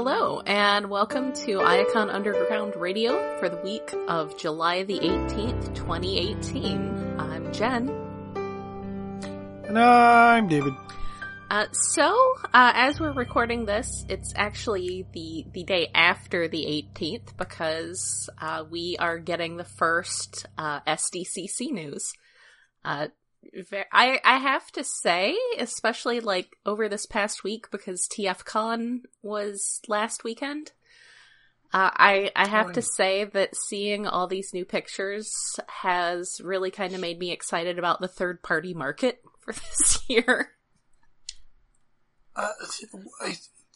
Hello, 0.00 0.40
and 0.46 0.88
welcome 0.88 1.32
to 1.32 1.58
Iacon 1.58 2.14
Underground 2.14 2.76
Radio 2.76 3.36
for 3.40 3.48
the 3.48 3.56
week 3.56 3.92
of 4.06 4.38
July 4.38 4.84
the 4.84 5.00
18th, 5.00 5.74
2018. 5.74 7.16
I'm 7.18 7.52
Jen. 7.52 7.88
And 9.66 9.76
I'm 9.76 10.46
David. 10.46 10.72
Uh, 11.50 11.66
so, 11.72 12.16
uh, 12.44 12.72
as 12.76 13.00
we're 13.00 13.10
recording 13.10 13.64
this, 13.64 14.06
it's 14.08 14.32
actually 14.36 15.04
the, 15.12 15.44
the 15.52 15.64
day 15.64 15.88
after 15.92 16.46
the 16.46 16.86
18th 16.94 17.36
because 17.36 18.30
uh, 18.40 18.62
we 18.70 18.96
are 19.00 19.18
getting 19.18 19.56
the 19.56 19.64
first 19.64 20.46
uh, 20.56 20.78
SDCC 20.82 21.72
news. 21.72 22.12
I 23.92 24.20
I 24.24 24.38
have 24.38 24.70
to 24.72 24.84
say, 24.84 25.36
especially 25.58 26.20
like 26.20 26.56
over 26.66 26.88
this 26.88 27.06
past 27.06 27.44
week 27.44 27.70
because 27.70 28.08
TFCon 28.08 29.00
was 29.22 29.80
last 29.88 30.24
weekend. 30.24 30.72
Uh, 31.72 31.90
I 31.92 32.30
I 32.34 32.48
have 32.48 32.72
to 32.72 32.82
say 32.82 33.24
that 33.24 33.54
seeing 33.54 34.06
all 34.06 34.26
these 34.26 34.54
new 34.54 34.64
pictures 34.64 35.30
has 35.68 36.40
really 36.42 36.70
kind 36.70 36.94
of 36.94 37.00
made 37.00 37.18
me 37.18 37.30
excited 37.30 37.78
about 37.78 38.00
the 38.00 38.08
third 38.08 38.42
party 38.42 38.72
market 38.72 39.22
for 39.40 39.52
this 39.52 40.00
year. 40.08 40.52
Uh, 42.34 42.52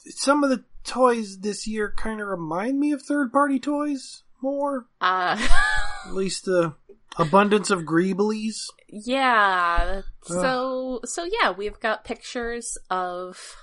some 0.06 0.42
of 0.42 0.50
the 0.50 0.64
toys 0.84 1.40
this 1.40 1.66
year 1.66 1.92
kind 1.96 2.20
of 2.20 2.28
remind 2.28 2.78
me 2.78 2.92
of 2.92 3.02
third 3.02 3.32
party 3.32 3.58
toys 3.58 4.22
more. 4.40 4.86
Uh, 5.00 5.36
At 6.06 6.14
least 6.14 6.46
the 6.46 6.74
abundance 7.18 7.70
of 7.70 7.82
Greeblies. 7.82 8.66
Yeah. 8.88 10.02
So 10.22 11.00
so 11.04 11.24
yeah, 11.24 11.50
we've 11.50 11.80
got 11.80 12.04
pictures 12.04 12.76
of 12.90 13.56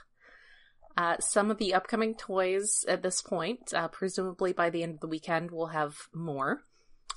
uh, 0.98 1.18
some 1.20 1.50
of 1.50 1.58
the 1.58 1.74
upcoming 1.74 2.16
toys 2.16 2.86
at 2.88 3.04
this 3.04 3.22
point. 3.22 3.74
Uh, 3.74 3.88
presumably 3.88 4.54
by 4.54 4.70
the 4.70 4.84
end 4.84 4.96
of 4.96 5.00
the 5.00 5.08
weekend, 5.08 5.52
we'll 5.52 5.68
have 5.68 5.96
more 6.14 6.64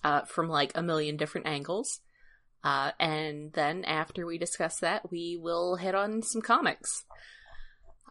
uh, 0.04 0.22
from 0.22 0.48
like 0.48 0.72
a 0.74 0.82
million 0.82 1.16
different 1.16 1.46
angles. 1.46 2.00
Uh, 2.64 2.92
and 3.00 3.52
then 3.54 3.84
after 3.84 4.24
we 4.24 4.38
discuss 4.38 4.78
that, 4.80 5.10
we 5.10 5.36
will 5.40 5.76
hit 5.76 5.94
on 5.94 6.22
some 6.22 6.40
comics. 6.40 7.04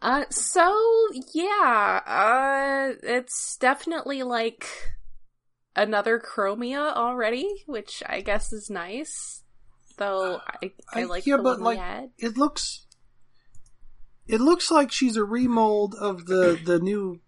Uh, 0.02 0.24
so 0.30 0.76
yeah, 1.32 2.00
uh, 2.04 2.92
it's 3.02 3.56
definitely 3.58 4.24
like 4.24 4.66
another 5.76 6.18
Chromia 6.18 6.94
already, 6.94 7.64
which 7.66 8.02
I 8.06 8.20
guess 8.20 8.52
is 8.52 8.70
nice. 8.70 9.42
Though 9.98 10.40
I, 10.62 10.72
I, 10.92 11.04
like 11.04 11.26
yeah, 11.26 11.36
the 11.36 11.42
but 11.42 11.60
like 11.60 12.10
it 12.18 12.36
looks, 12.36 12.86
it 14.26 14.40
looks 14.40 14.70
like 14.70 14.90
she's 14.90 15.16
a 15.16 15.24
remold 15.24 15.94
of 15.94 16.26
the 16.26 16.58
the 16.64 16.78
new 16.78 17.20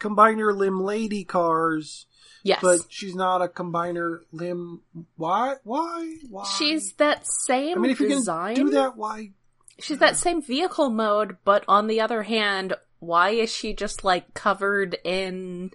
combiner 0.00 0.56
limb 0.56 0.80
lady 0.80 1.24
cars, 1.24 2.06
Yes, 2.42 2.60
but 2.62 2.80
she's 2.88 3.14
not 3.14 3.42
a 3.42 3.48
combiner 3.48 4.20
limb. 4.32 4.80
Why? 5.16 5.56
Why? 5.64 6.16
Why? 6.30 6.44
she's 6.44 6.92
that 6.94 7.26
same 7.26 7.78
I 7.78 7.80
mean, 7.80 7.90
if 7.90 8.00
you 8.00 8.08
design. 8.08 8.56
can 8.56 8.66
do 8.66 8.72
that, 8.72 8.96
why? 8.96 9.32
She's 9.78 9.98
that 9.98 10.16
same 10.16 10.40
vehicle 10.40 10.88
mode, 10.88 11.36
but 11.44 11.64
on 11.68 11.86
the 11.86 12.00
other 12.00 12.22
hand, 12.22 12.74
why 12.98 13.30
is 13.30 13.52
she 13.52 13.74
just 13.74 14.04
like 14.04 14.32
covered 14.32 14.96
in 15.04 15.70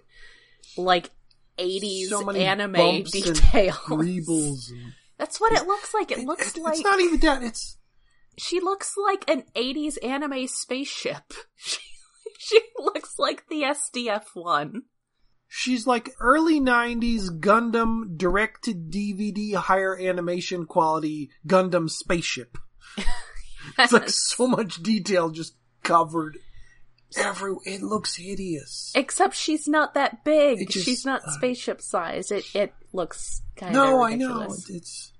like 0.76 1.10
80s 1.58 2.06
So 2.08 2.30
anime 2.30 3.02
details? 3.04 4.72
That's 5.18 5.40
what 5.40 5.52
it 5.52 5.66
looks 5.66 5.94
like. 5.94 6.10
It 6.10 6.24
looks 6.24 6.56
it- 6.56 6.62
like 6.62 6.74
it's 6.74 6.84
not 6.84 7.00
even 7.00 7.20
that. 7.20 7.42
It's 7.42 7.76
she 8.38 8.60
looks 8.60 8.94
like 8.96 9.28
an 9.30 9.44
80s 9.54 9.98
anime 10.04 10.46
spaceship. 10.48 11.32
She, 11.56 11.78
she 12.38 12.60
looks 12.78 13.18
like 13.18 13.48
the 13.48 13.62
SDF 13.62 14.24
one. 14.34 14.82
She's 15.46 15.86
like 15.86 16.10
early 16.18 16.60
90s 16.60 17.28
Gundam 17.40 18.16
direct 18.16 18.64
to 18.64 18.74
DVD 18.74 19.54
higher 19.54 19.96
animation 19.96 20.66
quality 20.66 21.30
Gundam 21.46 21.88
spaceship. 21.88 22.58
It's 23.78 23.92
like 23.92 24.08
so 24.10 24.48
much 24.48 24.82
detail 24.82 25.30
just 25.30 25.54
covered 25.84 26.38
every 27.18 27.54
it 27.64 27.82
looks 27.82 28.16
hideous. 28.16 28.92
Except 28.94 29.34
she's 29.34 29.68
not 29.68 29.94
that 29.94 30.24
big. 30.24 30.70
Just- 30.70 30.84
she's 30.84 31.04
not 31.04 31.22
uh, 31.24 31.30
spaceship 31.32 31.80
size. 31.80 32.30
It 32.30 32.44
it 32.54 32.74
looks 32.92 33.42
kind 33.56 33.76
of 33.76 33.82
no, 33.82 33.96
of 33.96 34.12
I 34.12 34.14
know. 34.16 34.42
It's 34.68 35.12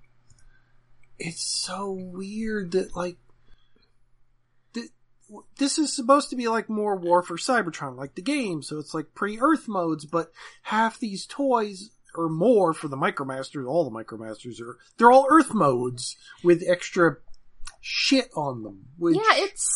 it's 1.19 1.42
so 1.42 1.92
weird 1.92 2.72
that 2.72 2.97
like 2.97 3.16
this 5.58 5.78
is 5.78 5.94
supposed 5.94 6.30
to 6.30 6.36
be 6.36 6.48
like 6.48 6.69
more 6.69 6.97
War 6.97 7.22
for 7.22 7.36
Cybertron, 7.36 7.97
like 7.97 8.14
the 8.14 8.22
game, 8.22 8.62
so 8.62 8.78
it's 8.78 8.94
like 8.94 9.14
pre-Earth 9.14 9.69
modes, 9.69 10.04
but 10.04 10.30
half 10.62 10.98
these 10.98 11.26
toys 11.26 11.91
or 12.14 12.28
more 12.28 12.74
for 12.74 12.88
the 12.88 12.97
Micromasters, 12.97 13.66
all 13.66 13.88
the 13.88 14.04
Micromasters 14.04 14.60
are 14.60 14.76
they're 14.98 15.10
all 15.10 15.26
Earth 15.30 15.54
modes 15.54 16.16
with 16.44 16.62
extra 16.66 17.16
shit 17.80 18.28
on 18.36 18.62
them. 18.62 18.86
Which, 18.98 19.16
yeah, 19.16 19.44
it's 19.44 19.66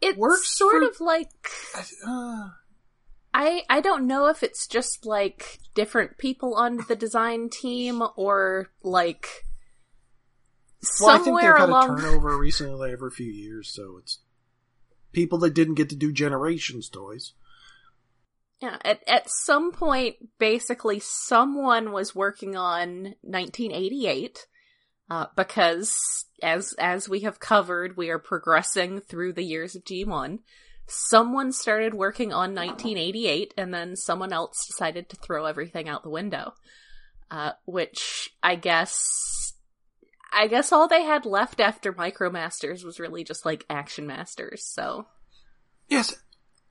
it's 0.00 0.18
works 0.18 0.56
sort 0.56 0.82
for- 0.82 0.88
of 0.88 1.00
like 1.00 1.30
uh, 2.06 2.48
I 3.34 3.62
I 3.68 3.80
don't 3.80 4.06
know 4.06 4.26
if 4.26 4.42
it's 4.42 4.66
just 4.66 5.04
like 5.06 5.58
different 5.74 6.18
people 6.18 6.54
on 6.54 6.80
the 6.88 6.96
design 6.96 7.48
team 7.50 8.02
or 8.16 8.68
like 8.82 9.26
well, 11.00 11.10
I 11.10 11.14
think 11.14 11.24
somewhere 11.26 11.56
they've 11.58 11.68
had 11.68 11.70
a 11.70 11.86
turnover 11.86 12.38
recently 12.38 12.92
every 12.92 13.10
few 13.10 13.30
years, 13.30 13.68
so 13.68 13.96
it's 13.98 14.20
people 15.12 15.38
that 15.38 15.54
didn't 15.54 15.74
get 15.74 15.88
to 15.90 15.96
do 15.96 16.12
Generations 16.12 16.88
toys. 16.88 17.32
yeah 18.60 18.76
at 18.84 19.00
at 19.08 19.28
some 19.28 19.72
point 19.72 20.16
basically 20.38 21.00
someone 21.00 21.92
was 21.92 22.14
working 22.14 22.56
on 22.56 23.14
1988 23.22 24.46
uh, 25.10 25.26
because 25.36 26.26
as 26.42 26.74
as 26.78 27.08
we 27.08 27.20
have 27.20 27.40
covered 27.40 27.96
we 27.96 28.10
are 28.10 28.18
progressing 28.18 29.00
through 29.00 29.32
the 29.32 29.44
years 29.44 29.74
of 29.74 29.84
G1 29.84 30.38
someone 30.86 31.52
started 31.52 31.92
working 31.94 32.32
on 32.32 32.54
1988 32.54 33.54
and 33.56 33.74
then 33.74 33.96
someone 33.96 34.32
else 34.32 34.66
decided 34.66 35.08
to 35.08 35.16
throw 35.16 35.44
everything 35.44 35.88
out 35.88 36.02
the 36.02 36.10
window 36.10 36.54
uh, 37.30 37.52
which 37.66 38.30
I 38.42 38.54
guess 38.54 39.52
I 40.32 40.46
guess 40.46 40.72
all 40.72 40.88
they 40.88 41.02
had 41.02 41.24
left 41.24 41.60
after 41.60 41.92
Micromasters 41.92 42.84
was 42.84 43.00
really 43.00 43.24
just 43.24 43.46
like 43.46 43.64
Action 43.70 44.06
Masters. 44.06 44.64
So 44.64 45.06
Yes. 45.88 46.14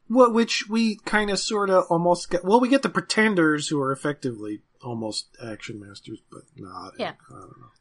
Well, 0.10 0.32
which 0.32 0.70
we 0.70 0.98
kind 0.98 1.30
of 1.30 1.40
sort 1.40 1.70
of 1.70 1.86
almost 1.90 2.30
get. 2.30 2.46
Well, 2.46 2.62
we 2.62 2.70
get 2.70 2.82
the 2.82 2.90
pretenders 2.90 3.68
who 3.68 3.82
are 3.82 3.92
effectively 3.92 4.62
almost 4.82 5.36
action 5.44 5.82
masters, 5.82 6.20
but 6.32 6.44
not. 6.56 6.94
Yeah. 6.98 7.14
I 7.30 7.34
don't 7.34 7.60
know. 7.60 7.72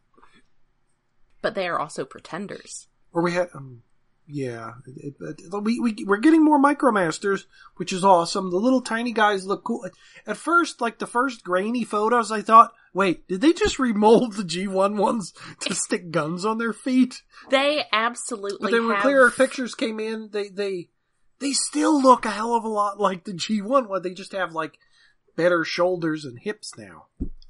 But 1.46 1.54
they 1.54 1.68
are 1.68 1.78
also 1.78 2.04
pretenders. 2.04 2.88
Or 3.12 3.22
we 3.22 3.34
had. 3.34 3.50
Um, 3.54 3.82
yeah. 4.26 4.72
It, 4.84 5.14
it, 5.20 5.38
it- 5.38 5.62
we, 5.62 5.78
we, 5.78 5.94
we're 6.04 6.16
getting 6.16 6.44
more 6.44 6.58
Micromasters, 6.58 7.44
which 7.76 7.92
is 7.92 8.04
awesome. 8.04 8.50
The 8.50 8.56
little 8.56 8.80
tiny 8.80 9.12
guys 9.12 9.46
look 9.46 9.62
cool. 9.62 9.88
At 10.26 10.36
first, 10.36 10.80
like 10.80 10.98
the 10.98 11.06
first 11.06 11.44
grainy 11.44 11.84
photos, 11.84 12.32
I 12.32 12.42
thought, 12.42 12.72
wait, 12.92 13.28
did 13.28 13.42
they 13.42 13.52
just 13.52 13.78
remold 13.78 14.32
the 14.32 14.42
G1 14.42 14.96
ones 14.96 15.32
to 15.60 15.72
stick 15.72 16.10
guns 16.10 16.44
on 16.44 16.58
their 16.58 16.72
feet? 16.72 17.22
They 17.48 17.84
absolutely 17.92 18.58
But 18.60 18.72
then 18.72 18.88
when 18.88 18.96
have... 18.96 19.02
clearer 19.02 19.30
pictures 19.30 19.76
came 19.76 20.00
in, 20.00 20.30
they 20.32 20.48
they 20.48 20.88
they 21.38 21.52
still 21.52 22.02
look 22.02 22.24
a 22.24 22.30
hell 22.30 22.56
of 22.56 22.64
a 22.64 22.68
lot 22.68 22.98
like 22.98 23.22
the 23.22 23.34
G1 23.34 23.88
one. 23.88 24.02
They 24.02 24.14
just 24.14 24.32
have 24.32 24.52
like 24.52 24.80
better 25.36 25.62
shoulders 25.62 26.24
and 26.24 26.40
hips 26.40 26.76
now. 26.76 27.06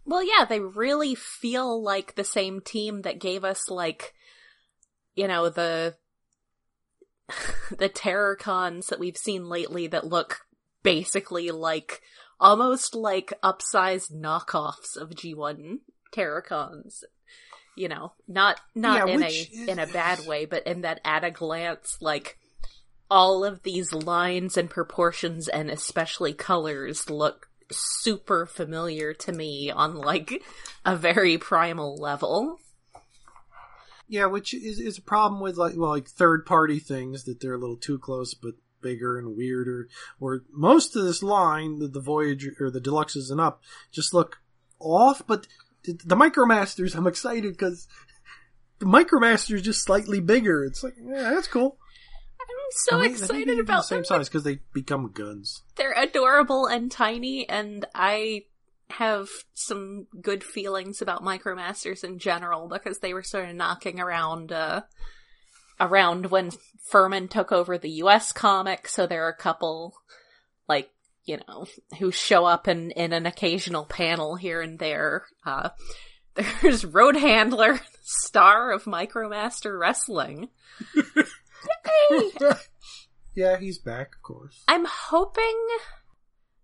Well, 0.07 0.23
yeah, 0.23 0.45
they 0.45 0.61
really 0.61 1.15
feel 1.15 1.83
like 1.83 2.15
the 2.15 2.25
same 2.25 2.61
team 2.61 3.03
that 3.03 3.21
gave 3.21 3.45
us 3.45 3.69
like, 3.69 4.15
you 5.15 5.27
know, 5.27 5.49
the 5.51 5.97
the 7.77 7.89
terror 7.89 8.37
cons 8.37 8.87
that 8.87 9.01
we've 9.01 9.17
seen 9.17 9.49
lately 9.49 9.89
that 9.89 10.07
look 10.07 10.41
basically 10.83 11.51
like 11.51 12.01
almost 12.39 12.95
like 12.95 13.33
upsized 13.43 14.13
knockoffs 14.13 14.97
of 14.97 15.11
G1 15.11 15.79
terror 16.13 16.41
cons. 16.41 17.03
You 17.75 17.89
know, 17.89 18.13
not 18.27 18.61
not 18.75 19.09
Yeah, 19.09 19.15
in 19.15 19.23
a 19.23 19.27
is- 19.27 19.69
in 19.69 19.79
a 19.79 19.87
bad 19.87 20.25
way, 20.27 20.47
but 20.47 20.67
in 20.67 20.83
that 20.83 21.01
at 21.05 21.25
a 21.25 21.31
glance 21.31 21.99
like 22.01 22.39
all 23.11 23.45
of 23.45 23.63
these 23.65 23.93
lines 23.93 24.57
and 24.57 24.71
proportions 24.71 25.47
and 25.49 25.71
especially 25.71 26.33
colors 26.33 27.11
look 27.11 27.49
super 27.71 28.47
familiar 28.47 29.13
to 29.13 29.33
me 29.33 29.71
on 29.71 29.97
like 29.97 30.43
a 30.85 30.97
very 30.97 31.39
primal 31.39 31.97
level. 31.97 32.59
Yeah, 34.09 34.27
which 34.27 34.55
is 34.55 34.79
is 34.79 34.99
a 34.99 35.03
problem 35.03 35.41
with 35.41 35.57
like 35.57 35.75
well 35.77 35.91
like 35.91 36.09
third 36.09 36.47
party 36.47 36.79
things 36.79 37.25
that 37.25 37.41
they're 37.41 37.55
a 37.55 37.59
little 37.59 37.77
too 37.77 37.99
close 37.99 38.35
but 38.35 38.55
bigger 38.81 39.19
and 39.19 39.37
weirder. 39.37 39.89
Or 40.21 40.43
most 40.53 40.95
of 40.95 41.05
this 41.05 41.23
line, 41.23 41.79
the, 41.81 41.89
the 41.89 42.01
Voyager 42.01 42.53
or 42.61 42.71
the 42.71 42.81
Deluxes 42.81 43.31
and 43.31 43.41
up, 43.41 43.63
just 43.91 44.15
look 44.15 44.39
off. 44.79 45.23
But 45.27 45.47
the, 45.85 45.99
the 46.05 46.17
Micromasters, 46.17 46.95
I'm 46.95 47.07
excited 47.07 47.53
because 47.53 47.89
the 48.79 48.87
Micromaster's 48.87 49.63
just 49.63 49.83
slightly 49.83 50.21
bigger. 50.21 50.65
It's 50.65 50.85
like 50.85 50.95
yeah, 51.03 51.31
that's 51.31 51.49
cool. 51.49 51.79
So 52.71 52.97
I 52.97 53.01
mean, 53.01 53.11
I 53.11 53.15
think 53.15 53.23
excited 53.23 53.59
about 53.59 53.77
the 53.79 53.83
same 53.83 53.99
them. 53.99 54.05
size 54.05 54.29
because 54.29 54.45
they 54.45 54.61
become 54.73 55.11
guns. 55.13 55.63
They're 55.77 55.95
adorable 55.97 56.67
and 56.67 56.91
tiny, 56.91 57.49
and 57.49 57.85
I 57.95 58.45
have 58.91 59.29
some 59.55 60.07
good 60.21 60.45
feelings 60.45 61.03
about 61.03 61.23
Micromasters 61.23 62.05
in 62.05 62.19
general 62.19 62.69
because 62.69 63.01
they 63.01 63.15
were 63.15 63.23
sort 63.23 63.49
of 63.49 63.57
knocking 63.57 64.01
around 64.01 64.53
uh 64.53 64.83
around 65.81 66.27
when 66.27 66.51
Furman 66.91 67.29
took 67.29 67.53
over 67.53 67.79
the 67.79 67.91
US 68.03 68.33
comic, 68.33 68.89
so 68.89 69.07
there 69.07 69.27
are 69.27 69.31
a 69.31 69.37
couple 69.37 69.95
like, 70.69 70.91
you 71.25 71.39
know, 71.49 71.67
who 71.99 72.11
show 72.11 72.45
up 72.45 72.69
in 72.69 72.91
in 72.93 73.13
an 73.13 73.27
occasional 73.27 73.85
panel 73.85 74.37
here 74.37 74.61
and 74.61 74.79
there. 74.79 75.25
Uh 75.45 75.71
there's 76.63 76.85
Road 76.85 77.17
Handler, 77.17 77.81
star 78.03 78.73
of 78.73 78.85
Micromaster 78.85 79.79
Wrestling. 79.79 80.49
Yeah, 83.35 83.59
he's 83.59 83.79
back, 83.79 84.15
of 84.15 84.23
course. 84.23 84.63
I'm 84.67 84.87
hoping 84.87 85.67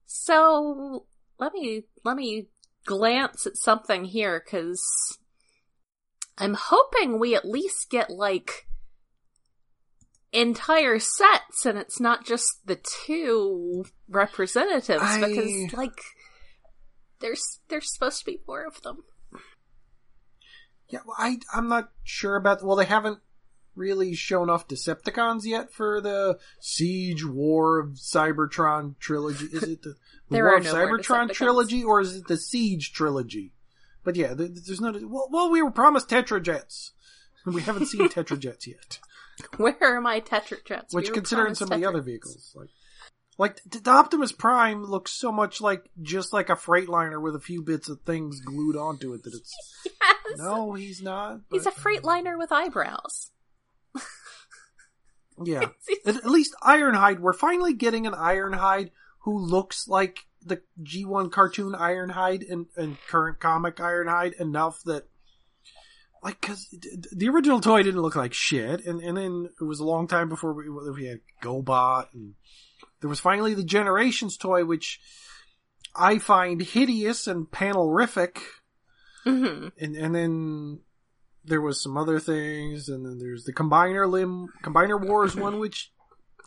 so 0.06 1.04
let 1.38 1.52
me 1.52 1.84
let 2.02 2.16
me 2.16 2.48
glance 2.86 3.46
at 3.46 3.56
something 3.58 4.06
here 4.06 4.40
cuz 4.40 5.18
I'm 6.38 6.54
hoping 6.54 7.18
we 7.18 7.34
at 7.34 7.44
least 7.44 7.90
get 7.90 8.08
like 8.10 8.66
entire 10.32 10.98
sets 10.98 11.66
and 11.66 11.76
it's 11.78 12.00
not 12.00 12.24
just 12.24 12.64
the 12.64 12.76
two 12.76 13.84
representatives 14.08 15.02
I- 15.02 15.20
because 15.20 15.72
like 15.74 16.00
there's 17.20 17.60
there's 17.68 17.92
supposed 17.92 18.20
to 18.20 18.24
be 18.24 18.40
more 18.48 18.66
of 18.66 18.80
them. 18.82 19.04
Yeah, 20.88 21.00
well, 21.06 21.16
I 21.18 21.38
I'm 21.54 21.68
not 21.68 21.90
sure 22.02 22.36
about. 22.36 22.64
Well, 22.64 22.76
they 22.76 22.84
haven't 22.84 23.20
really 23.74 24.14
shown 24.14 24.50
off 24.50 24.68
Decepticons 24.68 25.44
yet 25.44 25.72
for 25.72 26.00
the 26.00 26.38
Siege 26.60 27.24
War 27.24 27.78
of 27.78 27.90
Cybertron 27.94 28.98
trilogy. 28.98 29.46
Is 29.46 29.62
it 29.62 29.82
the, 29.82 29.94
the 30.30 30.38
War 30.38 30.56
of 30.56 30.64
no 30.64 30.74
Cybertron 30.74 31.32
trilogy 31.32 31.82
or 31.82 32.00
is 32.00 32.16
it 32.16 32.26
the 32.26 32.36
Siege 32.36 32.92
trilogy? 32.92 33.52
But 34.04 34.16
yeah, 34.16 34.34
there, 34.34 34.48
there's 34.48 34.80
no. 34.80 34.92
Well, 35.04 35.28
well, 35.30 35.50
we 35.50 35.62
were 35.62 35.70
promised 35.70 36.08
Tetrajets, 36.08 36.90
and 37.44 37.54
we 37.54 37.62
haven't 37.62 37.86
seen 37.86 38.08
Tetrajets 38.08 38.66
yet. 38.66 38.98
Where 39.56 39.76
are 39.80 40.00
my 40.00 40.20
Tetrajets? 40.20 40.92
Which, 40.92 41.08
were 41.08 41.14
considering 41.14 41.54
some 41.54 41.70
of 41.70 41.78
the 41.78 41.86
other 41.86 42.02
vehicles, 42.02 42.52
like 42.56 42.68
like 43.38 43.62
the, 43.64 43.90
Optimus 43.90 44.32
Prime 44.32 44.84
looks 44.84 45.12
so 45.12 45.32
much 45.32 45.60
like 45.60 45.88
just 46.00 46.32
like 46.32 46.50
a 46.50 46.56
Freightliner 46.56 47.20
with 47.20 47.34
a 47.34 47.40
few 47.40 47.62
bits 47.62 47.88
of 47.88 48.00
things 48.02 48.40
glued 48.40 48.76
onto 48.76 49.14
it 49.14 49.22
that 49.22 49.34
it's 49.34 49.54
Yes. 50.28 50.38
no, 50.38 50.72
he's 50.74 51.02
not. 51.02 51.40
He's 51.50 51.66
a 51.66 51.70
but- 51.70 51.78
Freightliner 51.78 52.38
with 52.38 52.52
eyebrows. 52.52 53.30
Yeah. 55.46 55.68
At, 56.06 56.24
least 56.24 56.54
Ironhide, 56.62 57.18
we're 57.18 57.32
finally 57.32 57.74
getting 57.74 58.06
an 58.06 58.14
Ironhide 58.14 58.90
who 59.20 59.38
looks 59.38 59.88
like 59.88 60.26
the 60.44 60.60
G1 60.82 61.30
cartoon 61.30 61.72
Ironhide 61.72 62.50
and, 62.50 62.66
and 62.76 62.96
current 63.08 63.40
comic 63.40 63.76
Ironhide 63.76 64.34
enough 64.40 64.82
that, 64.84 65.04
like, 66.22 66.40
cause 66.40 66.68
the 67.12 67.28
original 67.28 67.60
toy 67.60 67.82
didn't 67.82 68.02
look 68.02 68.16
like 68.16 68.32
shit, 68.32 68.84
and, 68.84 69.00
and 69.00 69.16
then 69.16 69.48
it 69.60 69.64
was 69.64 69.80
a 69.80 69.84
long 69.84 70.08
time 70.08 70.28
before 70.28 70.52
we, 70.52 70.68
we 70.68 71.06
had 71.06 71.20
GoBot, 71.42 72.06
and 72.14 72.34
there 73.00 73.10
was 73.10 73.20
finally 73.20 73.54
the 73.54 73.64
Generations 73.64 74.36
toy, 74.36 74.64
which 74.64 75.00
I 75.94 76.18
find 76.18 76.62
hideous 76.62 77.26
and 77.26 77.46
panelrific, 77.46 78.38
hmm 79.24 79.68
and 79.80 79.94
and 79.94 80.14
then 80.14 80.80
there 81.44 81.60
was 81.60 81.82
some 81.82 81.96
other 81.96 82.18
things, 82.20 82.88
and 82.88 83.04
then 83.04 83.18
there's 83.18 83.44
the 83.44 83.52
combiner 83.52 84.08
limb, 84.08 84.48
combiner 84.62 85.00
wars 85.00 85.34
one, 85.36 85.58
which 85.58 85.92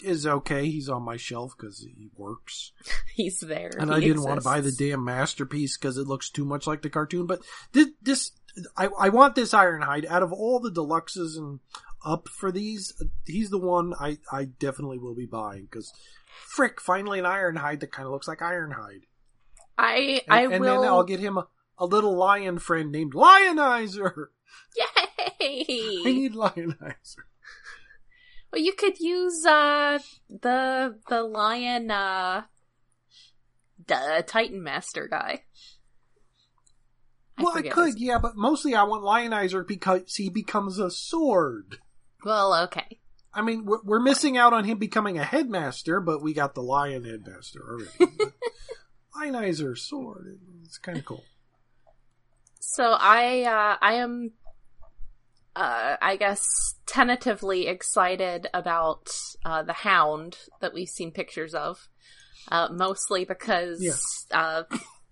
is 0.04 0.26
okay. 0.26 0.70
He's 0.70 0.90
on 0.90 1.04
my 1.04 1.18
shelf 1.18 1.54
because 1.58 1.80
he 1.80 2.10
works, 2.16 2.72
He's 3.16 3.40
there. 3.40 3.72
and 3.80 3.90
He 3.92 3.96
I 3.98 4.00
didn't 4.00 4.24
want 4.24 4.40
to 4.42 4.44
buy 4.44 4.62
the 4.62 4.72
damn 4.72 5.04
masterpiece 5.04 5.78
because 5.78 5.98
it 5.98 6.08
looks 6.08 6.30
too 6.30 6.46
much 6.46 6.68
like 6.68 6.82
the 6.82 6.90
cartoon. 6.90 7.26
But 7.28 7.42
this, 7.72 7.88
this 8.02 8.32
I, 8.78 8.88
I 9.00 9.10
want 9.10 9.36
this 9.36 9.54
Ironhide 9.54 10.06
out 10.08 10.24
of 10.24 10.32
all 10.34 10.60
the 10.60 10.72
deluxes 10.72 11.38
and 11.38 11.60
up 12.06 12.28
for 12.30 12.52
these. 12.52 12.94
He's 13.26 13.50
the 13.50 13.58
one 13.58 13.94
I 14.00 14.18
I 14.32 14.46
definitely 14.46 14.98
will 15.00 15.16
be 15.16 15.26
buying 15.26 15.64
because. 15.70 15.92
Frick! 16.48 16.82
Finally, 16.82 17.20
an 17.20 17.26
Ironhide 17.26 17.80
that 17.80 17.94
kind 17.94 18.06
of 18.06 18.12
looks 18.12 18.28
like 18.28 18.40
Ironhide. 18.40 19.04
I 19.78 20.22
And, 20.28 20.34
I 20.34 20.42
and 20.44 20.60
will. 20.60 20.82
then 20.82 20.90
I'll 20.90 21.04
get 21.04 21.20
him 21.22 21.38
a, 21.38 21.48
a 21.78 21.86
little 21.86 22.16
lion 22.16 22.60
friend 22.60 22.92
named 22.92 23.14
Lionizer. 23.14 24.28
I 24.80 25.34
Yay! 25.40 26.02
need 26.04 26.34
Lionizer. 26.34 27.24
Well, 28.52 28.62
you 28.62 28.74
could 28.74 29.00
use 29.00 29.46
uh 29.46 30.00
the 30.30 30.98
the 31.10 31.24
lion 31.24 31.92
uh 31.92 32.44
the 33.88 34.24
Titan 34.26 34.64
Master 34.64 35.08
guy. 35.08 35.44
well, 37.38 37.58
I 37.58 37.62
could, 37.64 38.00
yeah, 38.00 38.18
but 38.18 38.36
mostly 38.36 38.74
I 38.74 38.84
want 38.84 39.04
Lionizer 39.04 39.68
because 39.68 40.16
he 40.16 40.30
becomes 40.30 40.80
a 40.80 40.90
sword. 40.90 41.80
Well, 42.24 42.56
okay. 42.64 43.00
I 43.34 43.42
mean, 43.42 43.66
we're, 43.66 43.84
we're 43.84 44.00
missing 44.00 44.38
out 44.38 44.54
on 44.54 44.64
him 44.64 44.78
becoming 44.78 45.20
a 45.20 45.24
headmaster, 45.24 46.00
but 46.00 46.22
we 46.22 46.34
got 46.34 46.56
the 46.56 46.64
lion 46.64 47.04
headmaster 47.04 47.62
already. 47.62 48.32
Lionizer 49.16 49.78
sword, 49.78 50.40
it's 50.64 50.78
kind 50.78 50.98
of 50.98 51.06
cool. 51.06 51.24
So 52.68 52.84
I 53.00 53.44
uh 53.44 53.78
I 53.80 53.94
am 53.96 54.32
uh 55.56 55.98
I 56.02 56.18
guess 56.18 56.46
tentatively 56.88 57.68
excited 57.68 58.48
about 58.54 59.08
uh 59.46 59.64
the 59.64 59.74
hound 59.74 60.38
that 60.62 60.74
we've 60.74 60.90
seen 60.90 61.12
pictures 61.12 61.54
of. 61.54 61.88
Uh 62.52 62.70
mostly 62.72 63.24
because 63.24 63.80
Yeah. 63.82 63.94
uh 64.32 64.64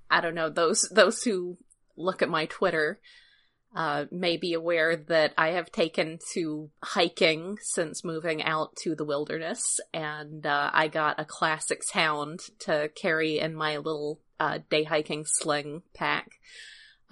I 0.10 0.20
don't 0.22 0.36
know, 0.36 0.50
those 0.50 0.90
those 0.92 1.24
who 1.24 1.58
look 1.96 2.22
at 2.24 2.30
my 2.30 2.48
Twitter 2.48 3.00
uh 3.76 4.06
may 4.12 4.38
be 4.38 4.54
aware 4.54 4.96
that 4.98 5.34
I 5.38 5.50
have 5.50 5.72
taken 5.72 6.18
to 6.34 6.72
hiking 6.84 7.58
since 7.62 8.04
moving 8.04 8.44
out 8.44 8.76
to 8.78 8.96
the 8.96 9.06
wilderness 9.06 9.80
and 9.94 10.46
uh 10.46 10.72
I 10.74 10.88
got 10.88 11.20
a 11.20 11.26
classics 11.26 11.92
hound 11.92 12.40
to 12.62 12.90
carry 12.96 13.38
in 13.40 13.54
my 13.56 13.78
little 13.78 14.20
uh 14.40 14.58
day 14.70 14.84
hiking 14.84 15.24
sling 15.26 15.84
pack. 15.94 16.28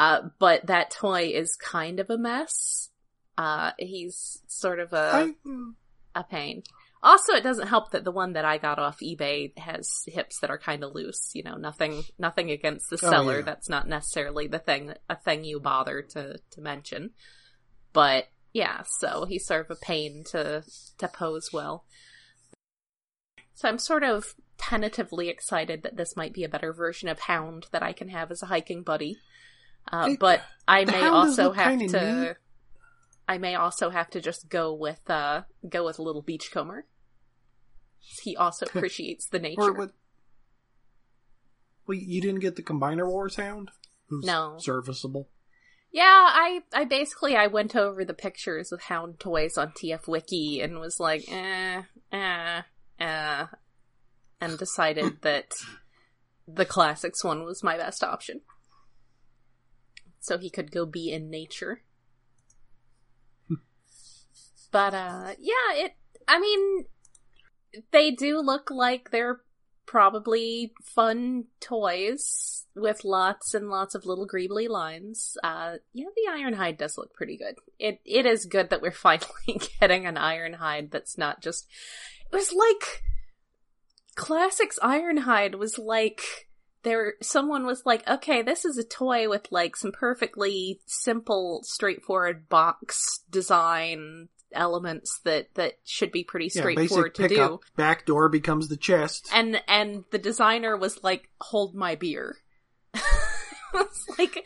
Uh, 0.01 0.29
but 0.39 0.65
that 0.65 0.89
toy 0.89 1.27
is 1.33 1.55
kind 1.55 1.99
of 1.99 2.09
a 2.09 2.17
mess. 2.17 2.89
Uh, 3.37 3.71
he's 3.77 4.41
sort 4.47 4.79
of 4.79 4.93
a, 4.93 5.11
I, 5.45 6.19
a 6.19 6.23
pain. 6.23 6.63
Also, 7.03 7.33
it 7.33 7.43
doesn't 7.43 7.67
help 7.67 7.91
that 7.91 8.03
the 8.03 8.11
one 8.11 8.33
that 8.33 8.43
I 8.43 8.57
got 8.57 8.79
off 8.79 8.99
eBay 8.99 9.55
has 9.59 10.03
hips 10.07 10.39
that 10.39 10.49
are 10.49 10.57
kind 10.57 10.83
of 10.83 10.95
loose. 10.95 11.31
You 11.35 11.43
know, 11.43 11.55
nothing, 11.55 12.03
nothing 12.17 12.49
against 12.49 12.89
the 12.89 12.95
Oh, 13.03 13.09
seller. 13.11 13.35
yeah. 13.37 13.45
That's 13.45 13.69
not 13.69 13.87
necessarily 13.87 14.47
the 14.47 14.57
thing, 14.57 14.93
a 15.07 15.15
thing 15.15 15.43
you 15.43 15.59
bother 15.59 16.01
to, 16.01 16.39
to 16.49 16.61
mention. 16.61 17.11
But 17.93 18.25
yeah, 18.53 18.81
so 18.99 19.25
he's 19.25 19.45
sort 19.45 19.69
of 19.69 19.77
a 19.77 19.79
pain 19.79 20.23
to, 20.31 20.63
to 20.97 21.07
pose 21.07 21.49
well. 21.53 21.85
So 23.53 23.69
I'm 23.69 23.77
sort 23.77 24.03
of 24.03 24.33
tentatively 24.57 25.29
excited 25.29 25.83
that 25.83 25.95
this 25.95 26.17
might 26.17 26.33
be 26.33 26.43
a 26.43 26.49
better 26.49 26.73
version 26.73 27.07
of 27.07 27.19
Hound 27.19 27.67
that 27.71 27.83
I 27.83 27.93
can 27.93 28.09
have 28.09 28.31
as 28.31 28.41
a 28.41 28.47
hiking 28.47 28.81
buddy. 28.81 29.17
Uh, 29.91 30.09
It- 30.11 30.19
but 30.19 30.41
I 30.67 30.85
may 30.85 31.03
also 31.07 31.51
have 31.51 31.77
to. 31.79 32.21
neat. 32.25 32.35
I 33.27 33.37
may 33.37 33.55
also 33.55 33.89
have 33.91 34.09
to 34.11 34.19
just 34.21 34.49
go 34.49 34.73
with 34.73 35.09
uh 35.09 35.43
go 35.67 35.85
with 35.85 35.99
little 35.99 36.21
beachcomber. 36.21 36.85
He 38.23 38.35
also 38.35 38.65
appreciates 38.73 39.27
the 39.27 39.39
nature. 39.39 39.61
or 39.61 39.73
what? 39.73 39.91
Well, 41.87 41.97
you 41.97 42.21
didn't 42.21 42.39
get 42.41 42.55
the 42.55 42.63
Combiner 42.63 43.07
Wars 43.07 43.35
hound? 43.35 43.71
Who's 44.07 44.25
No. 44.25 44.57
serviceable. 44.59 45.29
Yeah, 45.91 46.03
I 46.29 46.63
I 46.73 46.85
basically 46.85 47.35
I 47.35 47.47
went 47.47 47.75
over 47.75 48.05
the 48.05 48.13
pictures 48.13 48.71
of 48.71 48.83
hound 48.83 49.19
toys 49.19 49.57
on 49.57 49.71
TF 49.73 50.07
Wiki 50.07 50.61
and 50.61 50.79
was 50.79 50.99
like, 50.99 51.25
eh, 51.29 51.83
eh, 52.13 52.61
eh, 52.99 53.45
and 54.39 54.57
decided 54.57 55.21
that 55.21 55.53
the 56.47 56.65
classics 56.65 57.23
one 57.23 57.43
was 57.43 57.61
my 57.63 57.75
best 57.77 58.03
option. 58.03 58.41
So 60.21 60.37
he 60.37 60.49
could 60.49 60.71
go 60.71 60.85
be 60.85 61.11
in 61.11 61.29
nature. 61.29 61.83
but 64.71 64.93
uh 64.93 65.33
yeah, 65.39 65.73
it 65.73 65.95
I 66.27 66.39
mean 66.39 66.85
they 67.91 68.11
do 68.11 68.39
look 68.39 68.71
like 68.71 69.11
they're 69.11 69.41
probably 69.85 70.73
fun 70.83 71.45
toys 71.59 72.65
with 72.75 73.03
lots 73.03 73.53
and 73.53 73.69
lots 73.69 73.95
of 73.95 74.05
little 74.05 74.27
greebly 74.27 74.69
lines. 74.69 75.37
Uh, 75.43 75.75
yeah, 75.93 76.05
the 76.15 76.31
Ironhide 76.31 76.77
does 76.77 76.97
look 76.97 77.13
pretty 77.13 77.37
good. 77.37 77.55
It 77.77 77.99
it 78.05 78.25
is 78.25 78.45
good 78.45 78.69
that 78.69 78.81
we're 78.81 78.91
finally 79.09 79.59
getting 79.79 80.05
an 80.05 80.15
Ironhide 80.15 80.91
that's 80.91 81.17
not 81.17 81.41
just. 81.41 81.67
It 82.31 82.35
was 82.35 82.53
like 82.53 83.03
classics 84.15 84.79
Ironhide 84.81 85.55
was 85.55 85.77
like 85.77 86.49
there. 86.83 87.13
Someone 87.21 87.65
was 87.65 87.83
like, 87.85 88.07
okay, 88.09 88.41
this 88.41 88.65
is 88.65 88.77
a 88.77 88.83
toy 88.83 89.29
with 89.29 89.47
like 89.51 89.75
some 89.75 89.91
perfectly 89.91 90.79
simple, 90.85 91.61
straightforward 91.63 92.49
box 92.49 93.21
design 93.29 94.29
elements 94.53 95.19
that 95.23 95.53
that 95.55 95.73
should 95.85 96.11
be 96.11 96.23
pretty 96.23 96.49
Yeah, 96.53 96.61
straightforward 96.61 97.13
basic 97.13 97.29
to 97.29 97.35
do. 97.35 97.59
Back 97.75 98.05
door 98.05 98.29
becomes 98.29 98.67
the 98.67 98.77
chest. 98.77 99.29
And 99.33 99.61
and 99.67 100.03
the 100.11 100.17
designer 100.17 100.75
was 100.77 101.03
like, 101.03 101.29
"Hold 101.39 101.75
my 101.75 101.95
beer." 101.95 102.37
it's 103.73 104.05
like, 104.19 104.45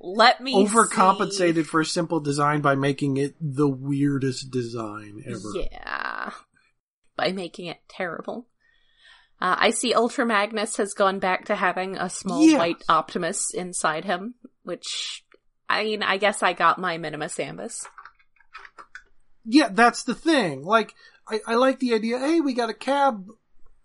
let 0.00 0.40
me 0.40 0.52
see- 0.52 0.74
Overcompensated 0.74 1.66
for 1.66 1.80
a 1.80 1.86
simple 1.86 2.20
design 2.20 2.60
by 2.60 2.74
making 2.74 3.16
it 3.16 3.34
the 3.40 3.68
weirdest 3.68 4.50
design 4.50 5.22
ever. 5.26 5.50
Yeah. 5.54 6.30
By 7.16 7.32
making 7.32 7.66
it 7.66 7.78
terrible. 7.88 8.48
Uh, 9.40 9.56
I 9.58 9.70
see 9.70 9.92
Ultra 9.92 10.24
Magnus 10.24 10.76
has 10.76 10.94
gone 10.94 11.18
back 11.18 11.46
to 11.46 11.54
having 11.54 11.96
a 11.96 12.08
small 12.08 12.42
Yes. 12.42 12.58
white 12.58 12.82
Optimus 12.88 13.52
inside 13.52 14.04
him, 14.04 14.34
which, 14.62 15.24
I 15.68 15.84
mean, 15.84 16.02
I 16.02 16.16
guess 16.16 16.42
I 16.42 16.52
got 16.52 16.78
my 16.78 16.96
Minimus 16.98 17.36
Ambus. 17.36 17.86
Yeah, 19.44 19.68
that's 19.70 20.04
the 20.04 20.14
thing. 20.14 20.62
Like, 20.62 20.94
I, 21.28 21.40
I 21.46 21.54
like 21.56 21.78
the 21.80 21.94
idea. 21.94 22.18
Hey, 22.18 22.40
we 22.40 22.54
got 22.54 22.70
a 22.70 22.74
cab, 22.74 23.26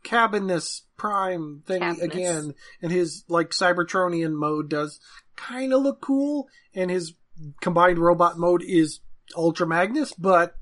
cabinus 0.04 0.84
prime 0.98 1.64
thing 1.66 1.84
again, 2.02 2.54
and 2.82 2.92
his 2.92 3.24
like 3.28 3.50
Cybertronian 3.50 4.34
mode 4.34 4.70
does 4.70 5.00
kind 5.36 5.74
of 5.74 5.82
look 5.82 6.00
cool, 6.02 6.48
and 6.74 6.90
his 6.90 7.14
combined 7.62 8.00
robot 8.00 8.38
mode 8.38 8.64
is 8.64 9.00
Ultra 9.36 9.68
Magnus. 9.68 10.14
But 10.14 10.56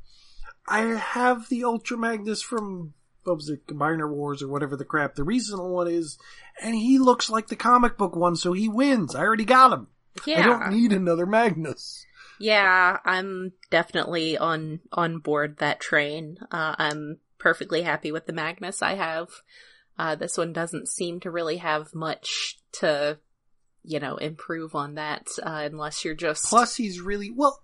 I 0.67 0.79
have 0.81 1.49
the 1.49 1.63
Ultra 1.63 1.97
Magnus 1.97 2.41
from 2.41 2.93
what 3.27 3.37
was 3.37 3.49
it, 3.49 3.67
Combiner 3.67 4.09
Wars 4.09 4.41
or 4.41 4.47
whatever 4.47 4.75
the 4.75 4.85
crap 4.85 5.15
the 5.15 5.23
recent 5.23 5.61
one 5.61 5.87
is, 5.87 6.17
and 6.61 6.75
he 6.75 6.97
looks 6.97 7.29
like 7.29 7.47
the 7.47 7.55
comic 7.55 7.97
book 7.97 8.15
one, 8.15 8.35
so 8.35 8.53
he 8.53 8.69
wins. 8.69 9.15
I 9.15 9.21
already 9.21 9.45
got 9.45 9.73
him. 9.73 9.87
Yeah. 10.25 10.39
I 10.39 10.43
don't 10.43 10.71
need 10.71 10.93
another 10.93 11.25
Magnus. 11.25 12.05
Yeah, 12.39 12.97
I'm 13.03 13.53
definitely 13.71 14.37
on 14.37 14.79
on 14.91 15.19
board 15.19 15.57
that 15.57 15.79
train. 15.79 16.37
Uh, 16.51 16.75
I'm 16.77 17.19
perfectly 17.37 17.81
happy 17.81 18.11
with 18.11 18.25
the 18.25 18.33
Magnus 18.33 18.81
I 18.81 18.95
have. 18.95 19.29
Uh, 19.97 20.15
this 20.15 20.37
one 20.37 20.53
doesn't 20.53 20.87
seem 20.87 21.19
to 21.21 21.31
really 21.31 21.57
have 21.57 21.95
much 21.95 22.59
to, 22.73 23.17
you 23.83 23.99
know, 23.99 24.17
improve 24.17 24.75
on 24.75 24.95
that, 24.95 25.27
uh, 25.41 25.67
unless 25.71 26.05
you're 26.05 26.13
just 26.13 26.45
Plus, 26.45 26.75
he's 26.75 27.01
really 27.01 27.31
well. 27.31 27.63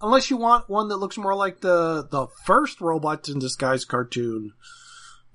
Unless 0.00 0.30
you 0.30 0.36
want 0.36 0.70
one 0.70 0.88
that 0.88 0.96
looks 0.96 1.18
more 1.18 1.34
like 1.34 1.60
the 1.60 2.06
the 2.10 2.28
first 2.44 2.80
Robots 2.80 3.28
in 3.28 3.38
Disguise 3.38 3.84
cartoon, 3.84 4.52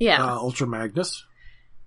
yeah, 0.04 0.24
uh, 0.24 0.36
Ultra 0.38 0.68
Magnus. 0.68 1.26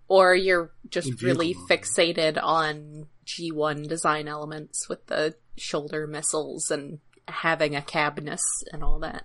or 0.08 0.35
you're 0.35 0.70
just 0.88 1.23
really 1.23 1.54
fixated 1.68 2.38
on 2.42 3.06
G1 3.26 3.88
design 3.88 4.28
elements 4.28 4.88
with 4.88 5.06
the 5.06 5.35
shoulder 5.56 6.06
missiles 6.06 6.70
and 6.70 7.00
having 7.28 7.75
a 7.75 7.80
cabness 7.80 8.42
and 8.73 8.85
all 8.85 8.99
that. 9.00 9.25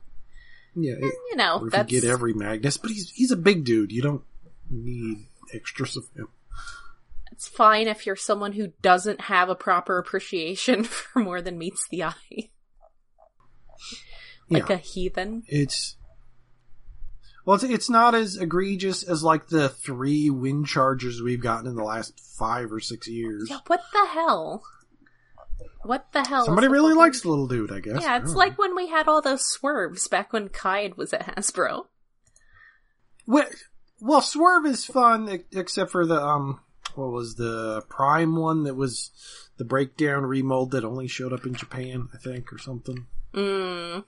Yeah, 0.76 0.94
it, 0.94 1.14
You 1.32 1.36
know, 1.36 1.60
or 1.60 1.68
if 1.68 1.74
that's 1.74 1.92
you 1.92 2.02
get 2.02 2.10
every 2.10 2.34
Magnus, 2.34 2.78
but 2.78 2.92
he's 2.92 3.12
he's 3.12 3.32
a 3.32 3.36
big 3.38 3.64
dude. 3.66 3.92
You 3.92 4.02
don't 4.02 4.24
need 4.70 5.28
extras 5.54 5.98
of 5.98 6.06
him. 6.16 6.30
it's 7.32 7.48
fine 7.48 7.88
if 7.90 8.06
you're 8.06 8.16
someone 8.16 8.54
who 8.54 8.68
doesn't 8.82 9.22
have 9.22 9.50
a 9.50 9.56
proper 9.56 9.98
appreciation 9.98 10.84
for 10.86 11.20
more 11.20 11.42
than 11.42 11.58
meets 11.58 11.86
the 11.92 12.04
eye. 12.06 12.50
like 14.50 14.70
Yeah. 14.70 14.76
a 14.76 14.78
heathen. 14.78 15.44
It's 15.48 15.96
well, 17.46 17.56
it's, 17.56 17.64
it's 17.64 17.90
not 17.90 18.16
as 18.16 18.38
egregious 18.38 19.04
as 19.04 19.24
like 19.24 19.48
the 19.48 19.70
three 19.70 20.30
wind 20.30 20.68
chargers 20.68 21.22
we've 21.22 21.42
gotten 21.42 21.68
in 21.68 21.76
the 21.76 21.84
last 21.84 22.20
five 22.20 22.72
or 22.72 22.80
six 22.80 23.08
years. 23.08 23.48
Yeah, 23.50 23.60
what 23.68 23.82
the 23.94 24.08
hell? 24.08 24.64
What 25.84 26.12
the 26.12 26.24
hell? 26.24 26.46
Somebody 26.46 26.68
with 26.68 26.74
really 26.74 26.94
the- 26.94 27.00
likes 27.00 27.22
the 27.22 27.30
little 27.30 27.48
dude, 27.48 27.72
I 27.72 27.80
guess. 27.80 28.02
Yeah, 28.02 28.22
it's 28.22 28.36
like 28.36 28.54
know. 28.54 28.64
when 28.64 28.76
we 28.76 28.88
had 28.88 29.08
all 29.08 29.22
those 29.22 29.46
swerves 29.46 30.08
back 30.08 30.34
when 30.34 30.50
Kaid 30.50 30.96
was 30.96 31.14
at 31.14 31.36
Hasbro. 31.36 31.86
Well, 33.26 33.48
well, 34.00 34.22
Swerve 34.22 34.66
is 34.66 34.84
fun, 34.84 35.44
except 35.52 35.92
for 35.92 36.06
the 36.06 36.22
um, 36.22 36.60
what 36.96 37.12
was 37.12 37.36
the 37.36 37.82
Prime 37.88 38.36
one 38.36 38.64
that 38.64 38.76
was 38.76 39.12
the 39.58 39.66
breakdown 39.66 40.26
remold 40.26 40.72
that 40.72 40.84
only 40.84 41.08
showed 41.08 41.34
up 41.34 41.46
in 41.46 41.54
Japan, 41.54 42.10
I 42.14 42.18
think, 42.18 42.52
or 42.52 42.58
something. 42.58 43.06
Mm. 43.34 44.04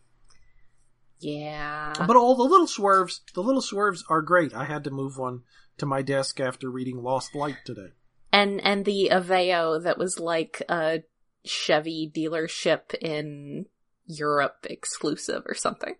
Yeah. 1.23 1.93
But 1.97 2.15
all 2.15 2.35
the 2.35 2.43
little 2.43 2.67
swerves, 2.67 3.21
the 3.33 3.41
little 3.41 3.61
swerves 3.61 4.03
are 4.09 4.21
great. 4.21 4.53
I 4.53 4.65
had 4.65 4.83
to 4.83 4.91
move 4.91 5.17
one 5.17 5.43
to 5.77 5.85
my 5.85 6.01
desk 6.01 6.39
after 6.39 6.69
reading 6.69 7.01
Lost 7.01 7.33
Light 7.33 7.57
today. 7.65 7.93
and 8.31 8.59
and 8.61 8.83
the 8.85 9.09
Aveo 9.11 9.81
that 9.83 9.97
was 9.97 10.19
like 10.19 10.61
a 10.69 11.03
Chevy 11.45 12.11
dealership 12.13 12.93
in 12.95 13.65
Europe 14.05 14.65
exclusive 14.69 15.43
or 15.45 15.53
something. 15.55 15.95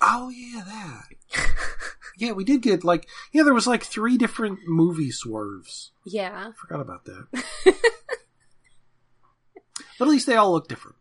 Oh 0.00 0.30
yeah, 0.30 0.62
that. 0.64 1.48
yeah, 2.18 2.32
we 2.32 2.44
did 2.44 2.62
get 2.62 2.82
like 2.82 3.06
yeah, 3.32 3.42
there 3.44 3.54
was 3.54 3.66
like 3.66 3.84
three 3.84 4.18
different 4.18 4.60
movie 4.66 5.10
swerves. 5.12 5.92
Yeah. 6.04 6.52
Forgot 6.60 6.80
about 6.80 7.04
that. 7.04 7.26
but 9.98 10.04
at 10.06 10.08
least 10.08 10.26
they 10.26 10.36
all 10.36 10.52
look 10.52 10.68
different. 10.68 10.96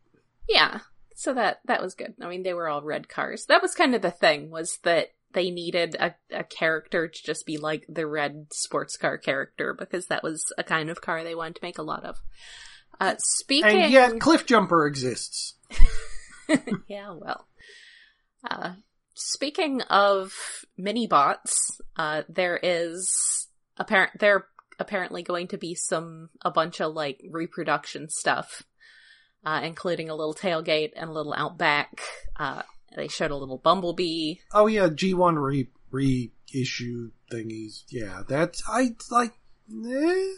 Yeah. 0.48 0.82
So 1.22 1.36
that 1.36 1.60
that 1.66 1.84
was 1.84 1.94
good. 1.94 2.16
I 2.20 2.28
mean, 2.28 2.42
they 2.42 2.56
were 2.56 2.68
all 2.68 2.82
red 2.82 3.08
cars. 3.08 3.46
That 3.46 3.62
was 3.62 3.76
kind 3.76 3.94
of 3.94 4.02
the 4.02 4.10
thing 4.10 4.50
was 4.50 4.80
that 4.82 5.10
they 5.34 5.52
needed 5.52 5.96
a, 6.00 6.16
a 6.32 6.44
character 6.44 7.08
to 7.08 7.24
just 7.24 7.46
be 7.46 7.58
like 7.58 7.86
the 7.88 8.08
red 8.08 8.48
sports 8.52 8.98
car 8.98 9.20
character 9.20 9.76
because 9.78 10.08
that 10.08 10.24
was 10.24 10.52
a 10.58 10.64
kind 10.64 10.90
of 10.90 11.00
car 11.00 11.24
they 11.24 11.36
wanted 11.36 11.58
to 11.58 11.64
make 11.64 11.78
a 11.78 11.84
lot 11.84 12.06
of. 12.06 12.18
Uh, 13.00 13.14
speaking, 13.20 13.84
And 13.84 13.94
yet, 13.94 14.20
Cliff 14.20 14.48
Jumper 14.48 14.88
exists. 14.88 15.54
yeah, 16.88 17.14
well. 17.16 17.46
Uh, 18.50 18.74
speaking 19.14 19.82
of 19.84 20.34
mini 20.76 21.06
bots, 21.06 21.56
uh, 21.98 22.24
there 22.30 22.60
is 22.64 23.48
apparent 23.78 24.18
there 24.20 24.48
apparently 24.80 25.22
going 25.22 25.50
to 25.50 25.60
be 25.60 25.76
some 25.76 26.30
a 26.42 26.50
bunch 26.50 26.82
of 26.82 26.96
like 26.96 27.22
reproduction 27.30 28.10
stuff, 28.10 28.64
uh, 29.46 29.62
including 29.64 30.10
a 30.10 30.16
little 30.16 30.34
tailgate 30.34 30.92
and 30.96 31.10
a 31.10 31.14
little 31.14 31.34
outback. 31.34 32.02
Uh, 32.36 32.62
they 32.96 33.08
showed 33.08 33.32
a 33.32 33.36
little 33.36 33.58
bumblebee. 33.58 34.36
Oh 34.54 34.68
yeah, 34.68 34.90
G 34.90 35.14
one 35.14 35.38
re 35.40 35.70
reissue 35.92 37.12
thingies. 37.32 37.84
Yeah, 37.90 38.24
that's 38.28 38.62
I 38.68 38.96
like. 39.10 39.34
Eh, 39.72 40.34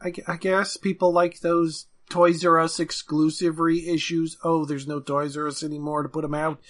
I, 0.00 0.12
I 0.28 0.36
guess 0.36 0.76
people 0.76 1.12
like 1.12 1.40
those 1.40 1.86
Toys 2.10 2.44
R 2.44 2.60
Us 2.60 2.78
exclusive 2.78 3.56
reissues. 3.56 4.36
Oh, 4.44 4.64
there's 4.64 4.86
no 4.86 5.00
Toys 5.00 5.36
R 5.36 5.48
Us 5.48 5.62
anymore 5.62 6.02
to 6.02 6.08
put 6.08 6.22
them 6.22 6.34
out. 6.34 6.60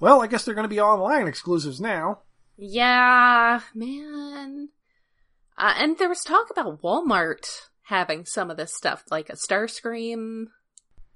Well, 0.00 0.22
I 0.22 0.26
guess 0.26 0.44
they're 0.44 0.54
going 0.54 0.64
to 0.64 0.68
be 0.68 0.80
online 0.80 1.28
exclusives 1.28 1.80
now. 1.80 2.20
Yeah, 2.56 3.60
man. 3.74 4.70
Uh, 5.56 5.74
and 5.76 5.98
there 5.98 6.08
was 6.08 6.22
talk 6.22 6.50
about 6.50 6.82
Walmart 6.82 7.46
having 7.82 8.24
some 8.24 8.50
of 8.50 8.56
this 8.56 8.74
stuff, 8.74 9.04
like 9.10 9.28
a 9.28 9.34
Starscream. 9.34 10.46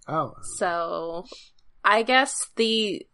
Oh, 0.09 0.35
So, 0.57 1.25
I 1.85 2.03
guess 2.03 2.49
the 2.57 3.07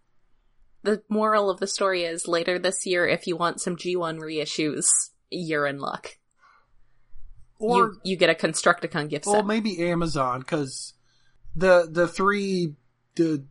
the 0.82 1.02
moral 1.08 1.50
of 1.50 1.60
the 1.60 1.66
story 1.66 2.04
is 2.04 2.26
later 2.28 2.58
this 2.58 2.86
year, 2.86 3.06
if 3.06 3.26
you 3.26 3.36
want 3.36 3.60
some 3.60 3.76
G1 3.76 4.18
reissues, 4.20 4.86
you're 5.30 5.66
in 5.66 5.78
luck. 5.78 6.16
or 7.58 7.76
you 7.76 8.00
you 8.12 8.16
get 8.16 8.30
a 8.30 8.34
Constructicon 8.34 9.08
gift 9.10 9.26
Well, 9.26 9.36
set. 9.36 9.46
maybe 9.46 9.82
Amazon 9.90 10.40
because 10.40 10.94
the 11.56 11.88
the 11.90 12.06
three 12.06 12.74
the 13.16 13.44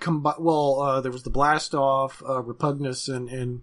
combi- 0.00 0.40
well 0.40 0.80
uh, 0.80 1.00
there 1.00 1.12
was 1.12 1.22
the 1.22 1.30
blast 1.30 1.74
off 1.74 2.20
uh, 2.28 2.42
repugnus 2.42 3.08
and 3.08 3.28
and 3.28 3.62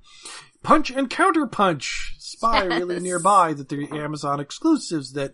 punch 0.64 0.90
and 0.90 1.10
counter 1.10 1.46
punch 1.46 2.16
spy 2.18 2.64
really 2.78 3.00
nearby 3.02 3.54
that 3.54 3.68
the 3.70 3.90
Amazon 3.92 4.40
exclusives 4.40 5.12
that 5.14 5.34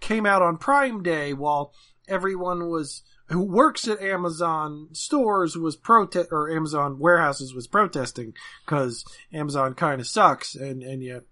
came 0.00 0.24
out 0.24 0.40
on 0.42 0.56
Prime 0.56 1.02
Day 1.02 1.32
while 1.34 1.72
everyone 2.06 2.68
was 2.70 3.02
who 3.28 3.42
works 3.42 3.86
at 3.86 4.00
Amazon 4.00 4.88
stores 4.92 5.56
was 5.56 5.76
protest 5.76 6.28
or 6.30 6.50
Amazon 6.50 6.98
warehouses 6.98 7.54
was 7.54 7.66
protesting 7.66 8.34
because 8.64 9.04
Amazon 9.32 9.74
kind 9.74 10.00
of 10.00 10.06
sucks 10.06 10.54
and 10.54 10.82
and 10.82 11.02
yet 11.02 11.22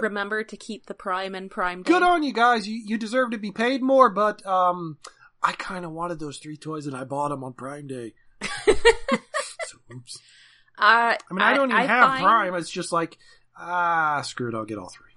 Remember 0.00 0.42
to 0.42 0.56
keep 0.56 0.86
the 0.86 0.94
Prime 0.94 1.34
and 1.34 1.50
Prime 1.50 1.82
Day. 1.82 1.92
Good 1.92 2.02
on 2.02 2.22
you 2.22 2.32
guys. 2.32 2.66
You, 2.66 2.82
you 2.82 2.96
deserve 2.96 3.32
to 3.32 3.38
be 3.38 3.50
paid 3.50 3.82
more, 3.82 4.08
but 4.08 4.44
um, 4.46 4.96
I 5.42 5.52
kind 5.52 5.84
of 5.84 5.92
wanted 5.92 6.18
those 6.18 6.38
three 6.38 6.56
toys 6.56 6.86
and 6.86 6.96
I 6.96 7.04
bought 7.04 7.28
them 7.28 7.44
on 7.44 7.52
Prime 7.52 7.86
Day. 7.86 8.14
so, 8.64 9.78
oops. 9.92 10.18
Uh, 10.78 11.14
I 11.14 11.18
mean, 11.30 11.42
I, 11.42 11.54
don't 11.54 11.70
even 11.70 11.86
have 11.86 12.08
find- 12.08 12.22
Prime. 12.22 12.54
It's 12.54 12.70
just 12.70 12.90
like, 12.90 13.18
ah, 13.56 14.22
screw 14.22 14.48
it. 14.48 14.54
I'll 14.54 14.64
get 14.64 14.78
all 14.78 14.88
three. 14.88 15.09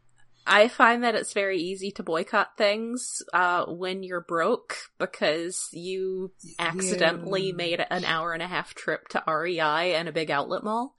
I 0.46 0.68
find 0.68 1.04
that 1.04 1.16
it's 1.16 1.34
very 1.34 1.60
easy 1.60 1.92
to 1.92 2.04
boycott 2.04 2.58
things 2.58 3.22
uh, 3.34 3.66
when 3.66 4.04
you're 4.04 4.22
broke 4.22 4.76
because 5.00 5.70
you 5.72 6.32
accidentally 6.60 7.48
Yeah. 7.48 7.56
made 7.56 7.86
an 7.90 8.04
hour 8.06 8.34
and 8.34 8.44
a 8.44 8.48
half 8.48 8.74
trip 8.74 9.08
to 9.10 9.24
REI 9.26 9.96
and 9.96 10.10
a 10.10 10.12
big 10.12 10.30
outlet 10.32 10.64
mall. 10.64 10.96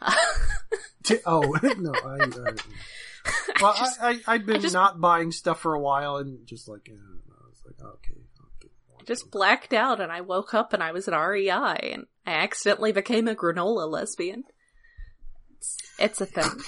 Oh 1.26 1.40
no, 1.78 1.92
I. 2.04 2.18
Uh, 2.20 2.52
well, 3.60 3.74
just, 3.78 4.00
I, 4.00 4.10
I 4.10 4.20
I'd 4.28 4.46
been 4.46 4.60
just- 4.60 4.74
not 4.74 5.00
buying 5.00 5.32
stuff 5.32 5.60
for 5.60 5.74
a 5.74 5.80
while 5.80 6.16
and 6.18 6.46
just 6.46 6.68
like, 6.68 6.88
uh, 6.90 6.94
I 6.94 7.48
was 7.48 7.62
like, 7.66 7.80
okay, 7.80 8.14
I'll 8.38 8.46
get 8.60 9.06
just 9.06 9.30
blacked 9.30 9.72
out 9.72 10.00
and 10.00 10.12
I 10.12 10.20
woke 10.20 10.54
up 10.54 10.72
and 10.72 10.82
I 10.82 10.92
was 10.92 11.08
at 11.08 11.16
REI 11.18 11.48
and, 11.92 12.06
I 12.26 12.32
accidentally 12.32 12.92
became 12.92 13.26
a 13.26 13.34
granola 13.34 13.90
lesbian. 13.90 14.44
It's, 15.58 15.78
it's 15.98 16.20
a 16.20 16.26
thing. 16.26 16.60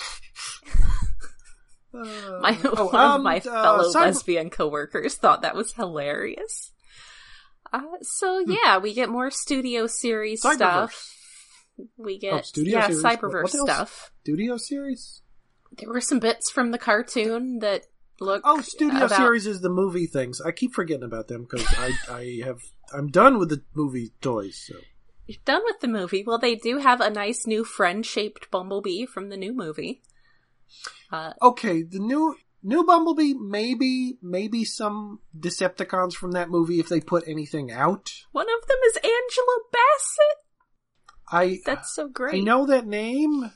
Uh, 1.94 2.38
My 2.40 2.58
oh, 2.64 2.87
one 2.87 2.94
um, 2.96 3.12
of 3.16 3.22
my 3.22 3.37
uh, 3.38 3.40
fellow 3.40 3.92
cyber- 3.92 4.06
lesbian 4.06 4.50
coworkers 4.50 5.14
thought 5.16 5.42
that 5.42 5.54
was 5.54 5.72
hilarious. 5.75 6.72
Uh, 7.72 7.80
so 8.02 8.40
yeah, 8.46 8.78
we 8.78 8.92
get 8.94 9.08
more 9.08 9.30
studio 9.30 9.87
series 9.87 10.42
Hmm. 10.42 10.49
Cyberverse. 10.49 10.56
stuff. 10.56 11.16
We 11.96 12.18
get 12.18 12.32
Oh, 12.34 12.40
studio 12.42 12.78
yeah 12.78 12.87
series? 12.88 13.02
Cyberverse 13.02 13.42
what 13.42 13.54
else? 13.54 13.70
stuff. 13.70 14.12
Studio 14.22 14.56
series. 14.56 15.22
There 15.78 15.88
were 15.88 16.00
some 16.02 16.18
bits 16.18 16.50
from 16.50 16.70
the 16.70 16.78
cartoon 16.78 17.61
that 17.61 17.84
look 18.20 18.42
Oh, 18.44 18.61
studio 18.61 19.06
about- 19.06 19.16
series 19.16 19.46
is 19.46 19.62
the 19.62 19.70
movie 19.70 20.06
things. 20.06 20.40
I 20.40 20.52
keep 20.52 20.75
forgetting 20.75 21.04
about 21.04 21.28
them 21.28 21.46
because 21.49 21.66
I 21.78 21.92
I 22.11 22.40
have 22.44 22.61
I'm 22.92 23.08
done 23.11 23.38
with 23.38 23.49
the 23.49 23.62
movie 23.75 24.12
toys. 24.20 24.62
So 24.66 24.75
You're 25.26 25.38
done 25.46 25.62
with 25.64 25.80
the 25.80 25.88
movie. 25.88 26.25
Well, 26.26 26.38
they 26.38 26.56
do 26.56 26.78
have 26.78 27.00
a 27.00 27.08
nice 27.08 27.46
new 27.46 27.64
friend-shaped 27.64 28.50
bumblebee 28.50 29.06
from 29.06 29.30
the 29.30 29.37
new 29.38 29.54
movie. 29.54 30.02
Uh, 31.11 31.33
okay, 31.43 31.83
the 31.83 31.99
new 31.99 32.37
new 32.62 32.85
Bumblebee 32.85 33.35
maybe 33.35 34.19
maybe 34.23 34.64
some 34.64 35.19
Decepticons 35.38 36.14
from 36.14 36.33
that 36.33 36.49
movie 36.50 36.79
if 36.81 36.88
they 36.88 37.00
put 37.00 37.26
anything 37.26 37.71
out. 37.73 38.12
one 38.33 38.47
of 38.49 38.67
them 38.69 38.79
is 38.87 38.97
Angela 38.97 39.59
Bassett. 39.73 40.38
I 41.31 41.61
That's 41.67 41.95
so 41.95 42.09
great. 42.09 42.35
I 42.35 42.38
know 42.41 42.67
that 42.67 42.87
name, 42.87 43.50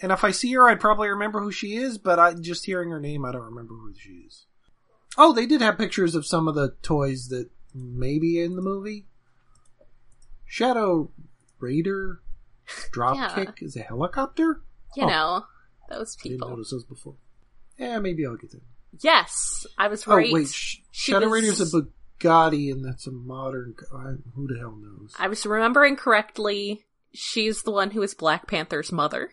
and 0.00 0.12
if 0.12 0.22
I 0.24 0.30
see 0.32 0.52
her, 0.54 0.68
I'd 0.68 0.80
probably 0.80 1.08
remember 1.08 1.40
who 1.40 1.50
she 1.52 1.76
is. 1.76 1.98
But 1.98 2.18
I 2.18 2.34
just 2.34 2.66
hearing 2.66 2.90
her 2.90 3.00
name, 3.00 3.24
I 3.24 3.32
don't 3.32 3.42
remember 3.42 3.74
who 3.74 3.94
she 3.98 4.10
is. 4.26 4.46
Oh, 5.16 5.32
they 5.32 5.46
did 5.46 5.60
have 5.60 5.78
pictures 5.78 6.14
of 6.14 6.26
some 6.26 6.46
of 6.48 6.54
the 6.54 6.74
toys 6.82 7.28
that 7.28 7.48
maybe 7.74 8.40
in 8.40 8.56
the 8.56 8.62
movie. 8.62 9.06
Shadow 10.46 11.10
Raider 11.58 12.20
Dropkick 12.92 13.62
is 13.62 13.76
a 13.76 13.80
helicopter. 13.82 14.60
You 14.96 15.04
Oh. 15.04 15.08
know 15.08 15.46
those 15.94 16.16
I 16.20 16.22
didn't 16.22 16.38
people. 16.38 16.50
notice 16.50 16.70
those 16.70 16.84
before. 16.84 17.14
Yeah, 17.78 17.98
maybe 17.98 18.26
I'll 18.26 18.36
get 18.36 18.50
that. 18.52 18.62
Yes, 19.00 19.66
I 19.78 19.88
was 19.88 20.06
right. 20.06 20.28
Oh 20.30 20.34
wait, 20.34 20.48
Sh- 20.48 20.76
Shadow 20.92 21.28
was- 21.28 21.42
Raider's 21.42 21.74
a 21.74 21.82
Bugatti, 22.20 22.70
and 22.72 22.84
that's 22.84 23.06
a 23.06 23.10
modern. 23.10 23.74
I, 23.92 24.14
who 24.34 24.46
the 24.46 24.58
hell 24.58 24.76
knows? 24.80 25.12
I 25.18 25.28
was 25.28 25.44
remembering 25.44 25.96
correctly. 25.96 26.84
She's 27.12 27.62
the 27.62 27.70
one 27.70 27.90
who 27.92 28.02
is 28.02 28.14
Black 28.14 28.46
Panther's 28.46 28.92
mother. 28.92 29.30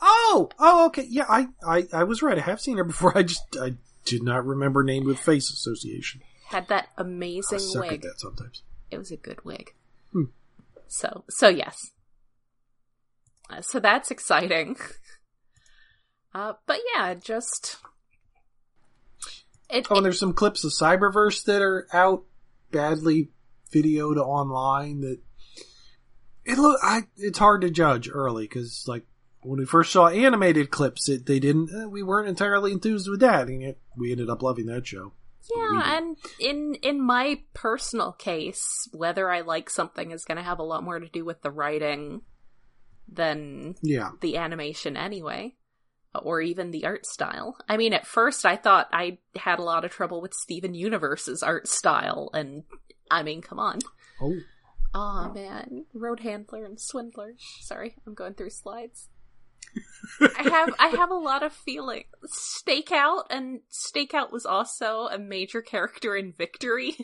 Oh, 0.00 0.50
oh, 0.58 0.86
okay. 0.86 1.06
Yeah, 1.08 1.26
I, 1.28 1.48
I, 1.66 1.86
I 1.92 2.04
was 2.04 2.22
right. 2.22 2.38
I 2.38 2.42
have 2.42 2.60
seen 2.60 2.76
her 2.78 2.84
before. 2.84 3.16
I 3.16 3.22
just, 3.22 3.42
I 3.60 3.74
did 4.04 4.22
not 4.22 4.44
remember 4.46 4.82
name 4.82 5.04
with 5.04 5.18
face 5.18 5.50
association. 5.50 6.22
Had 6.48 6.68
that 6.68 6.88
I 6.98 7.02
amazing 7.02 7.60
at 7.76 7.80
wig. 7.80 8.02
that 8.02 8.18
sometimes. 8.18 8.62
It 8.90 8.98
was 8.98 9.10
a 9.12 9.16
good 9.16 9.44
wig. 9.44 9.72
Hmm. 10.12 10.24
So, 10.88 11.24
so 11.28 11.48
yes. 11.48 11.92
Uh, 13.48 13.60
so 13.60 13.78
that's 13.80 14.10
exciting. 14.10 14.76
Uh, 16.34 16.52
but 16.66 16.78
yeah, 16.94 17.14
just 17.14 17.76
it, 19.68 19.86
Oh, 19.90 19.96
and 19.96 19.98
it- 19.98 20.02
there's 20.02 20.18
some 20.20 20.32
clips 20.32 20.64
of 20.64 20.72
Cyberverse 20.72 21.44
that 21.44 21.62
are 21.62 21.86
out 21.92 22.24
badly 22.70 23.30
videoed 23.72 24.16
online. 24.16 25.00
That 25.00 25.20
it 26.44 26.58
look, 26.58 26.78
I, 26.82 27.02
it's 27.16 27.38
hard 27.38 27.60
to 27.62 27.70
judge 27.70 28.08
early 28.12 28.44
because 28.44 28.84
like 28.86 29.06
when 29.42 29.58
we 29.58 29.64
first 29.66 29.92
saw 29.92 30.08
animated 30.08 30.70
clips, 30.70 31.08
it 31.08 31.26
they 31.26 31.38
didn't, 31.40 31.70
uh, 31.74 31.88
we 31.88 32.02
weren't 32.02 32.28
entirely 32.28 32.72
enthused 32.72 33.08
with 33.08 33.20
that, 33.20 33.48
and 33.48 33.62
yet 33.62 33.78
we 33.96 34.12
ended 34.12 34.28
up 34.30 34.42
loving 34.42 34.66
that 34.66 34.86
show. 34.86 35.12
yeah, 35.54 35.96
and 35.96 36.16
in 36.38 36.74
in 36.82 37.00
my 37.00 37.40
personal 37.54 38.12
case, 38.12 38.88
whether 38.92 39.30
I 39.30 39.40
like 39.40 39.68
something 39.70 40.10
is 40.10 40.24
going 40.24 40.36
to 40.36 40.42
have 40.44 40.58
a 40.58 40.64
lot 40.64 40.84
more 40.84 40.98
to 41.00 41.08
do 41.08 41.24
with 41.24 41.42
the 41.42 41.50
writing 41.50 42.22
than 43.12 43.74
Yeah, 43.82 44.10
the 44.20 44.36
animation 44.36 44.96
anyway 44.96 45.54
or 46.14 46.40
even 46.40 46.70
the 46.70 46.84
art 46.86 47.06
style. 47.06 47.56
I 47.68 47.76
mean 47.76 47.92
at 47.92 48.06
first 48.06 48.44
i 48.44 48.56
thought 48.56 48.88
i 48.92 49.18
had 49.36 49.58
a 49.58 49.64
lot 49.64 49.84
of 49.84 49.90
trouble 49.90 50.20
with 50.20 50.34
steven 50.34 50.74
universe's 50.74 51.42
art 51.42 51.68
style 51.68 52.30
and 52.34 52.64
i 53.10 53.22
mean 53.22 53.42
come 53.42 53.58
on. 53.58 53.80
Oh, 54.20 54.36
oh 54.94 55.32
man. 55.34 55.86
Road 55.94 56.20
handler 56.20 56.64
and 56.64 56.80
swindler. 56.80 57.34
Sorry 57.60 57.96
i'm 58.06 58.14
going 58.14 58.34
through 58.34 58.50
slides. 58.50 59.08
I 60.20 60.48
have 60.48 60.74
i 60.78 60.88
have 60.88 61.10
a 61.10 61.14
lot 61.14 61.42
of 61.42 61.52
feeling. 61.52 62.04
Stakeout 62.26 63.24
and 63.30 63.60
stakeout 63.70 64.32
was 64.32 64.44
also 64.46 65.08
a 65.10 65.18
major 65.18 65.62
character 65.62 66.16
in 66.16 66.32
victory. 66.32 66.96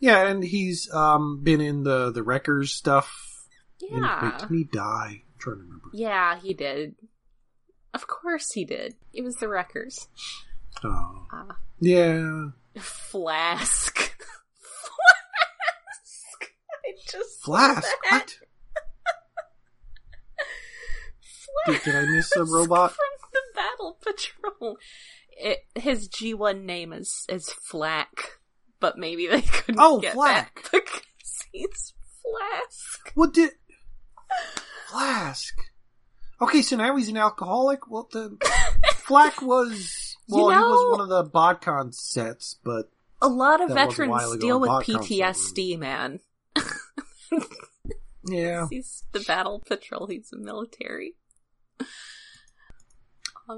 Yeah, 0.00 0.26
and 0.26 0.42
he's 0.42 0.92
um 0.92 1.42
been 1.44 1.60
in 1.60 1.82
the 1.82 2.10
the 2.10 2.22
Wreckers 2.22 2.72
stuff. 2.72 3.14
And, 3.82 4.02
yeah. 4.02 4.24
wait, 4.24 4.38
didn't 4.38 4.56
he 4.56 4.64
die? 4.64 5.22
Trying 5.40 5.56
to 5.56 5.62
remember. 5.62 5.88
yeah 5.92 6.38
he 6.38 6.54
did 6.54 6.94
of 7.94 8.06
course 8.06 8.52
he 8.52 8.64
did 8.64 8.94
it 9.12 9.22
was 9.22 9.34
the 9.36 9.48
wreckers 9.48 10.08
Oh, 10.84 11.26
Ah. 11.32 11.56
yeah. 11.80 12.50
Flask. 12.78 13.98
Flask. 14.60 16.52
I 16.86 16.92
just 17.10 17.42
Flask. 17.42 17.88
What? 18.08 18.26
Did, 21.66 21.74
Flask 21.82 21.84
did 21.84 21.94
I 21.96 22.06
miss 22.06 22.34
a 22.36 22.44
robot? 22.44 22.92
from 22.92 23.30
the 23.32 23.40
Battle 23.54 23.98
Patrol. 24.00 24.76
It, 25.32 25.58
his 25.74 26.08
G1 26.08 26.62
name 26.64 26.92
is 26.92 27.26
is 27.28 27.50
Flak, 27.50 28.38
but 28.78 28.96
maybe 28.98 29.26
they 29.26 29.42
couldn't 29.42 29.80
Oh, 29.80 30.00
get 30.00 30.14
Flak. 30.14 30.62
that 30.62 30.70
because 30.84 31.02
he's 31.52 31.94
Flask. 32.22 33.12
What 33.14 33.34
did 33.34 33.50
Flask? 34.88 35.54
Okay, 36.42 36.62
so 36.62 36.76
now 36.76 36.96
he's 36.96 37.08
an 37.08 37.16
alcoholic. 37.16 37.90
Well, 37.90 38.08
the 38.10 38.36
Flak 38.94 39.42
was 39.42 40.16
well, 40.28 40.50
You 40.50 40.58
he 40.58 40.62
was 40.62 40.98
one 40.98 41.00
of 41.00 41.08
the 41.08 41.30
BotCon 41.30 41.94
sets, 41.94 42.58
but 42.64 42.90
A 43.20 43.28
lot 43.28 43.60
of 43.60 43.68
That 43.68 43.86
was 43.88 43.98
a 43.98 44.02
veterans 44.06 44.36
deal 44.38 44.58
with 44.58 44.70
Botcon 44.70 45.06
PTSD, 45.06 45.78
man. 45.78 46.20
yeah, 48.24 48.66
He's 48.70 49.04
the 49.12 49.20
Battle 49.20 49.62
Patrol. 49.66 50.06
He's 50.06 50.32
a 50.32 50.38
military. 50.38 51.14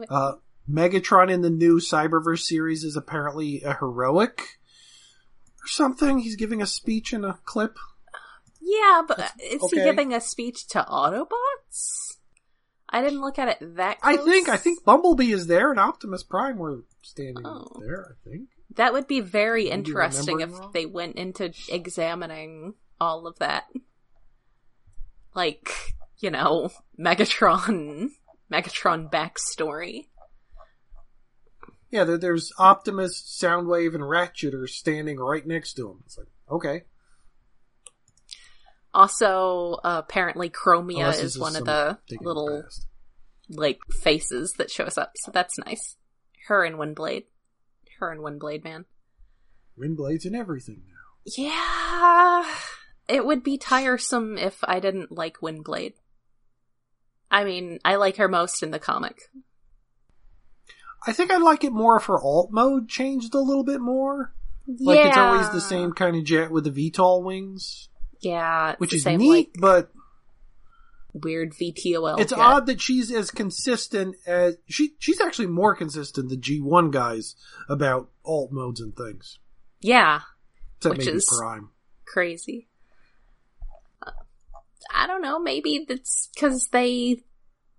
Uh, 0.08 0.32
Megatron 0.68 1.30
in 1.30 1.42
the 1.42 1.50
new 1.50 1.78
Cyberverse 1.78 2.42
series 2.42 2.82
is 2.82 2.96
apparently 2.96 3.62
a 3.62 3.74
heroic 3.74 4.40
or 5.62 5.66
something. 5.66 6.18
He's 6.18 6.37
giving 6.37 6.62
a 6.62 6.66
speech 6.66 7.12
in 7.12 7.24
a 7.24 7.38
clip. 7.44 7.78
Yeah, 8.64 9.03
but 9.07 9.18
uh, 9.18 9.29
is 9.42 9.61
he 9.70 9.77
giving 9.77 10.14
a 10.14 10.20
speech 10.20 10.68
to 10.68 10.87
Autobots? 10.88 12.16
I 12.88 13.01
didn't 13.03 13.20
look 13.22 13.38
at 13.38 13.48
it 13.48 13.77
that 13.77 13.98
I 14.03 14.16
think 14.18 14.48
I 14.48 14.57
think 14.57 14.85
Bumblebee 14.85 15.33
is 15.33 15.46
there 15.46 15.70
and 15.70 15.81
Optimus 15.81 16.22
Prime 16.22 16.59
were 16.59 16.85
standing 17.01 17.44
Oh. 17.46 17.66
there. 17.81 18.14
I 18.14 18.29
think. 18.29 18.48
that 18.77 18.92
would 18.92 19.07
be 19.09 19.20
very 19.20 19.64
Maybe 19.64 19.75
interesting 19.75 20.40
if 20.40 20.53
wrong? 20.53 20.70
they 20.75 20.87
went 20.87 21.16
into 21.16 21.53
examining 21.70 22.75
all 23.01 23.27
of 23.27 23.38
that. 23.38 23.64
Like, 25.35 25.70
you 26.18 26.31
know, 26.31 26.70
Megatron, 27.01 28.11
Megatron 28.53 29.11
backstory. 29.11 30.07
Yeah, 31.90 32.05
there, 32.05 32.18
there's 32.18 32.53
Optimus, 32.59 33.20
Soundwave, 33.22 33.94
and 33.94 34.07
Ratchet 34.09 34.55
are 34.55 34.66
standing 34.66 35.18
right 35.18 35.46
next 35.46 35.75
to 35.75 35.90
him. 35.90 35.98
It's 36.07 36.16
like, 36.18 36.29
okay. 36.51 36.85
Also, 38.94 39.78
uh, 39.85 40.02
apparently 40.05 40.50
Chromia 40.50 41.00
Unless 41.00 41.22
is 41.22 41.38
one 41.38 41.57
of 41.57 41.64
the 41.64 41.98
thing 42.09 42.18
in 42.20 42.24
the 42.24 42.28
little 42.28 42.62
past. 42.62 42.87
like 43.48 43.78
faces 44.02 44.52
that 44.59 44.70
shows 44.70 44.98
up, 44.98 45.12
so 45.16 45.31
that's 45.31 45.59
nice. 45.59 45.96
Her 46.48 46.64
and 46.64 46.76
Windblade. 46.76 47.24
Her 47.98 48.11
and 48.11 48.20
Windblade, 48.20 48.64
man. 48.64 48.85
Windblades 49.78 50.26
and 50.26 50.37
everything 50.37 50.83
now. 50.87 50.92
Yeah, 51.24 52.44
it 53.09 53.24
would 53.24 53.42
be 53.42 53.57
tiresome 53.57 54.37
if 54.37 54.59
I 54.64 54.81
didn't 54.81 55.12
like 55.12 55.38
Windblade. 55.38 55.94
I 57.31 57.44
mean, 57.44 57.78
I 57.85 57.96
like 57.96 58.16
her 58.16 58.28
most 58.28 58.62
in 58.62 58.72
the 58.72 58.78
comic. 58.78 59.31
I 61.07 61.12
think 61.12 61.31
I 61.31 61.38
like 61.38 61.64
it 61.64 61.72
more 61.72 61.96
if 61.96 62.05
her 62.05 62.20
alt 62.20 62.50
mode 62.52 62.88
changed 62.88 63.35
a 63.35 63.40
little 63.40 63.64
bit 63.64 63.81
more. 63.81 64.35
Like 64.66 65.07
it's 65.07 65.16
always 65.16 65.50
the 65.50 65.61
same 65.61 65.92
kind 65.92 66.16
of 66.16 66.24
jet 66.24 66.50
with 66.50 66.64
the 66.64 66.90
VTOL 66.90 67.24
wings, 67.24 67.88
Yeah, 68.22 68.74
which 68.78 68.94
is 68.94 69.02
same, 69.02 69.18
neat, 69.18 69.30
like, 69.30 69.50
but 69.58 69.92
weird 71.12 71.52
VTOL. 71.52 72.18
it's 72.20 72.30
jet. 72.32 72.38
odd 72.38 72.66
that 72.66 72.80
she's 72.80 73.11
as 73.12 73.30
consistent 73.30 74.16
as 74.26 74.56
she 74.66 74.94
she's 74.98 75.20
actually 75.20 75.48
more 75.48 75.74
consistent 75.76 76.30
than 76.30 76.40
G1 76.40 76.90
guys 76.90 77.37
about 77.68 78.08
alt 78.24 78.50
modes 78.52 78.80
and 78.80 78.96
things. 78.96 79.38
Yeah, 79.80 80.20
Except 80.78 80.96
Which 80.98 81.06
maybe 81.06 81.16
is- 81.18 81.28
Prime. 81.38 81.70
crazy. 82.06 82.68
Uh, 84.06 84.11
I 84.94 85.06
don't 85.06 85.22
know. 85.22 85.38
Maybe 85.38 85.85
that's 85.88 86.28
because 86.35 86.68
they 86.68 87.22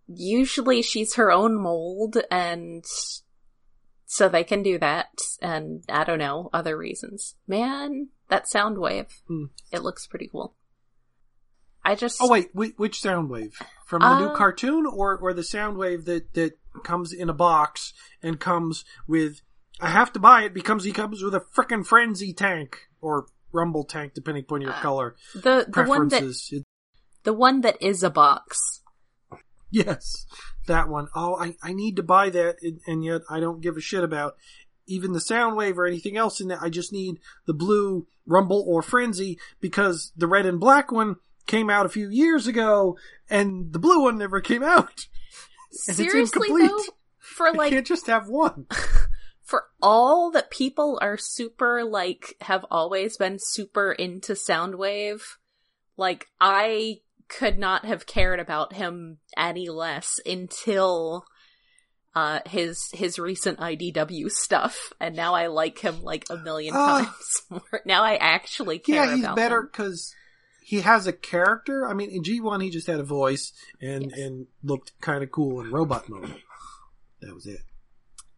usually 0.08 0.82
she's 0.82 1.15
her 1.15 1.32
own 1.32 1.56
mold, 1.60 2.17
and 2.29 2.86
so 4.06 4.29
they 4.29 4.43
can 4.43 4.63
do 4.63 4.77
that. 4.79 5.10
And 5.41 5.84
I 5.89 6.03
don't 6.03 6.19
know 6.19 6.49
other 6.53 6.77
reasons. 6.77 7.36
Man, 7.47 8.10
that 8.34 8.48
sound 8.48 8.78
wave. 8.80 9.22
Hmm. 9.28 9.46
It 9.72 9.84
looks 9.84 10.08
pretty 10.08 10.28
cool. 10.32 10.56
I 11.86 11.96
just 11.96 12.17
Oh 12.22 12.30
wait, 12.30 12.50
whi- 12.54 12.74
which 12.78 13.00
sound 13.02 13.30
wave 13.30 13.56
from 13.86 14.02
the 14.02 14.19
new 14.19 14.28
Uh, 14.28 14.36
cartoon, 14.36 14.86
or 14.86 15.17
or 15.17 15.34
the 15.34 15.43
sound 15.43 15.78
wave 15.78 16.06
that 16.06 16.34
that 16.34 16.54
comes 16.84 17.13
in 17.13 17.30
a 17.30 17.34
box 17.34 17.93
and 18.22 18.39
comes 18.39 18.86
with? 19.08 19.41
I 19.82 19.89
have 19.89 20.13
to 20.13 20.19
buy 20.19 20.43
it 20.43 20.54
because 20.54 20.84
he 20.86 20.91
comes 20.93 21.22
with 21.24 21.36
a 21.36 21.41
frickin' 21.56 21.86
frenzy 21.86 22.34
tank 22.34 22.88
or 23.02 23.28
rumble 23.52 23.84
tank, 23.84 24.13
depending 24.13 24.43
upon 24.46 24.62
your 24.62 24.72
Uh, 24.72 24.82
color 24.82 25.15
the 25.36 25.65
the 25.67 25.84
one 25.84 26.08
that. 26.10 26.24
It- 26.24 26.65
the 27.24 27.34
one 27.34 27.62
that 27.62 27.82
is 27.82 28.02
a 28.04 28.10
box. 28.10 28.82
yes, 29.69 30.26
that 30.67 30.88
one. 30.89 31.08
Oh, 31.15 31.36
I 31.36 31.56
I 31.62 31.74
need 31.74 31.96
to 31.98 32.04
buy 32.04 32.30
that, 32.30 32.58
and, 32.62 32.80
and 32.88 33.04
yet 33.04 33.22
I 33.30 33.39
don't 33.39 33.62
give 33.62 33.78
a 33.78 33.82
shit 33.82 34.04
about 34.04 34.36
even 34.86 35.13
the 35.13 35.22
sound 35.22 35.56
wave 35.56 35.78
or 35.78 35.86
anything 35.86 36.17
else 36.17 36.41
in 36.41 36.52
it. 36.52 36.60
I 36.62 36.69
just 36.69 36.91
need 36.91 37.19
the 37.46 37.54
blue 37.54 38.08
rumble 38.26 38.63
or 38.67 38.82
frenzy 38.82 39.39
because 39.60 40.12
the 40.15 40.28
red 40.28 40.46
and 40.46 40.60
black 40.60 40.91
one 40.91 41.17
came 41.46 41.69
out 41.69 41.86
a 41.86 41.89
few 41.89 42.10
years 42.10 42.48
ago, 42.48 42.98
and 43.30 43.74
the 43.74 43.80
blue 43.80 44.04
one 44.04 44.17
never 44.17 44.41
came 44.41 44.63
out. 44.63 45.08
Seriously 45.72 46.50
though, 46.50 46.84
for 47.19 47.48
I 47.48 47.52
like 47.52 47.72
can't 47.72 47.88
just 47.88 48.08
have 48.08 48.28
one. 48.28 48.67
for 49.41 49.65
all 49.82 50.32
that 50.32 50.50
people 50.50 50.98
are 51.02 51.17
super 51.17 51.84
like 51.84 52.36
have 52.41 52.65
always 52.72 53.17
been 53.17 53.38
super 53.39 53.91
into 53.91 54.34
Soundwave, 54.34 55.22
like 55.98 56.28
I 56.39 57.02
could 57.28 57.58
not 57.58 57.86
have 57.86 58.06
cared 58.06 58.39
about 58.39 58.74
him 58.74 59.17
any 59.36 59.69
less 59.69 60.19
until 60.26 61.26
uh 62.15 62.39
his 62.45 62.89
his 62.93 63.17
recent 63.19 63.60
IDW 63.60 64.30
stuff 64.30 64.93
and 64.99 65.15
now 65.15 65.34
I 65.34 65.47
like 65.47 65.80
him 65.80 66.04
like 66.04 66.26
a 66.30 66.38
million 66.38 66.73
Ah. 66.76 67.04
times 67.06 67.41
more. 67.49 67.82
Now 67.86 68.04
I 68.04 68.15
actually 68.15 68.80
care 68.80 69.06
Yeah, 69.06 69.15
he's 69.15 69.28
better 69.36 69.62
because 69.63 70.13
he 70.62 70.82
has 70.82 71.08
a 71.08 71.13
character. 71.13 71.88
I 71.88 71.93
mean, 71.93 72.10
in 72.10 72.23
G 72.23 72.39
one, 72.39 72.62
he 72.62 72.69
just 72.69 72.88
had 72.88 72.99
a 72.99 73.04
voice 73.04 73.52
and 73.82 74.04
Yes. 74.12 74.19
and 74.19 74.47
looked 74.63 74.93
kind 75.02 75.23
of 75.23 75.32
cool 75.32 75.60
in 75.62 75.71
robot 75.71 76.08
mode. 76.08 76.36
That 77.21 77.34
was 77.34 77.45
it. 77.45 77.62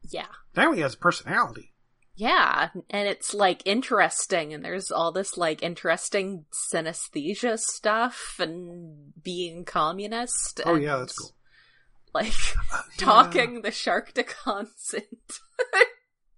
Yeah. 0.09 0.27
Now 0.55 0.71
he 0.71 0.81
has 0.81 0.93
a 0.93 0.97
personality. 0.97 1.71
Yeah, 2.17 2.69
and 2.89 3.09
it's 3.09 3.33
like 3.33 3.61
interesting, 3.65 4.53
and 4.53 4.63
there's 4.63 4.89
all 4.89 5.11
this 5.11 5.35
like 5.35 5.61
interesting 5.61 6.45
synesthesia 6.53 7.59
stuff 7.59 8.37
and 8.39 9.11
being 9.21 9.65
communist. 9.65 10.61
Oh 10.65 10.75
and, 10.75 10.83
yeah, 10.83 10.95
that's 10.97 11.11
cool. 11.17 11.31
Like 12.15 12.33
Uh, 12.73 12.81
talking 12.97 13.61
the 13.61 13.69
Sharkticons 13.69 14.93
into 14.93 15.39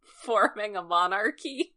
forming 0.01 0.75
a 0.75 0.81
monarchy. 0.81 1.75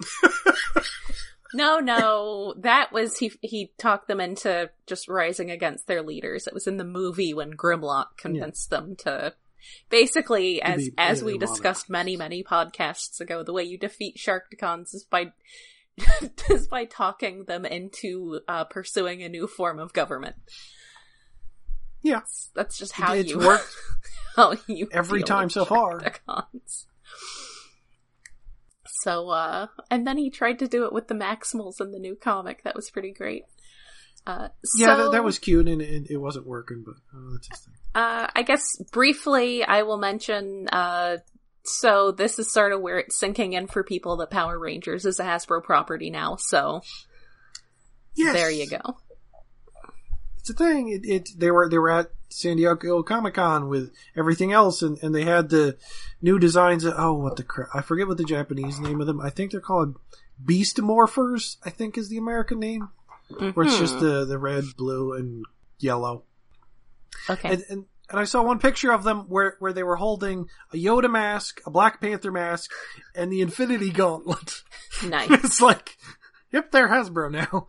no, 1.54 1.78
no, 1.78 2.54
that 2.58 2.90
was 2.90 3.18
he. 3.18 3.32
He 3.42 3.72
talked 3.78 4.08
them 4.08 4.20
into 4.20 4.70
just 4.86 5.06
rising 5.06 5.50
against 5.50 5.86
their 5.86 6.02
leaders. 6.02 6.46
It 6.46 6.54
was 6.54 6.66
in 6.66 6.78
the 6.78 6.84
movie 6.84 7.34
when 7.34 7.52
Grimlock 7.52 8.16
convinced 8.16 8.70
them 8.70 8.96
to. 9.00 9.34
Basically, 9.90 10.62
as 10.62 10.88
be- 10.88 10.94
as 10.96 11.22
we 11.22 11.36
discussed 11.36 11.90
many 11.90 12.16
many 12.16 12.42
podcasts 12.42 13.20
ago, 13.20 13.42
the 13.42 13.52
way 13.52 13.64
you 13.64 13.76
defeat 13.76 14.16
Sharkticons 14.16 14.94
is 14.94 15.04
by 15.04 15.32
is 16.48 16.66
by 16.68 16.86
talking 16.86 17.44
them 17.44 17.66
into 17.66 18.40
uh, 18.48 18.64
pursuing 18.64 19.22
a 19.22 19.28
new 19.28 19.46
form 19.46 19.78
of 19.78 19.92
government. 19.92 20.36
Yeah, 22.08 22.20
That's 22.54 22.78
just 22.78 22.92
how 22.92 23.12
It's 23.12 23.30
you 23.30 23.38
worked 23.38 23.74
how 24.36 24.54
you 24.66 24.88
every 24.92 25.22
time 25.22 25.50
so 25.50 25.64
far. 25.64 26.00
So, 29.02 29.28
uh, 29.28 29.66
and 29.90 30.06
then 30.06 30.16
he 30.16 30.30
tried 30.30 30.58
to 30.60 30.68
do 30.68 30.84
it 30.86 30.92
with 30.92 31.08
the 31.08 31.14
Maximals 31.14 31.80
in 31.80 31.92
the 31.92 31.98
new 31.98 32.16
comic. 32.16 32.64
That 32.64 32.74
was 32.74 32.90
pretty 32.90 33.12
great. 33.12 33.44
Uh, 34.26 34.48
yeah, 34.76 34.96
that, 34.96 35.12
that 35.12 35.24
was 35.24 35.38
cute, 35.38 35.68
and 35.68 35.80
it, 35.80 36.10
it 36.10 36.16
wasn't 36.16 36.46
working, 36.46 36.82
but 36.84 36.96
uh, 37.14 37.32
that's 37.32 37.48
his 37.48 37.60
thing. 37.60 37.74
Uh, 37.94 38.26
I 38.34 38.42
guess 38.42 38.76
briefly, 38.90 39.62
I 39.62 39.82
will 39.82 39.98
mention. 39.98 40.68
Uh, 40.68 41.18
so 41.62 42.10
this 42.10 42.38
is 42.38 42.52
sort 42.52 42.72
of 42.72 42.80
where 42.80 42.98
it's 42.98 43.18
sinking 43.18 43.52
in 43.52 43.66
for 43.68 43.84
people 43.84 44.16
that 44.16 44.30
Power 44.30 44.58
Rangers 44.58 45.04
is 45.04 45.20
a 45.20 45.24
Hasbro 45.24 45.62
property 45.62 46.10
now. 46.10 46.36
So 46.38 46.82
Yes, 48.18 48.34
there 48.34 48.50
you 48.50 48.68
go. 48.68 48.98
It's 50.48 50.60
a 50.60 50.64
thing. 50.64 50.88
It, 50.88 51.04
it 51.04 51.28
they 51.36 51.50
were 51.50 51.68
they 51.68 51.78
were 51.78 51.90
at 51.90 52.10
San 52.30 52.56
Diego 52.56 53.02
Comic 53.02 53.34
Con 53.34 53.68
with 53.68 53.92
everything 54.16 54.52
else, 54.52 54.80
and, 54.82 54.98
and 55.02 55.14
they 55.14 55.24
had 55.24 55.50
the 55.50 55.76
new 56.22 56.38
designs. 56.38 56.84
Of, 56.84 56.94
oh, 56.96 57.12
what 57.14 57.36
the 57.36 57.42
crap! 57.42 57.68
I 57.74 57.82
forget 57.82 58.08
what 58.08 58.16
the 58.16 58.24
Japanese 58.24 58.80
name 58.80 59.00
of 59.00 59.06
them. 59.06 59.20
I 59.20 59.30
think 59.30 59.50
they're 59.50 59.60
called 59.60 59.96
Beast 60.42 60.78
Morphers. 60.78 61.56
I 61.64 61.70
think 61.70 61.98
is 61.98 62.08
the 62.08 62.16
American 62.16 62.58
name, 62.60 62.88
where 63.52 63.66
it's 63.66 63.78
just 63.78 63.96
Mhm. 63.96 64.00
the 64.00 64.24
the 64.24 64.38
red, 64.38 64.64
blue, 64.76 65.12
and 65.12 65.44
yellow. 65.78 66.24
okay. 67.28 67.52
And, 67.54 67.64
and 67.68 67.84
and 68.10 68.18
I 68.20 68.24
saw 68.24 68.42
one 68.42 68.58
picture 68.58 68.90
of 68.92 69.04
them 69.04 69.26
where 69.28 69.56
where 69.58 69.72
they 69.74 69.82
were 69.82 69.96
holding 69.96 70.46
a 70.72 70.76
Yoda 70.76 71.10
mask, 71.10 71.60
a 71.66 71.70
Black 71.70 72.00
Panther 72.00 72.32
mask, 72.32 72.70
and 73.14 73.30
the 73.30 73.42
Infinity 73.42 73.90
Gauntlet. 73.90 74.62
nice. 75.04 75.28
it's 75.30 75.60
like, 75.60 75.98
yep, 76.52 76.70
they're 76.72 76.88
Hasbro 76.88 77.30
now. 77.30 77.66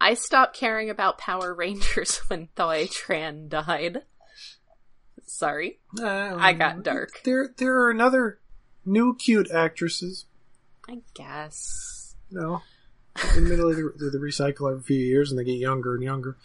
I 0.00 0.14
stopped 0.14 0.56
caring 0.56 0.88
about 0.90 1.18
Power 1.18 1.54
Rangers 1.54 2.16
when 2.28 2.48
Thuy 2.56 2.88
Trang 2.90 3.48
died. 3.48 4.02
Sorry. 5.26 5.78
Uh, 6.00 6.34
I 6.38 6.52
got 6.54 6.82
dark. 6.82 7.20
There, 7.24 7.50
there 7.56 7.76
are 7.80 7.90
another 7.90 8.40
new 8.84 9.14
cute 9.14 9.50
actresses. 9.50 10.26
I 10.88 10.98
guess. 11.14 12.16
No, 12.30 12.62
admittedly, 13.36 13.74
they, 13.74 13.80
they 14.10 14.18
recycle 14.18 14.70
every 14.70 14.82
few 14.82 14.96
years 14.98 15.30
and 15.30 15.38
they 15.38 15.44
get 15.44 15.52
younger 15.58 15.94
and 15.94 16.02
younger. 16.02 16.36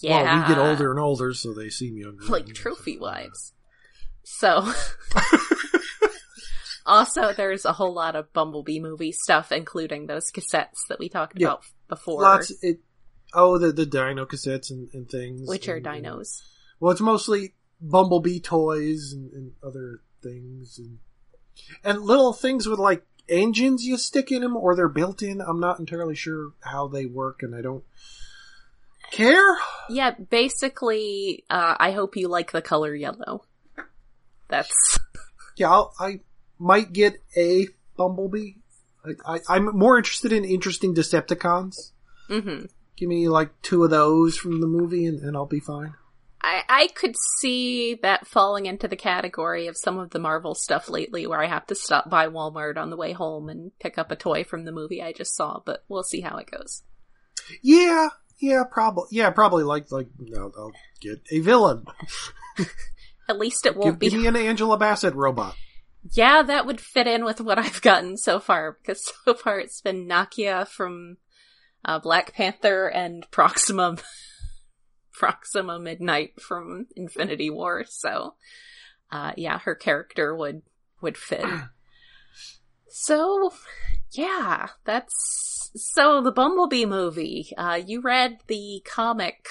Yeah. 0.00 0.22
Well, 0.22 0.42
we 0.42 0.54
get 0.54 0.58
older 0.58 0.90
and 0.90 1.00
older, 1.00 1.32
so 1.32 1.54
they 1.54 1.70
seem 1.70 1.96
younger. 1.96 2.24
Like 2.24 2.52
trophy 2.54 2.98
wives. 2.98 3.52
So. 4.24 4.70
also, 6.86 7.32
there's 7.32 7.64
a 7.64 7.72
whole 7.72 7.94
lot 7.94 8.16
of 8.16 8.32
Bumblebee 8.32 8.80
movie 8.80 9.12
stuff, 9.12 9.52
including 9.52 10.06
those 10.06 10.30
cassettes 10.30 10.86
that 10.88 10.98
we 10.98 11.08
talked 11.08 11.38
Yeah. 11.38 11.48
about 11.48 11.64
before. 11.94 12.22
Lots. 12.22 12.52
It. 12.62 12.80
Oh, 13.32 13.58
the 13.58 13.72
the 13.72 13.86
Dino 13.86 14.26
cassettes 14.26 14.70
and, 14.70 14.88
and 14.92 15.08
things. 15.08 15.48
which 15.48 15.68
are 15.68 15.76
and- 15.76 15.86
and- 15.86 16.06
dinos. 16.06 16.42
well, 16.80 16.92
it's 16.92 17.00
mostly 17.00 17.54
Bumblebee 17.80 18.40
toys 18.40 19.12
and, 19.12 19.32
and 19.32 19.52
other 19.62 20.00
things, 20.22 20.78
and 20.78 20.98
and 21.82 22.02
little 22.02 22.32
things 22.32 22.66
with 22.68 22.78
like 22.78 23.04
engines 23.28 23.84
you 23.84 23.96
stick 23.96 24.30
in 24.30 24.42
them 24.42 24.56
or 24.56 24.76
they're 24.76 24.88
built 24.88 25.22
in. 25.22 25.40
I'm 25.40 25.60
not 25.60 25.78
entirely 25.80 26.14
sure 26.14 26.52
how 26.60 26.88
they 26.88 27.06
work, 27.06 27.42
and 27.42 27.54
I 27.54 27.62
don't 27.62 27.84
care. 29.10 29.56
Yeah, 29.88 30.12
basically, 30.12 31.44
uh, 31.50 31.74
I 31.78 31.92
hope 31.92 32.16
you 32.16 32.28
like 32.28 32.52
the 32.52 32.62
color 32.62 32.94
yellow. 32.94 33.44
That's. 34.48 34.98
Yeah, 35.56 35.70
I'll, 35.70 35.94
I 36.00 36.20
might 36.58 36.92
get 36.92 37.22
a 37.36 37.68
Bumblebee. 37.96 38.54
I, 39.04 39.34
I, 39.34 39.40
I'm 39.48 39.76
more 39.76 39.96
interested 39.96 40.32
in 40.32 40.44
interesting 40.44 40.94
Decepticons. 40.94 41.92
hmm 42.28 42.64
Give 42.96 43.08
me 43.08 43.28
like 43.28 43.50
two 43.60 43.82
of 43.82 43.90
those 43.90 44.36
from 44.36 44.60
the 44.60 44.68
movie, 44.68 45.04
and, 45.06 45.18
and 45.20 45.36
I'll 45.36 45.46
be 45.46 45.58
fine. 45.58 45.94
I, 46.40 46.62
I 46.68 46.86
could 46.88 47.16
see 47.40 47.94
that 48.02 48.26
falling 48.26 48.66
into 48.66 48.86
the 48.86 48.96
category 48.96 49.66
of 49.66 49.76
some 49.76 49.98
of 49.98 50.10
the 50.10 50.18
Marvel 50.18 50.54
stuff 50.54 50.88
lately 50.88 51.26
where 51.26 51.42
I 51.42 51.46
have 51.46 51.66
to 51.68 51.74
stop 51.74 52.10
by 52.10 52.28
Walmart 52.28 52.76
on 52.76 52.90
the 52.90 52.96
way 52.96 53.12
home 53.12 53.48
and 53.48 53.72
pick 53.80 53.96
up 53.96 54.10
a 54.10 54.16
toy 54.16 54.44
from 54.44 54.64
the 54.64 54.72
movie 54.72 55.02
I 55.02 55.12
just 55.12 55.34
saw, 55.34 55.60
but 55.64 55.84
we'll 55.88 56.02
see 56.02 56.20
how 56.20 56.36
it 56.36 56.50
goes. 56.50 56.82
Yeah, 57.62 58.10
yeah, 58.38 58.62
probably. 58.70 59.06
Yeah, 59.10 59.30
probably 59.30 59.64
like 59.64 59.90
like 59.90 60.08
I'll, 60.36 60.52
I'll 60.56 60.72
get 61.00 61.22
a 61.30 61.40
villain. 61.40 61.86
At 63.28 63.38
least 63.38 63.64
it 63.64 63.76
won't 63.76 63.98
be. 63.98 64.10
give 64.10 64.20
me 64.20 64.26
an 64.26 64.36
Angela 64.36 64.76
Bassett 64.76 65.14
robot. 65.14 65.56
Yeah, 66.12 66.42
that 66.42 66.66
would 66.66 66.80
fit 66.80 67.06
in 67.06 67.24
with 67.24 67.40
what 67.40 67.58
I've 67.58 67.80
gotten 67.82 68.16
so 68.16 68.38
far, 68.38 68.78
because 68.80 69.10
so 69.24 69.34
far 69.34 69.58
it's 69.58 69.80
been 69.80 70.06
Nakia 70.06 70.68
from 70.68 71.16
uh, 71.84 71.98
Black 71.98 72.34
Panther 72.34 72.86
and 72.86 73.26
Proxima 73.30 73.96
Proxima 75.12 75.78
Midnight 75.78 76.40
from 76.40 76.86
Infinity 76.96 77.48
War, 77.48 77.84
so 77.88 78.34
uh, 79.10 79.32
yeah, 79.36 79.58
her 79.60 79.74
character 79.74 80.34
would 80.34 80.62
would 81.00 81.16
fit. 81.16 81.44
So 82.96 83.52
yeah, 84.12 84.68
that's 84.84 85.72
so 85.74 86.20
the 86.22 86.30
Bumblebee 86.30 86.86
movie. 86.86 87.48
Uh, 87.58 87.80
you 87.84 88.00
read 88.00 88.38
the 88.46 88.82
comic 88.84 89.48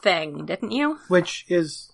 thing, 0.00 0.46
didn't 0.46 0.70
you? 0.70 0.98
which 1.08 1.44
is 1.48 1.91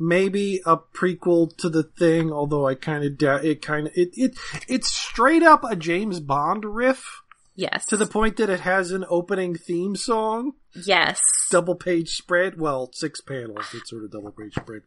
maybe 0.00 0.60
a 0.66 0.76
prequel 0.76 1.56
to 1.58 1.68
the 1.68 1.82
thing, 1.82 2.32
although 2.32 2.66
I 2.66 2.74
kind 2.74 3.04
of 3.04 3.18
doubt 3.18 3.44
it. 3.44 3.62
Kind 3.62 3.88
of 3.88 3.92
it, 3.94 4.10
it 4.14 4.38
it's 4.68 4.88
straight 4.90 5.42
up 5.42 5.62
a 5.64 5.76
James 5.76 6.20
Bond 6.20 6.64
riff 6.64 7.22
Yes. 7.54 7.84
to 7.86 7.96
the 7.96 8.06
point 8.06 8.36
that 8.38 8.48
it 8.50 8.60
has 8.60 8.90
an 8.90 9.04
opening 9.08 9.54
theme 9.54 9.94
song, 9.96 10.52
yes. 10.74 11.20
double 11.50 11.74
page 11.74 12.10
spread. 12.16 12.58
Well, 12.58 12.90
six 12.94 13.20
panels. 13.20 13.66
It's 13.74 13.90
sort 13.90 14.04
of 14.04 14.10
double 14.12 14.32
page 14.32 14.54
spread. 14.54 14.82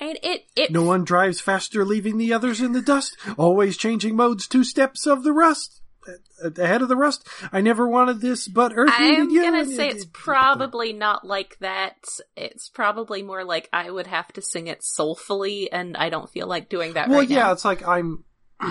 And 0.00 0.18
it 0.22 0.44
it 0.54 0.70
No 0.70 0.82
one 0.84 1.04
drives 1.04 1.40
faster, 1.40 1.84
leaving 1.84 2.18
the 2.18 2.32
others 2.32 2.60
in 2.60 2.72
the 2.72 2.82
dust. 2.82 3.16
Always 3.36 3.76
changing 3.76 4.14
modes, 4.16 4.46
two 4.46 4.64
steps 4.64 5.06
of 5.06 5.24
the 5.24 5.32
rust. 5.32 5.77
Ahead 6.56 6.82
of 6.82 6.88
the 6.88 6.96
rest. 6.96 7.26
I 7.52 7.60
never 7.60 7.88
wanted 7.88 8.20
this, 8.20 8.48
but 8.48 8.72
Earth 8.74 8.90
I'm 8.92 9.34
gonna 9.34 9.64
say 9.66 9.88
it- 9.88 9.94
it's 9.96 10.04
it- 10.04 10.12
probably 10.12 10.92
not 10.92 11.26
like 11.26 11.58
that. 11.60 11.96
It's 12.36 12.68
probably 12.68 13.22
more 13.22 13.44
like 13.44 13.68
I 13.72 13.90
would 13.90 14.06
have 14.06 14.28
to 14.34 14.42
sing 14.42 14.66
it 14.66 14.82
soulfully, 14.82 15.70
and 15.72 15.96
I 15.96 16.08
don't 16.10 16.30
feel 16.30 16.46
like 16.46 16.68
doing 16.68 16.94
that 16.94 17.08
Well, 17.08 17.20
right 17.20 17.28
yeah, 17.28 17.44
now. 17.44 17.52
it's 17.52 17.64
like 17.64 17.86
I'm 17.86 18.24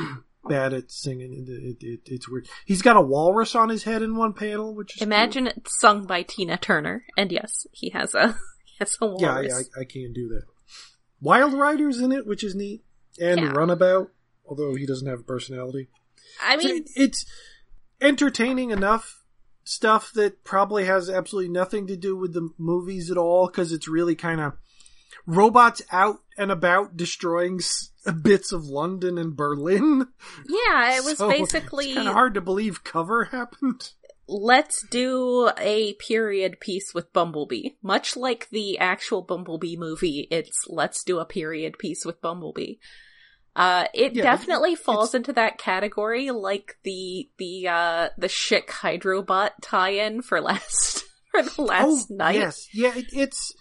bad 0.48 0.74
at 0.74 0.92
singing. 0.92 1.34
It, 1.48 1.50
it, 1.50 1.78
it, 1.88 2.00
it's 2.06 2.30
weird. 2.30 2.48
He's 2.66 2.82
got 2.82 2.96
a 2.98 3.02
walrus 3.02 3.56
on 3.56 3.70
his 3.70 3.84
head 3.84 4.02
in 4.02 4.16
one 4.16 4.34
panel, 4.34 4.74
which 4.76 4.96
is 4.96 5.00
cool. 5.00 5.08
Imagine 5.08 5.48
it 5.48 5.68
sung 5.68 6.06
by 6.06 6.24
Tina 6.24 6.58
Turner, 6.58 7.06
and 7.18 7.32
yes, 7.32 7.68
he 7.72 7.90
has 7.92 8.14
a 8.16 8.28
he 8.66 8.76
has 8.80 8.96
a 9.02 9.06
walrus. 9.08 9.22
Yeah, 9.22 9.42
yeah, 9.42 9.64
I, 9.78 9.82
I 9.82 9.86
can 9.86 10.14
do 10.14 10.28
that. 10.30 10.44
Wild 11.20 11.54
Rider's 11.54 12.00
in 12.00 12.12
it, 12.12 12.28
which 12.28 12.44
is 12.44 12.54
neat, 12.56 12.84
and 13.20 13.42
Yeah. 13.42 13.50
Runabout, 13.52 14.12
although 14.46 14.76
he 14.76 14.86
doesn't 14.86 15.08
have 15.08 15.22
a 15.22 15.24
personality. 15.24 15.88
I 16.44 16.58
mean, 16.58 16.86
it's 16.96 17.26
entertaining 18.02 18.72
enough 18.72 19.24
stuff 19.64 20.12
that 20.14 20.44
probably 20.44 20.86
has 20.86 21.10
absolutely 21.10 21.50
nothing 21.52 21.88
to 21.88 21.98
do 21.98 22.16
with 22.16 22.34
the 22.34 22.50
movies 22.58 23.12
at 23.12 23.18
all 23.18 23.48
because 23.48 23.72
it's 23.72 23.88
really 23.88 24.16
kind 24.16 24.40
of 24.40 24.54
robots 25.26 25.82
out 25.92 26.18
and 26.38 26.52
about 26.52 26.96
destroying 26.96 27.56
s- 27.56 27.92
bits 28.22 28.52
of 28.54 28.66
London 28.66 29.18
and 29.18 29.36
Berlin. 29.36 30.08
yeah, 30.48 30.96
it 30.98 31.04
was 31.04 31.18
So 31.18 31.30
basically 31.30 31.96
kind 31.96 32.08
of 32.08 32.14
hard 32.14 32.34
to 32.36 32.42
believe 32.42 32.84
cover 32.86 33.26
happened. 33.26 33.92
let's 34.30 34.86
do 34.90 35.50
a 35.58 35.94
period 35.96 36.60
piece 36.62 36.94
with 36.94 37.12
Bumblebee. 37.12 37.72
Much 37.82 38.16
like 38.16 38.50
the 38.52 38.78
actual 38.80 39.22
Bumblebee 39.22 39.76
movie, 39.76 40.28
it's 40.32 40.66
let's 40.68 41.04
do 41.04 41.20
a 41.20 41.26
period 41.26 41.78
piece 41.78 42.06
with 42.06 42.22
Bumblebee. 42.22 42.76
Uh, 43.58 43.88
it 43.94 44.14
Yeah, 44.14 44.22
definitely 44.24 44.74
it's- 44.74 44.86
falls 44.86 45.16
into 45.16 45.34
that 45.34 45.58
category, 45.58 46.30
like 46.32 46.78
the 46.84 47.28
the 47.40 47.68
uh 47.68 48.10
the 48.18 48.28
Schick 48.28 48.68
Hydrobot 48.68 49.50
tie-in 49.62 50.22
for 50.22 50.40
last 50.40 51.04
for 51.32 51.42
the 51.42 51.62
Last 51.64 52.12
Knight. 52.12 52.36
Oh, 52.36 52.40
Yes, 52.40 52.68
yeah, 52.72 52.96
it, 52.96 53.08
it's 53.12 53.54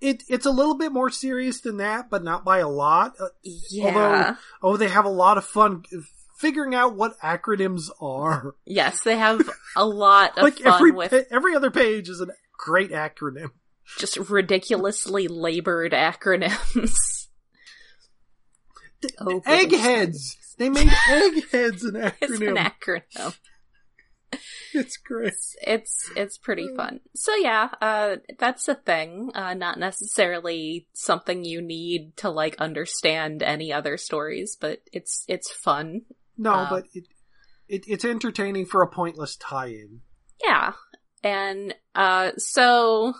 it 0.00 0.22
it's 0.28 0.46
a 0.46 0.50
little 0.50 0.76
bit 0.78 0.92
more 0.92 1.10
serious 1.10 1.60
than 1.60 1.76
that, 1.76 2.08
but 2.08 2.24
not 2.24 2.42
by 2.44 2.58
a 2.58 2.68
lot. 2.68 3.12
Uh, 3.20 3.28
Yeah. 3.70 4.36
oh, 4.62 4.76
they 4.78 4.88
have 4.88 5.04
a 5.04 5.10
lot 5.10 5.36
of 5.36 5.44
fun 5.44 5.82
figuring 6.38 6.74
out 6.74 6.94
what 6.96 7.18
acronyms 7.20 7.90
are. 8.00 8.54
yes, 8.64 9.02
they 9.02 9.18
have 9.18 9.42
a 9.76 9.84
lot 9.84 10.38
of 10.38 10.42
like 10.44 10.58
fun 10.60 10.72
every 10.72 10.90
with 10.92 11.12
every 11.30 11.54
other 11.54 11.70
page 11.70 12.08
is 12.08 12.20
a 12.22 12.28
great 12.56 12.92
acronym. 12.92 13.50
just 13.98 14.16
ridiculously 14.16 15.28
labored 15.28 15.92
acronyms. 15.92 17.17
Oh. 19.20 19.40
Eggheads. 19.46 20.36
They 20.58 20.68
made 20.68 20.92
eggheads 21.08 21.84
an 21.84 21.94
acronym. 21.94 22.14
It's 22.20 22.40
an 22.40 22.56
acronym. 22.56 23.36
it's 24.74 24.96
great. 24.98 25.32
it's 25.66 26.10
it's 26.16 26.36
pretty 26.36 26.68
fun. 26.76 27.00
So 27.14 27.34
yeah, 27.36 27.68
uh 27.80 28.16
that's 28.38 28.68
a 28.68 28.74
thing. 28.74 29.30
Uh 29.34 29.54
not 29.54 29.78
necessarily 29.78 30.86
something 30.92 31.44
you 31.44 31.62
need 31.62 32.16
to 32.18 32.28
like 32.30 32.56
understand 32.58 33.42
any 33.42 33.72
other 33.72 33.96
stories, 33.96 34.56
but 34.60 34.80
it's 34.92 35.24
it's 35.28 35.50
fun. 35.50 36.02
No, 36.36 36.52
Um, 36.52 36.66
but 36.70 36.84
it, 36.92 37.04
it 37.68 37.84
it's 37.88 38.04
entertaining 38.04 38.66
for 38.66 38.82
a 38.82 38.88
pointless 38.88 39.36
tie-in. 39.36 40.00
Yeah. 40.44 40.72
And 41.24 41.74
uh 41.94 42.32
so 42.36 43.14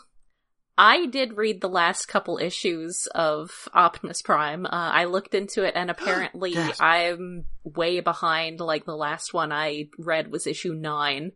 I 0.80 1.06
did 1.06 1.36
read 1.36 1.60
the 1.60 1.68
last 1.68 2.06
couple 2.06 2.38
issues 2.38 3.08
of 3.14 3.68
Optimus 3.74 4.22
Prime. 4.22 4.64
Uh, 4.64 4.68
I 4.72 5.04
looked 5.06 5.34
into 5.34 5.64
it 5.64 5.72
and 5.74 5.90
apparently. 5.94 6.54
I'm 6.78 7.46
way 7.64 7.98
behind. 8.00 8.60
Like 8.60 8.84
the 8.84 8.96
last 8.96 9.34
one 9.34 9.50
I 9.52 9.88
read 9.98 10.30
was 10.30 10.46
issue 10.46 10.72
nine. 10.74 11.32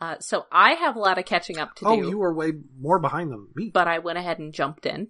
Uh, 0.00 0.18
so 0.18 0.44
I 0.50 0.72
have 0.72 0.96
a 0.96 0.98
lot 0.98 1.18
of 1.18 1.24
catching 1.24 1.58
up 1.58 1.76
to 1.76 1.86
Oh, 1.86 1.96
do. 1.96 2.04
Oh, 2.04 2.08
you 2.10 2.18
were 2.18 2.34
way 2.34 2.52
more 2.80 2.98
behind 2.98 3.30
than 3.30 3.46
me. 3.54 3.70
but 3.72 3.86
I 3.86 4.00
went 4.00 4.18
ahead 4.18 4.40
and 4.40 4.52
jumped 4.52 4.86
in. 4.86 5.08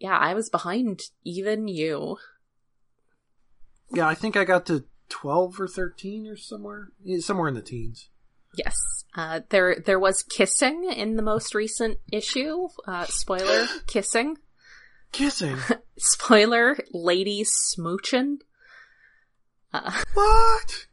Yeah, 0.00 0.16
I 0.16 0.32
was 0.32 0.48
behind 0.48 1.02
even 1.24 1.68
you. 1.68 2.16
yeah, 3.92 4.08
I 4.08 4.14
think 4.14 4.36
I 4.36 4.44
got 4.44 4.64
to 4.66 4.84
twelve 5.10 5.60
or 5.60 5.68
thirteen 5.68 6.26
or 6.26 6.36
somewhere, 6.36 6.88
somewhere 7.20 7.48
in 7.48 7.54
the 7.54 7.62
teens. 7.62 8.08
Yes. 8.56 8.76
Uh, 9.14 9.40
there 9.48 9.76
there 9.84 9.98
was 9.98 10.22
kissing 10.22 10.90
in 10.90 11.16
the 11.16 11.22
most 11.22 11.54
recent 11.54 11.98
issue. 12.12 12.68
Uh, 12.86 13.06
spoiler, 13.06 13.66
kissing. 13.86 14.38
Kissing. 15.12 15.56
Spoiler, 15.98 16.78
ladies 16.92 17.50
smooching. 17.76 18.38
Uh, 19.72 20.02
what? 20.14 20.86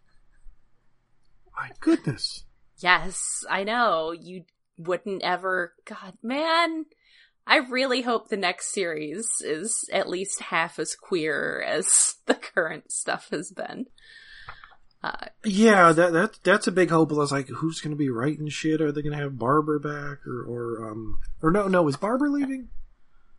My 1.55 1.69
goodness. 1.79 2.43
yes, 2.79 3.45
I 3.49 3.63
know. 3.63 4.11
You 4.11 4.43
wouldn't 4.77 5.23
ever. 5.23 5.73
God, 5.85 6.13
man. 6.21 6.85
I 7.47 7.57
really 7.57 8.01
hope 8.01 8.29
the 8.29 8.37
next 8.37 8.73
series 8.73 9.27
is 9.41 9.87
at 9.93 10.09
least 10.09 10.41
half 10.41 10.79
as 10.79 10.95
queer 10.95 11.63
as 11.65 12.15
the 12.25 12.33
current 12.33 12.91
stuff 12.91 13.29
has 13.31 13.51
been. 13.51 13.85
Uh, 15.05 15.27
Yeah, 15.43 15.91
that 15.91 16.13
that 16.13 16.39
that's 16.43 16.67
a 16.67 16.71
big 16.71 16.89
hope. 16.89 17.11
I 17.11 17.15
was 17.15 17.31
like, 17.31 17.47
who's 17.49 17.81
going 17.81 17.91
to 17.91 17.97
be 17.97 18.09
writing 18.09 18.49
shit? 18.49 18.81
Are 18.81 18.91
they 18.91 19.01
going 19.01 19.15
to 19.15 19.21
have 19.21 19.37
Barber 19.37 19.77
back, 19.79 20.25
or 20.25 20.43
or 20.43 20.91
um, 20.91 21.19
or 21.41 21.51
no, 21.51 21.67
no, 21.67 21.87
is 21.87 21.97
Barber 21.97 22.29
leaving? 22.29 22.69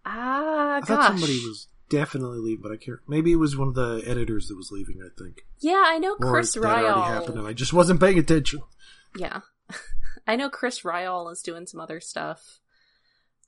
ah, 0.04 0.74
I 0.74 0.80
gosh. 0.80 0.88
thought 0.88 1.06
somebody 1.08 1.34
was 1.44 1.66
definitely 1.88 2.38
leaving, 2.38 2.62
but 2.62 2.72
I 2.72 2.76
can't. 2.76 3.00
Maybe 3.08 3.32
it 3.32 3.36
was 3.36 3.56
one 3.56 3.68
of 3.68 3.74
the 3.74 4.02
editors 4.06 4.48
that 4.48 4.56
was 4.56 4.70
leaving. 4.70 5.00
I 5.04 5.08
think, 5.20 5.44
Yeah, 5.60 5.82
I 5.84 5.98
know 5.98 6.12
or 6.20 6.30
Chris 6.30 6.54
that 6.54 6.62
already 6.64 7.00
happened, 7.00 7.38
and 7.38 7.46
I 7.48 7.52
just 7.52 7.72
wasn't 7.72 8.00
paying 8.00 8.18
attention. 8.18 8.62
Yeah. 9.16 9.40
I 10.26 10.36
know 10.36 10.50
Chris 10.50 10.82
Ryall 10.82 11.32
is 11.32 11.42
doing 11.42 11.66
some 11.66 11.80
other 11.80 12.00
stuff. 12.00 12.60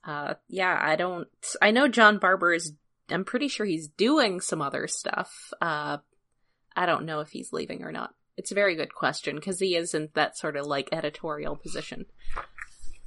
Uh, 0.03 0.35
yeah, 0.47 0.77
I 0.81 0.95
don't. 0.95 1.27
I 1.61 1.71
know 1.71 1.87
John 1.87 2.17
Barber 2.17 2.53
is. 2.53 2.73
I'm 3.09 3.25
pretty 3.25 3.47
sure 3.47 3.65
he's 3.65 3.87
doing 3.87 4.39
some 4.39 4.61
other 4.61 4.87
stuff. 4.87 5.51
Uh, 5.61 5.97
I 6.79 6.85
don't 6.85 7.05
know 7.05 7.19
if 7.19 7.31
he's 7.31 7.51
leaving 7.51 7.83
or 7.83 7.91
not. 7.91 8.13
It's 8.37 8.51
a 8.51 8.55
very 8.55 8.77
good 8.77 8.95
question 8.95 9.35
because 9.35 9.59
he 9.59 9.75
is 9.75 9.93
in 9.93 10.07
that 10.13 10.37
sort 10.37 10.55
of 10.55 10.65
like 10.65 10.87
editorial 10.93 11.57
position. 11.57 12.05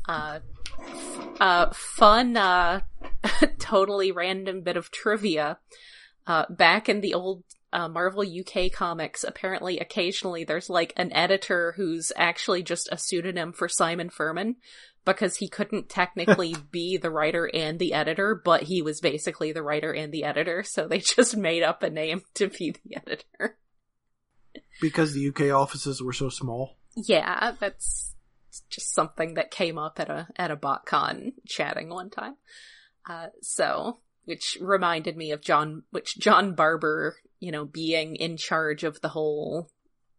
Uh, 0.07 0.41
uh, 1.41 1.71
fun, 1.73 2.37
uh, 2.37 2.81
totally 3.59 4.13
random 4.13 4.61
bit 4.61 4.77
of 4.77 4.91
trivia. 4.91 5.57
Uh, 6.27 6.45
back 6.51 6.91
in 6.91 7.01
the 7.01 7.15
old 7.15 7.45
uh, 7.73 7.89
Marvel 7.89 8.23
UK 8.23 8.71
comics, 8.71 9.25
apparently 9.25 9.79
occasionally 9.79 10.45
there's 10.45 10.69
like 10.69 10.93
an 10.99 11.11
editor 11.15 11.73
who's 11.75 12.13
actually 12.15 12.63
just 12.63 12.91
a 12.93 12.99
pseudonym 12.99 13.55
for 13.55 13.71
Simon 13.71 14.11
Furman 14.11 14.57
because 15.07 15.37
he 15.37 15.49
couldn't 15.49 15.89
technically 15.89 16.55
be 16.71 16.99
the 16.99 17.11
writer 17.11 17.51
and 17.55 17.79
the 17.79 17.95
editor, 17.95 18.35
but 18.35 18.65
he 18.65 18.83
was 18.83 19.01
basically 19.01 19.51
the 19.51 19.63
writer 19.63 19.95
and 19.95 20.13
the 20.13 20.25
editor, 20.25 20.63
so 20.63 20.87
they 20.87 20.99
just 21.17 21.39
made 21.39 21.63
up 21.63 21.83
a 21.83 21.89
name 21.89 22.21
to 22.35 22.49
be 22.49 22.75
the 22.85 22.97
editor. 22.97 23.57
Because 24.81 25.12
the 25.12 25.29
UK 25.29 25.55
offices 25.55 26.03
were 26.03 26.12
so 26.12 26.29
small. 26.29 26.77
Yeah, 26.97 27.53
that's 27.59 28.15
just 28.69 28.93
something 28.95 29.35
that 29.35 29.51
came 29.51 29.79
up 29.79 29.99
at 29.99 30.11
a 30.11 30.29
at 30.37 30.51
a 30.51 30.57
BotCon 30.57 31.33
chatting 31.47 31.88
one 31.88 32.11
time. 32.11 32.37
Uh, 33.09 33.29
so, 33.41 33.99
which 34.25 34.59
reminded 34.61 35.17
me 35.17 35.33
of 35.33 35.41
John, 35.41 35.85
which 35.91 36.19
John 36.19 36.55
Barber, 36.55 37.17
you 37.41 37.51
know, 37.51 37.65
being 37.65 38.17
in 38.17 38.37
charge 38.37 38.85
of 38.85 39.01
the 39.01 39.09
whole 39.09 39.71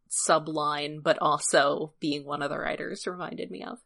subline, 0.10 1.02
but 1.02 1.18
also 1.22 1.94
being 2.00 2.26
one 2.26 2.42
of 2.42 2.50
the 2.50 2.58
writers 2.58 3.08
reminded 3.08 3.50
me 3.52 3.64
of. 3.64 3.80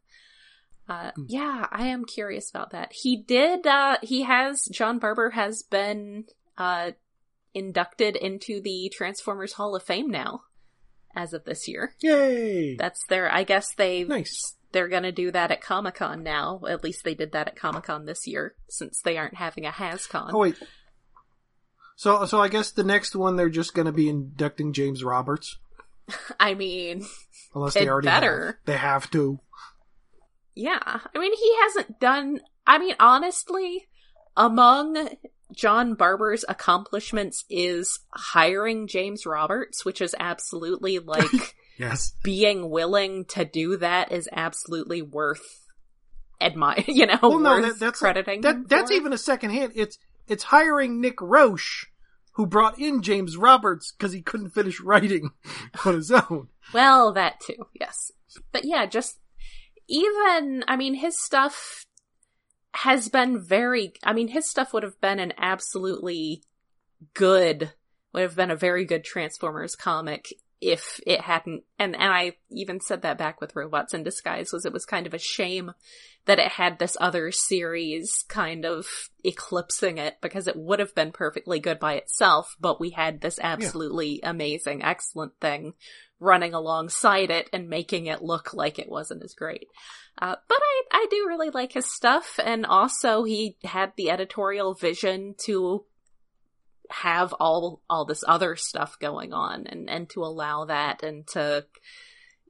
Uh, 0.88 1.10
Hmm. 1.14 1.24
yeah, 1.28 1.66
I 1.70 1.88
am 1.88 2.04
curious 2.04 2.50
about 2.50 2.70
that. 2.70 2.92
He 2.92 3.16
did, 3.16 3.66
uh, 3.66 3.98
he 4.02 4.22
has, 4.22 4.64
John 4.72 4.98
Barber 4.98 5.30
has 5.30 5.62
been, 5.62 6.24
uh, 6.56 6.92
inducted 7.58 8.16
into 8.16 8.60
the 8.60 8.90
Transformers 8.94 9.54
Hall 9.54 9.74
of 9.76 9.82
Fame 9.82 10.10
now, 10.10 10.42
as 11.14 11.32
of 11.32 11.44
this 11.44 11.66
year. 11.68 11.94
Yay! 12.00 12.76
That's 12.76 13.04
their. 13.08 13.32
I 13.32 13.44
guess 13.44 13.74
they 13.74 14.04
nice. 14.04 14.54
they're 14.72 14.88
gonna 14.88 15.12
do 15.12 15.30
that 15.32 15.50
at 15.50 15.60
Comic 15.60 15.96
Con 15.96 16.22
now. 16.22 16.60
At 16.68 16.84
least 16.84 17.04
they 17.04 17.14
did 17.14 17.32
that 17.32 17.48
at 17.48 17.56
Comic 17.56 17.84
Con 17.84 18.06
this 18.06 18.26
year, 18.26 18.54
since 18.68 19.00
they 19.02 19.16
aren't 19.18 19.34
having 19.36 19.66
a 19.66 19.70
HasCon. 19.70 20.30
Oh 20.32 20.38
wait. 20.38 20.56
So 21.96 22.24
so 22.26 22.40
I 22.40 22.48
guess 22.48 22.70
the 22.70 22.84
next 22.84 23.16
one 23.16 23.36
they're 23.36 23.48
just 23.48 23.74
going 23.74 23.86
to 23.86 23.92
be 23.92 24.08
inducting 24.08 24.72
James 24.72 25.02
Roberts, 25.02 25.58
I 26.40 26.54
mean, 26.54 27.04
unless 27.54 27.74
they 27.74 27.88
already 27.88 28.06
better. 28.06 28.46
have. 28.46 28.54
They 28.66 28.76
have 28.76 29.10
to. 29.10 29.40
yeah. 30.54 30.78
I 30.84 31.18
mean, 31.18 31.32
he 31.36 31.54
hasn't 31.62 31.98
done. 31.98 32.40
I 32.66 32.78
mean, 32.78 32.94
honestly, 33.00 33.88
among 34.36 35.08
John 35.54 35.94
Barber's 35.94 36.44
accomplishments 36.48 37.44
is 37.48 38.00
hiring 38.12 38.86
James 38.86 39.24
Roberts, 39.26 39.84
which 39.84 40.00
is 40.00 40.14
absolutely 40.18 40.98
like 41.14 41.54
Yes. 41.78 42.12
being 42.24 42.70
willing 42.70 43.24
to 43.26 43.44
do 43.44 43.76
that 43.76 44.10
is 44.12 44.28
absolutely 44.32 45.00
worth 45.02 45.64
admire. 46.40 46.84
You 46.88 47.06
know, 47.06 47.18
Well, 47.22 47.38
no, 47.38 47.50
worth 47.60 47.64
that, 47.78 47.78
that's 47.80 47.98
crediting. 48.00 48.40
that. 48.42 48.68
That's 48.68 48.90
even 48.90 49.12
a 49.12 49.18
second 49.18 49.50
hand. 49.50 49.72
It's 49.74 49.98
it's 50.26 50.44
hiring 50.44 51.00
Nick 51.00 51.20
Roche, 51.20 51.86
who 52.32 52.46
brought 52.46 52.78
in 52.78 53.00
James 53.02 53.36
Roberts 53.36 53.92
because 53.92 54.12
he 54.12 54.20
couldn't 54.22 54.50
finish 54.50 54.80
writing 54.80 55.30
on 55.86 55.94
his 55.94 56.10
own. 56.10 56.48
Well, 56.74 57.12
that 57.12 57.40
too, 57.40 57.66
yes. 57.78 58.12
But 58.52 58.64
yeah, 58.64 58.84
just 58.86 59.18
even, 59.88 60.64
I 60.68 60.76
mean, 60.76 60.94
his 60.94 61.18
stuff 61.18 61.86
has 62.82 63.08
been 63.08 63.40
very, 63.40 63.92
I 64.04 64.12
mean, 64.12 64.28
his 64.28 64.48
stuff 64.48 64.72
would 64.72 64.84
have 64.84 65.00
been 65.00 65.18
an 65.18 65.32
absolutely 65.36 66.44
good, 67.12 67.72
would 68.12 68.22
have 68.22 68.36
been 68.36 68.52
a 68.52 68.56
very 68.56 68.84
good 68.84 69.02
Transformers 69.02 69.74
comic 69.74 70.28
if 70.60 71.00
it 71.04 71.20
hadn't, 71.20 71.64
and, 71.78 71.96
and 71.96 72.12
I 72.12 72.36
even 72.50 72.80
said 72.80 73.02
that 73.02 73.18
back 73.18 73.40
with 73.40 73.56
Robots 73.56 73.94
in 73.94 74.04
Disguise, 74.04 74.52
was 74.52 74.64
it 74.64 74.72
was 74.72 74.84
kind 74.84 75.08
of 75.08 75.14
a 75.14 75.18
shame 75.18 75.72
that 76.26 76.38
it 76.38 76.52
had 76.52 76.78
this 76.78 76.96
other 77.00 77.32
series 77.32 78.24
kind 78.28 78.64
of 78.64 78.86
eclipsing 79.24 79.98
it 79.98 80.16
because 80.20 80.46
it 80.46 80.56
would 80.56 80.78
have 80.78 80.94
been 80.94 81.10
perfectly 81.10 81.58
good 81.58 81.80
by 81.80 81.94
itself, 81.94 82.56
but 82.60 82.80
we 82.80 82.90
had 82.90 83.20
this 83.20 83.40
absolutely 83.42 84.20
yeah. 84.22 84.30
amazing, 84.30 84.84
excellent 84.84 85.32
thing 85.40 85.74
running 86.20 86.54
alongside 86.54 87.30
it 87.30 87.48
and 87.52 87.68
making 87.68 88.06
it 88.06 88.22
look 88.22 88.54
like 88.54 88.78
it 88.78 88.88
wasn't 88.88 89.22
as 89.22 89.34
great. 89.34 89.68
Uh, 90.20 90.34
but 90.48 90.58
I, 90.60 90.82
I 90.92 91.06
do 91.10 91.26
really 91.28 91.50
like 91.50 91.72
his 91.72 91.92
stuff, 91.92 92.40
and 92.44 92.66
also 92.66 93.22
he 93.22 93.56
had 93.62 93.92
the 93.96 94.10
editorial 94.10 94.74
vision 94.74 95.34
to 95.44 95.84
have 96.90 97.32
all 97.34 97.82
all 97.88 98.04
this 98.04 98.24
other 98.26 98.56
stuff 98.56 98.98
going 98.98 99.32
on 99.32 99.66
and 99.66 99.90
and 99.90 100.08
to 100.08 100.22
allow 100.22 100.64
that 100.64 101.02
and 101.02 101.26
to 101.26 101.64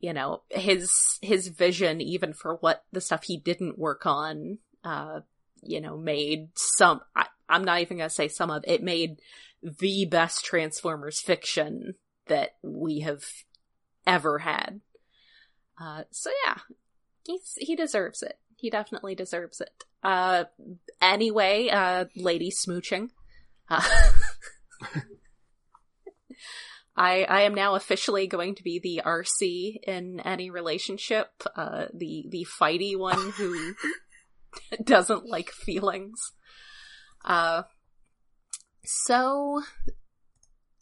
you 0.01 0.13
know 0.13 0.43
his 0.49 0.91
his 1.23 1.49
vision 1.49 2.01
even 2.01 2.33
for 2.33 2.55
what 2.57 2.85
the 2.93 3.01
stuff 3.01 3.25
he 3.25 3.37
didn't 3.37 3.79
work 3.79 4.07
on 4.07 4.59
uh 4.85 5.21
you 5.63 5.81
know 5.81 5.97
made 5.97 6.49
some 6.55 7.01
I, 7.17 7.27
i'm 7.49 7.65
not 7.65 7.81
even 7.81 7.99
gonna 7.99 8.11
say 8.11 8.29
some 8.29 8.51
of 8.51 8.65
it 8.67 8.83
made 8.83 9.21
the 9.61 10.05
best 10.05 10.45
transformers 10.45 11.21
fiction 11.21 11.95
that 12.29 12.51
we 12.63 13.01
have 13.01 13.25
ever 14.07 14.39
had. 14.39 14.81
Uh 15.81 16.05
so 16.11 16.31
yeah 16.45 16.59
he's 17.25 17.55
he 17.59 17.77
deserves 17.77 18.23
it. 18.23 18.39
He 18.57 18.71
definitely 18.71 19.15
deserves 19.15 19.61
it. 19.61 19.85
Uh 20.03 20.45
anyway 21.01 21.69
uh 21.69 22.07
lady 22.17 22.51
smooching. 22.51 23.11
Uh, 23.71 23.83
I 26.97 27.25
I 27.29 27.43
am 27.43 27.55
now 27.55 27.77
officially 27.77 28.27
going 28.27 28.57
to 28.57 28.65
be 28.65 28.81
the 28.81 29.03
Arcee 29.05 29.79
in 29.87 30.21
any 30.21 30.51
relationship, 30.51 31.31
uh, 31.55 31.87
the 31.95 32.27
the 32.29 32.47
fighty 32.61 32.99
one 32.99 33.31
who 33.37 33.75
doesn't 34.85 35.27
like 35.27 35.51
feelings. 35.51 36.19
Uh, 37.25 37.63
so 38.85 39.63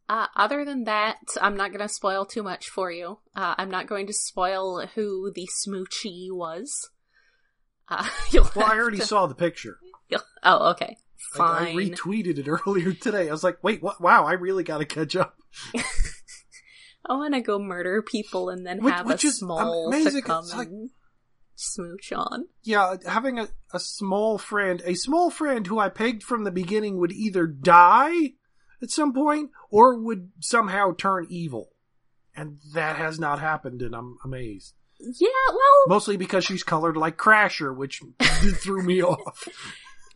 uh, 0.08 0.26
other 0.36 0.64
than 0.64 0.84
that, 0.84 1.18
I'm 1.40 1.56
not 1.56 1.70
going 1.70 1.86
to 1.86 1.92
spoil 1.92 2.24
too 2.24 2.42
much 2.42 2.68
for 2.68 2.90
you. 2.90 3.18
Uh, 3.34 3.54
I'm 3.58 3.70
not 3.70 3.86
going 3.86 4.06
to 4.06 4.12
spoil 4.12 4.86
who 4.94 5.32
the 5.34 5.48
smoochie 5.66 6.28
was. 6.30 6.90
Uh, 7.88 8.08
well, 8.32 8.50
I 8.56 8.78
already 8.78 8.98
to... 8.98 9.06
saw 9.06 9.26
the 9.26 9.34
picture. 9.34 9.78
Oh, 10.48 10.70
okay. 10.70 10.96
Fine. 11.34 11.66
I, 11.66 11.70
I 11.70 11.74
retweeted 11.74 12.38
it 12.38 12.46
earlier 12.66 12.92
today. 12.92 13.28
I 13.28 13.32
was 13.32 13.42
like, 13.42 13.58
wait, 13.64 13.82
what? 13.82 14.00
Wow, 14.00 14.26
I 14.26 14.34
really 14.34 14.62
got 14.62 14.78
to 14.78 14.84
catch 14.84 15.16
up. 15.16 15.36
I 15.74 17.14
want 17.14 17.34
to 17.34 17.40
go 17.40 17.58
murder 17.58 18.00
people 18.00 18.48
and 18.48 18.64
then 18.64 18.80
which, 18.80 18.94
have 18.94 19.06
which 19.06 19.24
a 19.24 19.30
small 19.32 19.88
amazing. 19.88 20.22
to 20.22 20.22
come 20.22 20.44
like, 20.50 20.68
and 20.68 20.90
smooch 21.56 22.12
on. 22.12 22.44
Yeah, 22.62 22.94
having 23.06 23.40
a, 23.40 23.48
a 23.72 23.80
small 23.80 24.38
friend, 24.38 24.80
a 24.84 24.94
small 24.94 25.30
friend 25.30 25.66
who 25.66 25.80
I 25.80 25.88
pegged 25.88 26.22
from 26.22 26.44
the 26.44 26.52
beginning 26.52 26.98
would 26.98 27.12
either 27.12 27.48
die 27.48 28.34
at 28.82 28.90
some 28.90 29.12
point 29.12 29.50
or 29.70 29.98
would 29.98 30.30
somehow 30.40 30.94
turn 30.94 31.26
evil. 31.28 31.70
And 32.34 32.58
that 32.74 32.96
has 32.96 33.18
not 33.18 33.40
happened, 33.40 33.80
and 33.80 33.94
I'm 33.94 34.18
amazed. 34.22 34.74
Yeah, 35.00 35.28
well. 35.48 35.84
Mostly 35.88 36.16
because 36.16 36.44
she's 36.44 36.62
colored 36.62 36.96
like 36.96 37.16
Crasher, 37.16 37.74
which 37.74 38.02
threw 38.20 38.82
me 38.82 39.02
off. 39.02 39.48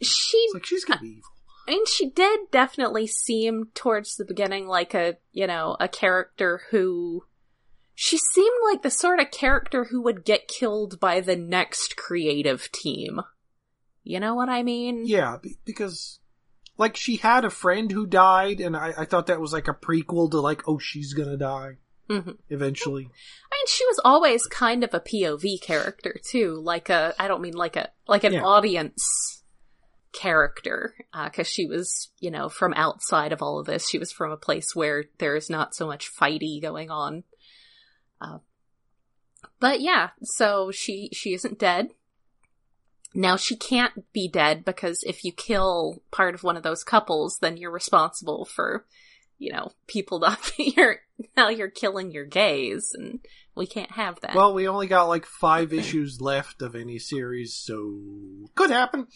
She 0.03 0.47
like 0.55 0.67
she's 0.67 0.85
gonna 0.85 1.01
be 1.01 1.09
evil. 1.09 1.31
I 1.67 1.73
mean, 1.73 1.87
she 1.87 2.11
did 2.11 2.51
definitely 2.51 3.07
seem 3.07 3.69
towards 3.75 4.17
the 4.17 4.25
beginning 4.25 4.67
like 4.67 4.95
a, 4.95 5.17
you 5.33 5.47
know, 5.47 5.77
a 5.79 5.89
character 5.89 6.63
who. 6.71 7.25
She 7.95 8.17
seemed 8.17 8.57
like 8.71 8.81
the 8.81 8.91
sort 8.91 9.21
of 9.21 9.31
character 9.31 9.85
who 9.85 10.01
would 10.03 10.25
get 10.25 10.49
killed 10.49 10.99
by 11.01 11.21
the 11.21 11.37
next 11.37 11.97
creative 11.97 12.73
team. 12.73 13.21
You 14.03 14.21
know 14.21 14.35
what 14.35 14.49
I 14.49 14.63
mean? 14.63 15.03
Yeah, 15.05 15.37
because, 15.67 16.20
like, 16.81 16.97
she 16.97 17.17
had 17.17 17.45
a 17.45 17.51
friend 17.51 17.93
who 17.93 18.07
died, 18.07 18.61
and 18.61 18.75
I, 18.75 18.95
I 18.97 19.05
thought 19.05 19.27
that 19.27 19.41
was 19.41 19.53
like 19.53 19.69
a 19.69 19.75
prequel 19.75 20.31
to, 20.31 20.41
like, 20.41 20.67
oh, 20.67 20.79
she's 20.79 21.13
gonna 21.13 21.37
die. 21.37 21.77
Mm-hmm. 22.09 22.31
Eventually. 22.49 23.05
I 23.05 23.57
mean, 23.57 23.67
she 23.69 23.87
was 23.87 24.01
always 24.05 24.47
kind 24.47 24.83
of 24.83 24.93
a 24.93 24.99
POV 24.99 25.61
character, 25.61 26.17
too. 26.29 26.61
Like 26.61 26.89
a, 26.89 27.15
I 27.21 27.29
don't 27.29 27.43
mean 27.43 27.53
like 27.53 27.77
a, 27.77 27.91
like 28.09 28.25
an 28.25 28.33
yeah. 28.33 28.43
audience 28.43 29.41
character 30.13 30.95
because 31.13 31.47
uh, 31.47 31.51
she 31.51 31.67
was 31.67 32.11
you 32.19 32.31
know 32.31 32.49
from 32.49 32.75
outside 32.75 33.33
of 33.33 33.43
all 33.43 33.61
of 33.61 33.67
this 33.67 33.89
she 33.89 33.99
was 33.99 34.11
from 34.11 34.33
a 34.33 34.37
place 34.37 34.75
where 34.75 35.05
there 35.19 35.37
is 35.37 35.49
not 35.49 35.75
so 35.75 35.87
much 35.87 36.11
fighty 36.13 36.61
going 36.61 36.91
on 36.91 37.23
uh, 38.21 38.39
but 39.61 39.81
yeah 39.81 40.11
so 40.23 40.73
she 40.73 41.11
she 41.13 41.33
isn't 41.33 41.61
dead 41.61 41.91
now 43.15 43.37
she 43.37 43.57
can't 43.57 44.13
be 44.13 44.29
dead 44.29 44.65
because 44.65 45.03
if 45.03 45.25
you 45.25 45.33
kill 45.33 46.03
part 46.11 46.35
of 46.35 46.43
one 46.43 46.57
of 46.57 46.63
those 46.63 46.85
couples 46.85 47.39
then 47.41 47.57
you're 47.57 47.71
responsible 47.71 48.45
for 48.45 48.87
you 49.39 49.53
know 49.53 49.73
people 49.87 50.19
not 50.21 50.53
you're 50.59 50.97
now 51.37 51.49
you're 51.49 51.71
killing 51.71 52.13
your 52.13 52.25
gays 52.25 52.93
and 52.95 53.21
we 53.57 53.67
can't 53.67 53.91
have 53.93 54.21
that. 54.21 54.35
Well 54.35 54.55
we 54.55 54.69
only 54.69 54.87
got 54.87 55.09
like 55.09 55.27
five 55.27 55.73
issues 55.73 56.21
left 56.21 56.63
of 56.63 56.77
any 56.77 56.99
series 56.99 57.55
so 57.55 57.99
could 58.55 58.71
happen. 58.71 59.09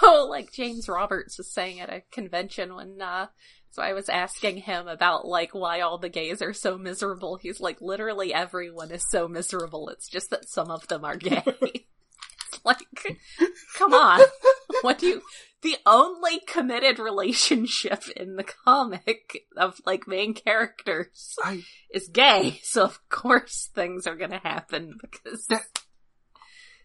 So 0.00 0.26
like 0.30 0.52
James 0.52 0.88
Roberts 0.88 1.36
was 1.36 1.52
saying 1.52 1.80
at 1.80 1.92
a 1.92 2.02
convention 2.12 2.76
when 2.76 3.02
uh 3.02 3.26
so 3.74 3.82
I 3.82 3.92
was 3.92 4.08
asking 4.08 4.58
him 4.58 4.86
about 4.86 5.26
like 5.26 5.52
why 5.52 5.80
all 5.80 5.98
the 5.98 6.08
gays 6.08 6.40
are 6.40 6.52
so 6.52 6.78
miserable. 6.78 7.34
He's 7.34 7.60
like 7.60 7.80
literally 7.80 8.32
everyone 8.32 8.92
is 8.92 9.04
so 9.10 9.26
miserable. 9.26 9.88
It's 9.88 10.08
just 10.08 10.30
that 10.30 10.48
some 10.48 10.70
of 10.70 10.86
them 10.86 11.04
are 11.04 11.16
gay. 11.16 11.42
like 12.64 13.18
come 13.76 13.92
on. 13.92 14.20
What 14.82 14.98
do 14.98 15.06
you 15.06 15.22
the 15.62 15.76
only 15.86 16.38
committed 16.46 17.00
relationship 17.00 18.04
in 18.14 18.36
the 18.36 18.44
comic 18.44 19.44
of 19.56 19.80
like 19.84 20.06
main 20.06 20.34
characters 20.34 21.34
I, 21.42 21.64
is 21.92 22.06
gay. 22.06 22.60
So 22.62 22.84
of 22.84 23.00
course 23.08 23.70
things 23.74 24.06
are 24.06 24.14
going 24.14 24.30
to 24.30 24.38
happen 24.38 24.98
because 25.00 25.46
that, 25.48 25.62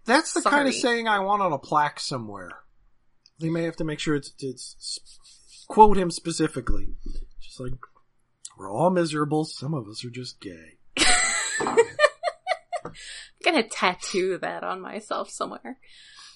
that's 0.05 0.33
the 0.33 0.41
Sorry. 0.41 0.55
kind 0.55 0.67
of 0.67 0.73
saying 0.73 1.07
I 1.07 1.19
want 1.19 1.43
on 1.43 1.53
a 1.53 1.59
plaque 1.59 1.99
somewhere. 1.99 2.63
They 3.37 3.49
may 3.49 3.65
have 3.65 3.75
to 3.75 3.83
make 3.83 3.99
sure 3.99 4.15
it's, 4.15 4.33
it's 4.39 4.99
quote 5.69 5.97
him 5.97 6.11
specifically. 6.11 6.97
Just 7.39 7.61
like 7.61 7.71
we're 8.57 8.69
all 8.69 8.89
miserable. 8.89 9.45
Some 9.45 9.73
of 9.73 9.87
us 9.87 10.03
are 10.03 10.09
just 10.09 10.41
gay. 10.41 10.79
I'm 11.61 11.85
gonna 13.43 13.63
tattoo 13.63 14.37
that 14.39 14.65
on 14.65 14.81
myself 14.81 15.29
somewhere. 15.29 15.77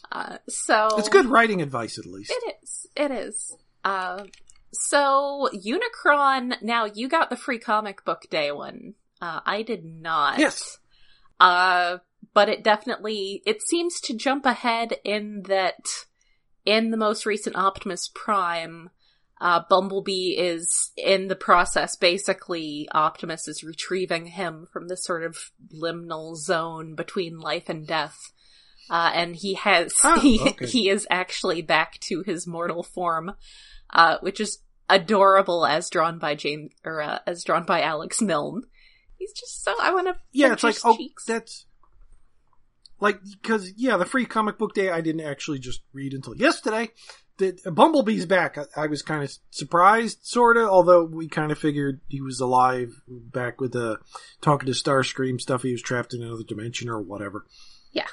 Uh, 0.09 0.37
so 0.47 0.87
it's 0.97 1.09
good 1.09 1.25
writing 1.25 1.61
advice, 1.61 1.99
at 1.99 2.05
least. 2.05 2.31
It 2.31 2.55
is. 2.63 2.87
It 2.95 3.11
is. 3.11 3.57
Uh, 3.83 4.23
so 4.71 5.49
Unicron. 5.53 6.61
Now 6.61 6.85
you 6.85 7.09
got 7.09 7.29
the 7.29 7.35
free 7.35 7.59
comic 7.59 8.05
book 8.05 8.27
day 8.29 8.51
one. 8.53 8.93
Uh, 9.21 9.41
I 9.45 9.63
did 9.63 9.83
not. 9.83 10.39
Yes. 10.39 10.77
Uh, 11.39 11.97
but 12.33 12.49
it 12.49 12.63
definitely 12.63 13.41
it 13.45 13.61
seems 13.61 13.99
to 14.01 14.15
jump 14.15 14.45
ahead 14.45 14.95
in 15.03 15.43
that 15.47 16.05
in 16.65 16.91
the 16.91 16.97
most 16.97 17.25
recent 17.25 17.55
Optimus 17.55 18.09
Prime, 18.13 18.89
uh, 19.41 19.61
Bumblebee 19.69 20.35
is 20.37 20.91
in 20.95 21.27
the 21.27 21.35
process. 21.35 21.95
Basically, 21.95 22.87
Optimus 22.91 23.47
is 23.47 23.63
retrieving 23.63 24.27
him 24.27 24.67
from 24.71 24.87
this 24.87 25.03
sort 25.03 25.23
of 25.23 25.51
liminal 25.73 26.35
zone 26.35 26.95
between 26.95 27.39
life 27.39 27.69
and 27.69 27.85
death. 27.85 28.17
Uh, 28.89 29.11
and 29.13 29.35
he 29.35 29.55
has, 29.55 29.93
oh, 30.03 30.19
he, 30.21 30.39
okay. 30.39 30.65
he 30.65 30.89
is 30.89 31.07
actually 31.09 31.61
back 31.61 31.99
to 32.01 32.21
his 32.25 32.47
mortal 32.47 32.83
form, 32.83 33.33
uh, 33.89 34.17
which 34.21 34.39
is 34.39 34.59
adorable 34.89 35.65
as 35.65 35.89
drawn 35.89 36.19
by 36.19 36.35
James, 36.35 36.71
or, 36.85 37.01
uh, 37.01 37.19
as 37.25 37.43
drawn 37.43 37.65
by 37.65 37.81
Alex 37.81 38.21
Milne. 38.21 38.63
He's 39.17 39.33
just 39.33 39.63
so, 39.63 39.73
I 39.81 39.93
want 39.93 40.07
to, 40.07 40.15
yeah, 40.31 40.53
it's 40.53 40.63
like, 40.63 40.77
oh, 40.83 40.97
cheeks. 40.97 41.25
oh, 41.29 41.33
that's, 41.33 41.65
like 42.99 43.19
because 43.41 43.73
yeah, 43.75 43.97
the 43.97 44.05
free 44.05 44.25
comic 44.25 44.57
book 44.57 44.73
day 44.73 44.89
I 44.89 45.01
didn't 45.01 45.25
actually 45.25 45.59
just 45.59 45.81
read 45.91 46.13
until 46.13 46.37
yesterday. 46.37 46.89
Bumblebee's 47.39 48.25
back. 48.25 48.57
I, 48.57 48.83
I 48.83 48.87
was 48.87 49.01
kind 49.01 49.23
of 49.23 49.33
surprised, 49.49 50.19
sort 50.23 50.57
of, 50.57 50.67
although 50.69 51.03
we 51.03 51.27
kind 51.27 51.51
of 51.51 51.57
figured 51.57 51.99
he 52.07 52.21
was 52.21 52.39
alive 52.39 53.01
back 53.07 53.59
with 53.59 53.73
the 53.73 53.97
talking 54.41 54.67
to 54.67 54.73
Starscream 54.73 55.39
stuff. 55.41 55.63
He 55.63 55.71
was 55.71 55.81
trapped 55.81 56.13
in 56.13 56.21
another 56.21 56.43
dimension 56.43 56.89
or 56.89 57.01
whatever. 57.01 57.45
Yeah. 57.91 58.07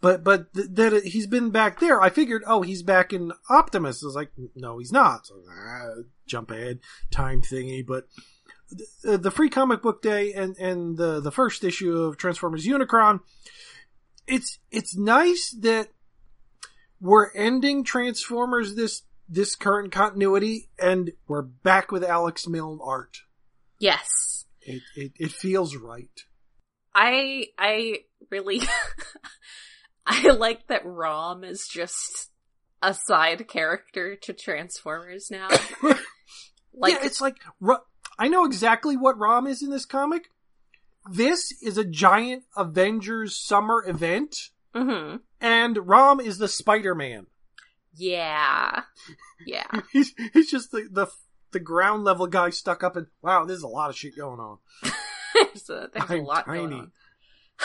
but 0.00 0.22
but 0.22 0.52
th- 0.54 0.68
that 0.72 0.92
it- 0.92 1.04
he's 1.04 1.26
been 1.26 1.50
back 1.50 1.80
there. 1.80 2.00
I 2.00 2.10
figured, 2.10 2.42
oh, 2.46 2.62
he's 2.62 2.82
back 2.82 3.12
in 3.12 3.32
Optimus. 3.50 4.02
I 4.02 4.06
was 4.06 4.14
like, 4.14 4.30
no, 4.54 4.78
he's 4.78 4.92
not. 4.92 5.26
So 5.26 5.34
ah, 5.50 6.02
jump 6.26 6.50
ahead, 6.50 6.78
time 7.10 7.42
thingy. 7.42 7.84
But 7.86 8.06
the, 9.02 9.18
the 9.18 9.30
free 9.30 9.50
comic 9.50 9.82
book 9.82 10.02
day 10.02 10.32
and 10.32 10.56
and 10.58 10.96
the 10.96 11.20
the 11.20 11.32
first 11.32 11.64
issue 11.64 11.96
of 11.96 12.16
Transformers 12.16 12.66
Unicron, 12.66 13.20
it's 14.26 14.58
it's 14.70 14.96
nice 14.96 15.50
that 15.60 15.88
we're 17.00 17.30
ending 17.32 17.84
Transformers 17.84 18.74
this 18.74 19.02
this 19.28 19.54
current 19.56 19.92
continuity 19.92 20.70
and 20.78 21.12
we're 21.26 21.42
back 21.42 21.92
with 21.92 22.02
Alex 22.02 22.46
Milne 22.46 22.80
art. 22.82 23.18
Yes. 23.78 24.46
It 24.60 24.82
it, 24.96 25.12
it 25.16 25.32
feels 25.32 25.76
right. 25.76 26.20
I 26.94 27.46
I 27.58 27.98
really 28.30 28.62
I 30.06 30.30
like 30.30 30.66
that 30.68 30.84
Rom 30.84 31.44
is 31.44 31.68
just 31.68 32.30
a 32.82 32.94
side 32.94 33.46
character 33.48 34.16
to 34.16 34.32
Transformers 34.32 35.30
now. 35.30 35.48
Like 36.78 36.94
yeah, 36.94 37.06
it's 37.06 37.20
like 37.20 37.36
I 38.18 38.28
know 38.28 38.44
exactly 38.44 38.96
what 38.96 39.18
Rom 39.18 39.46
is 39.46 39.62
in 39.62 39.70
this 39.70 39.84
comic. 39.84 40.30
This 41.10 41.52
is 41.62 41.78
a 41.78 41.84
giant 41.84 42.44
Avengers 42.56 43.36
summer 43.36 43.84
event, 43.86 44.50
mhm. 44.74 45.20
And 45.40 45.86
Rom 45.88 46.20
is 46.20 46.38
the 46.38 46.48
Spider 46.48 46.94
Man. 46.94 47.26
Yeah. 47.94 48.82
Yeah. 49.46 49.66
He's 49.92 50.14
he's 50.32 50.50
just 50.50 50.70
the, 50.72 50.88
the 50.90 51.06
the 51.52 51.60
ground 51.60 52.04
level 52.04 52.26
guy 52.26 52.50
stuck 52.50 52.82
up 52.82 52.96
and 52.96 53.06
Wow, 53.22 53.44
there's 53.44 53.62
a 53.62 53.68
lot 53.68 53.90
of 53.90 53.96
shit 53.96 54.16
going 54.16 54.40
on. 54.40 54.58
there's 55.34 55.70
a, 55.70 55.88
there's 55.92 56.10
a 56.10 56.14
I'm 56.14 56.24
lot 56.24 56.46
tiny. 56.46 56.58
going 56.60 56.72
on. 56.74 56.92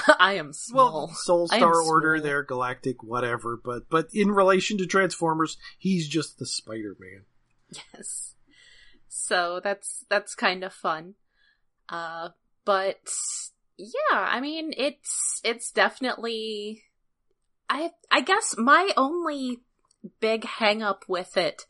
I 0.20 0.34
am 0.34 0.54
small. 0.54 1.08
Well, 1.08 1.48
Solstar 1.48 1.86
Order, 1.86 2.16
small. 2.18 2.24
there, 2.24 2.44
Galactic, 2.44 3.04
whatever. 3.04 3.60
But 3.64 3.90
but 3.90 4.08
in 4.14 4.32
relation 4.32 4.78
to 4.80 4.86
Transformers, 4.88 5.58
he's 5.78 6.08
just 6.08 6.40
the 6.40 6.46
Spider 6.46 6.96
Man. 7.00 7.24
yes. 7.94 8.36
So 9.08 9.60
that's 9.64 10.06
that's 10.10 10.34
kind 10.36 10.64
of 10.64 10.74
fun. 10.74 11.16
Uh 11.90 12.30
but 12.66 12.98
yeah, 13.78 13.88
I 14.12 14.40
mean 14.42 14.74
it's 14.78 15.42
it's 15.44 15.72
definitely 15.72 16.84
I 17.74 17.92
I 18.12 18.22
guess 18.22 18.56
my 18.58 18.92
only 18.96 19.60
big 20.20 20.46
hang 20.46 20.82
up 20.84 21.06
with 21.08 21.38
it 21.38 21.66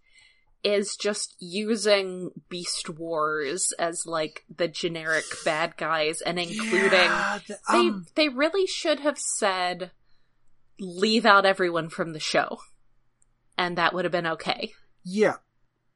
is 0.63 0.95
just 0.95 1.35
using 1.39 2.31
Beast 2.49 2.89
Wars 2.89 3.73
as 3.77 4.05
like 4.05 4.43
the 4.53 4.67
generic 4.67 5.25
bad 5.45 5.75
guys 5.77 6.21
and 6.21 6.39
including 6.39 6.91
Yeah, 6.91 7.39
the- 7.47 7.57
they 7.71 7.77
um, 7.87 8.05
they 8.15 8.29
really 8.29 8.65
should 8.67 8.99
have 9.01 9.17
said 9.17 9.91
leave 10.79 11.25
out 11.25 11.45
everyone 11.45 11.89
from 11.89 12.13
the 12.13 12.19
show. 12.19 12.59
And 13.57 13.77
that 13.77 13.93
would 13.93 14.05
have 14.05 14.11
been 14.11 14.27
okay. 14.27 14.71
yeah, 15.03 15.35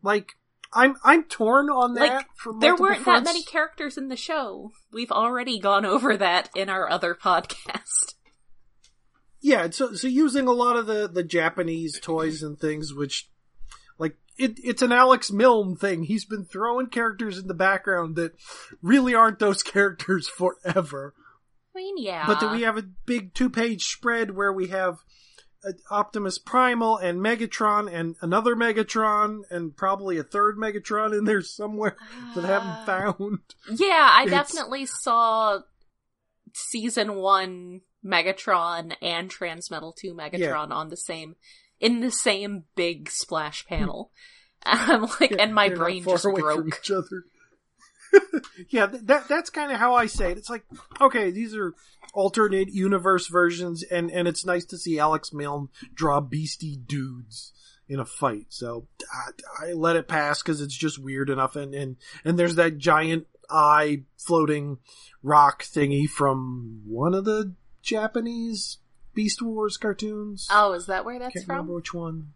like 0.03 0.33
I'm 0.73 0.95
I'm 1.03 1.23
torn 1.23 1.69
on 1.69 1.95
that. 1.95 2.25
Like, 2.45 2.59
There 2.61 2.75
weren't 2.75 3.01
fronts. 3.01 3.25
that 3.25 3.33
many 3.33 3.43
characters 3.43 3.97
in 3.97 4.09
the 4.09 4.15
show. 4.15 4.71
We've 4.93 5.11
already 5.11 5.59
gone 5.59 5.85
over 5.85 6.15
that 6.17 6.49
in 6.55 6.69
our 6.69 6.89
other 6.89 7.15
podcast. 7.23 8.13
Yeah, 9.41 9.69
so 9.69 9.93
so 9.93 10.07
using 10.07 10.47
a 10.47 10.51
lot 10.51 10.75
of 10.77 10.87
the 10.87 11.07
the 11.07 11.23
Japanese 11.23 11.99
toys 11.99 12.41
and 12.43 12.59
things, 12.59 12.93
which 12.93 13.29
like 13.99 14.15
it 14.37 14.59
it's 14.63 14.81
an 14.81 14.91
Alex 14.91 15.31
Milne 15.31 15.75
thing. 15.75 16.03
He's 16.03 16.25
been 16.25 16.45
throwing 16.45 16.87
characters 16.87 17.37
in 17.37 17.47
the 17.47 17.53
background 17.53 18.15
that 18.15 18.33
really 18.81 19.13
aren't 19.13 19.39
those 19.39 19.61
characters 19.75 20.27
forever. 20.27 21.13
I 21.75 21.79
mean, 21.79 21.95
yeah. 21.99 22.25
But 22.25 22.39
then 22.39 22.51
we 22.51 22.63
have 22.63 22.77
a 22.77 22.89
big 23.05 23.35
two 23.35 23.49
page 23.51 23.83
spread 23.85 24.35
where 24.35 24.51
we 24.51 24.67
have 24.69 24.97
uh, 25.63 25.73
Optimus 25.91 26.39
Primal 26.39 26.97
and 26.97 27.19
Megatron 27.19 27.91
and 27.93 28.15
another 28.21 28.55
Megatron 28.55 29.41
and 29.51 29.77
probably 29.77 30.17
a 30.17 30.23
third 30.23 30.57
Megatron 30.57 31.15
in 31.15 31.25
there 31.25 31.41
somewhere 31.41 31.95
that 32.33 32.43
I 32.43 32.47
haven't 32.47 32.85
found. 32.87 33.39
Yeah, 33.69 34.09
I 34.11 34.23
It's- 34.23 34.31
definitely 34.31 34.87
saw 34.87 35.59
season 36.55 37.15
one 37.15 37.81
Megatron 38.07 38.95
and 39.01 39.29
Transmetal 39.29 39.95
2 39.95 40.13
Megatron 40.13 40.71
on 40.71 40.89
the 40.89 40.97
same 40.97 41.35
in 41.79 41.99
the 41.99 42.11
same 42.11 42.63
big 42.75 43.09
splash 43.09 43.65
hmm. 43.67 43.75
panel. 43.75 44.11
I'm 44.63 45.03
like, 45.03 45.31
Yeah, 45.31 45.43
and 45.43 45.53
my 45.53 45.69
brain 45.69 46.03
just 46.03 46.23
broke. 46.23 46.67
each 46.67 46.91
other. 46.91 47.23
yeah, 48.69 48.87
th- 48.87 49.03
that 49.03 49.27
that's 49.27 49.49
kind 49.49 49.71
of 49.71 49.77
how 49.77 49.95
I 49.95 50.07
say 50.07 50.31
it. 50.31 50.37
It's 50.37 50.49
like, 50.49 50.63
okay, 50.99 51.31
these 51.31 51.55
are 51.55 51.73
alternate 52.13 52.69
universe 52.69 53.27
versions, 53.27 53.83
and 53.83 54.09
and 54.11 54.27
it's 54.27 54.45
nice 54.45 54.65
to 54.65 54.77
see 54.77 54.99
Alex 54.99 55.33
Milne 55.33 55.69
draw 55.93 56.19
beastie 56.19 56.77
dudes 56.77 57.53
in 57.87 57.99
a 57.99 58.05
fight. 58.05 58.47
So 58.49 58.87
I, 59.59 59.67
I 59.67 59.73
let 59.73 59.95
it 59.95 60.07
pass 60.07 60.41
because 60.41 60.61
it's 60.61 60.75
just 60.75 61.03
weird 61.03 61.29
enough, 61.29 61.55
and 61.55 61.73
and 61.73 61.97
and 62.23 62.39
there's 62.39 62.55
that 62.55 62.77
giant 62.77 63.27
eye 63.49 64.03
floating 64.17 64.77
rock 65.23 65.63
thingy 65.63 66.09
from 66.09 66.81
one 66.85 67.13
of 67.13 67.25
the 67.25 67.53
Japanese 67.87 68.77
Beast 69.15 69.41
Wars 69.41 69.77
cartoons. 69.77 70.47
Oh, 70.51 70.73
is 70.73 70.85
that 70.87 71.05
where 71.05 71.17
that's 71.19 71.33
Can't 71.33 71.45
from? 71.45 71.55
remember 71.55 71.75
which 71.75 71.93
one. 71.93 72.33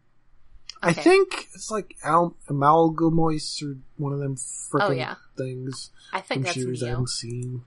I 0.81 0.93
think 0.93 1.47
it's 1.53 1.69
like 1.69 1.95
Al- 2.03 2.35
or 3.61 3.75
one 3.97 4.13
of 4.13 4.19
them 4.19 4.35
freaking 4.35 4.81
Oh, 4.89 4.91
yeah. 4.91 5.15
things 5.37 5.91
I 6.11 6.21
think 6.21 6.43
that's 6.45 6.55
shooters 6.55 6.81
I 6.81 6.89
haven't 6.89 7.09
seen. 7.09 7.63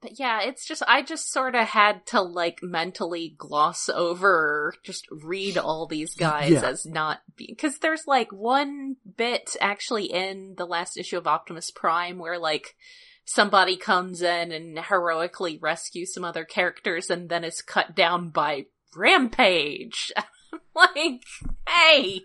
But 0.00 0.18
yeah, 0.18 0.42
it's 0.42 0.66
just 0.66 0.82
I 0.86 1.02
just 1.02 1.30
sort 1.32 1.54
of 1.54 1.66
had 1.66 2.06
to 2.06 2.20
like 2.22 2.62
mentally 2.62 3.34
gloss 3.38 3.88
over, 3.88 4.74
just 4.82 5.06
read 5.10 5.56
all 5.58 5.86
these 5.86 6.14
guys 6.14 6.52
Yeah. 6.52 6.62
as 6.62 6.86
not 6.86 7.20
because 7.36 7.78
there's 7.78 8.06
like 8.06 8.30
one 8.32 8.96
bit 9.16 9.56
actually 9.60 10.04
in 10.12 10.54
the 10.56 10.66
last 10.66 10.96
issue 10.98 11.16
of 11.18 11.26
Optimus 11.26 11.70
Prime 11.70 12.18
where 12.18 12.38
like 12.38 12.76
somebody 13.24 13.76
comes 13.76 14.22
in 14.22 14.52
and 14.52 14.78
heroically 14.78 15.58
rescues 15.60 16.12
some 16.14 16.24
other 16.24 16.44
characters 16.44 17.10
and 17.10 17.28
then 17.28 17.44
is 17.44 17.62
cut 17.62 17.94
down 17.94 18.28
by 18.30 18.66
Rampage. 18.96 20.12
like, 20.74 21.22
hey, 21.68 22.20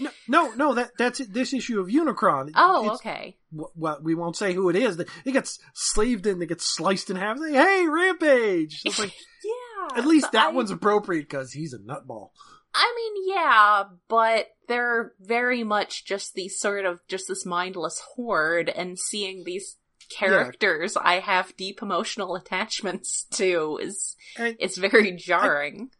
No, 0.00 0.10
no, 0.28 0.52
no 0.54 0.74
that 0.74 0.90
that's 0.98 1.20
it, 1.20 1.32
this 1.34 1.52
issue 1.52 1.80
of 1.80 1.88
Unicron. 1.88 2.50
Oh 2.54 2.84
it's- 2.84 2.96
okay, 3.00 3.36
Well, 3.52 3.98
we 4.02 4.14
won't 4.14 4.36
say 4.36 4.54
who 4.54 4.70
it 4.70 4.76
is. 4.76 4.98
It 4.98 5.32
gets 5.32 5.58
slaved 5.74 6.26
in. 6.26 6.40
It 6.40 6.48
gets 6.48 6.64
sliced 6.76 7.10
in 7.10 7.16
half. 7.16 7.38
They, 7.38 7.52
hey, 7.52 7.86
Rampage! 7.86 8.80
It's 8.84 8.98
like 8.98 9.12
yeah. 9.44 9.98
at 9.98 10.06
least 10.06 10.32
that 10.32 10.48
I- 10.48 10.52
one's 10.52 10.70
appropriate 10.70 11.28
because 11.28 11.52
he's 11.52 11.74
a 11.74 11.78
nutball. 11.78 12.30
I 12.72 12.92
mean, 12.96 13.34
yeah, 13.34 13.82
but 14.08 14.46
they're 14.68 15.12
very 15.20 15.64
much 15.64 16.04
just 16.06 16.34
these 16.34 16.56
sort 16.60 16.84
of 16.86 17.00
just 17.08 17.24
this 17.26 17.44
mindless 17.44 18.00
horde, 18.14 18.68
and 18.68 18.96
seeing 18.96 19.42
these 19.44 19.76
characters 20.10 20.96
I 20.96 21.20
have 21.20 21.56
deep 21.56 21.82
emotional 21.82 22.34
attachments 22.36 23.24
to 23.32 23.78
is 23.80 24.16
And 24.36 24.56
it's 24.58 24.76
very 24.76 25.12
jarring. 25.12 25.90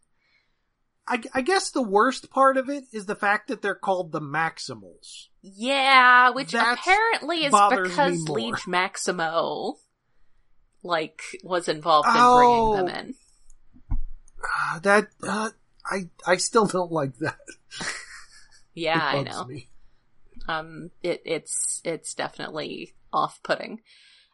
I, 1.07 1.21
I 1.33 1.41
guess 1.41 1.71
the 1.71 1.81
worst 1.81 2.29
part 2.29 2.57
of 2.57 2.69
it 2.69 2.83
is 2.93 3.05
the 3.05 3.15
fact 3.15 3.47
that 3.47 3.61
they're 3.61 3.75
called 3.75 4.11
the 4.11 4.21
Maximals. 4.21 5.27
yeah, 5.41 6.29
which 6.29 6.51
That's 6.51 6.79
apparently 6.79 7.45
is 7.45 7.51
because. 7.51 8.29
Leech 8.29 8.67
Maximo 8.67 9.75
like 10.83 11.21
was 11.43 11.67
involved 11.67 12.07
in 12.07 12.13
Oh. 12.17 12.73
bringing 12.75 12.85
them 12.95 13.05
in. 13.05 13.15
Ah, 14.43 14.79
that 14.83 15.07
uh, 15.27 15.49
I 15.85 16.09
I 16.25 16.37
still 16.37 16.65
don't 16.65 16.91
like 16.91 17.17
that. 17.17 17.37
Yeah, 18.73 18.99
I 19.03 19.23
know. 19.23 19.43
me. 19.45 19.67
um 20.47 20.91
it 21.03 21.21
it's 21.25 21.81
it's 21.83 22.13
definitely 22.13 22.93
off-putting. 23.13 23.81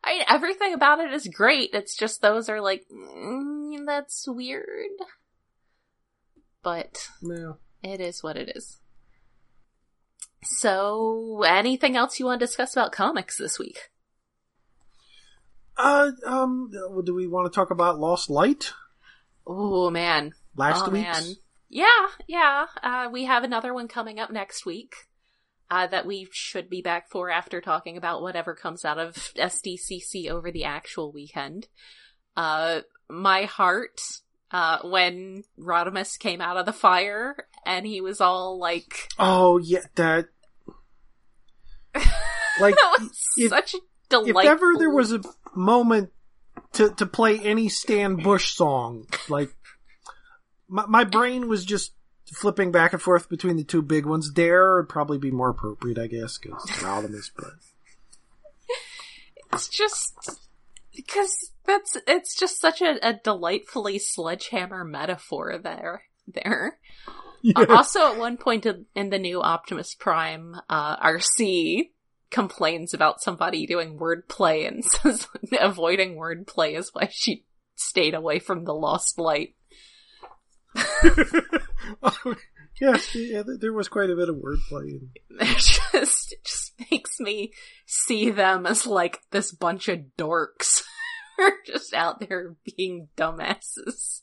I 0.04 0.14
mean 0.14 0.24
everything 0.30 0.74
about 0.74 1.00
it 1.00 1.12
is 1.14 1.28
great. 1.28 1.72
It's 1.74 1.96
just 1.96 2.22
those 2.22 2.50
are 2.50 2.62
like 2.62 2.86
mm, 2.92 3.86
that's 3.86 4.26
weird. 4.28 4.90
But 6.64 7.08
it 7.84 8.00
is 8.00 8.24
what 8.24 8.38
it 8.38 8.56
is. 8.56 8.80
So 10.44 11.44
anything 11.46 11.96
else 11.96 12.20
you 12.20 12.26
want 12.26 12.40
to 12.40 12.46
discuss 12.46 12.74
about 12.74 12.92
comics 12.92 13.38
this 13.38 13.58
week? 13.58 13.90
Uh, 15.78 16.12
um, 16.26 16.72
do 17.06 17.14
we 17.14 17.28
want 17.28 17.52
to 17.52 17.56
talk 17.56 17.70
about 17.70 18.00
Lost 18.00 18.30
Light? 18.30 18.74
oh 19.46 19.90
man. 19.90 20.34
Last 20.56 20.88
oh 20.88 20.92
week's? 20.92 21.26
man 21.26 21.36
yeah 21.70 22.08
yeah. 22.28 22.66
Uh 22.82 23.10
we 23.12 23.26
have 23.26 23.44
another 23.44 23.74
one 23.74 23.88
coming 23.88 24.20
up 24.20 24.32
next 24.32 24.66
week 24.66 24.96
uh, 25.70 25.88
that 25.88 26.06
we 26.06 26.28
should 26.32 26.70
be 26.70 26.82
back 26.82 27.10
for 27.10 27.30
after 27.30 27.62
talking 27.62 27.98
about 27.98 28.22
whatever 28.22 28.56
comes 28.56 28.86
out 28.86 28.98
of 28.98 29.16
SDCC 29.36 30.30
over 30.30 30.52
the 30.52 30.64
actual 30.64 31.12
weekend. 31.12 31.68
Uh, 32.36 32.82
my 33.10 33.44
heart, 33.44 34.00
uh, 34.52 34.80
when 34.84 35.44
Rodimus 35.60 36.18
came 36.18 36.42
out 36.42 36.58
of 36.58 36.66
the 36.66 36.74
fire 36.74 37.36
and 37.66 37.86
he 37.86 38.02
was 38.02 38.22
all 38.22 38.60
like, 38.60 39.10
Oh 39.20 39.58
yeah, 39.58 39.82
that 39.96 40.28
like 42.60 42.76
that 42.76 42.98
was 43.00 43.20
if, 43.38 43.50
such 43.50 43.74
a 43.74 43.78
if 44.12 44.36
ever 44.36 44.74
there 44.78 44.90
was 44.90 45.12
a 45.12 45.22
moment 45.56 46.12
to 46.74 46.90
to 46.92 47.06
play 47.06 47.40
any 47.40 47.70
Stan 47.70 48.16
Bush 48.16 48.54
song, 48.54 49.08
like 49.28 49.50
my, 50.70 50.86
my 50.86 51.04
brain 51.04 51.48
was 51.48 51.66
just 51.66 51.94
flipping 52.34 52.72
back 52.72 52.94
and 52.94 53.02
forth 53.02 53.30
between 53.30 53.58
the 53.58 53.64
two 53.64 53.82
big 53.82 54.06
ones. 54.06 54.30
Dare 54.30 54.78
would 54.78 54.90
probably 54.90 55.18
be 55.18 55.32
more 55.32 55.50
appropriate, 55.50 55.98
I 55.98 56.08
guess, 56.08 56.38
because 56.38 56.64
Rodimus, 56.82 57.32
but 57.36 57.54
It's 59.54 59.70
just 59.70 60.40
because 60.96 61.52
that's 61.66 61.98
it's 62.08 62.36
just 62.38 62.60
such 62.60 62.82
a, 62.82 62.98
a 63.08 63.14
delightfully 63.14 64.00
sledgehammer 64.00 64.84
metaphor 64.84 65.58
there. 65.58 66.04
There. 66.28 66.80
Uh, 67.56 67.68
also, 67.70 68.12
at 68.12 68.18
one 68.18 68.36
point 68.36 68.66
in, 68.66 68.88
in 68.96 69.12
the 69.12 69.20
new 69.20 69.42
Optimus 69.42 69.94
Prime, 69.94 70.56
uh, 70.70 70.98
Arcee 70.98 71.92
complains 72.30 72.94
about 72.94 73.22
somebody 73.22 73.66
doing 73.66 73.98
wordplay 73.98 74.68
and 74.68 74.84
says 75.04 75.28
avoiding 75.62 76.16
wordplay 76.16 76.78
is 76.78 76.90
why 76.94 77.08
she 77.12 77.46
stayed 77.76 78.16
away 78.16 78.40
from 78.40 78.66
the 78.66 78.74
Lost 78.74 79.20
Light. 79.20 79.56
Yes, 82.80 83.16
yeah, 83.16 83.44
there 83.46 83.74
was 83.74 83.88
quite 83.88 84.10
a 84.10 84.16
bit 84.16 84.30
of 84.30 84.36
wordplay. 84.38 85.00
It 85.40 85.58
just 85.58 86.34
it 86.34 86.44
just 86.46 86.74
makes 86.92 87.20
me 87.20 87.52
see 87.86 88.32
them 88.32 88.66
as 88.66 88.88
like 88.88 89.20
this 89.32 89.52
bunch 89.52 89.88
of 89.88 90.00
dorks 90.18 90.82
who 91.38 91.44
are 91.44 91.54
just 91.66 91.94
out 91.94 92.20
there 92.20 92.56
being 92.76 93.08
dumbasses. 93.18 94.22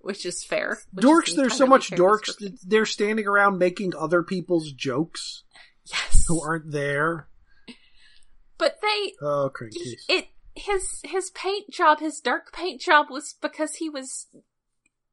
Which 0.00 0.24
is 0.24 0.44
fair. 0.44 0.78
which 0.92 1.04
is 1.04 1.10
dorks, 1.10 1.34
there's 1.36 1.56
so 1.56 1.66
much 1.66 1.90
dorks 1.90 2.30
they're 2.64 2.86
standing 2.86 3.26
around 3.26 3.58
making 3.58 3.94
other 3.98 4.22
people's 4.22 4.70
jokes 4.72 5.42
Yes. 5.86 6.24
who 6.28 6.40
aren't 6.40 6.70
there. 6.70 7.28
But 8.58 8.78
they 8.80 9.14
Oh, 9.20 9.50
crankcase. 9.52 10.04
it 10.08 10.26
his 10.54 11.00
his 11.04 11.30
paint 11.30 11.70
job, 11.70 11.98
his 11.98 12.20
dark 12.20 12.52
paint 12.52 12.80
job 12.80 13.06
was 13.10 13.34
because 13.42 13.74
he 13.74 13.88
was 13.90 14.28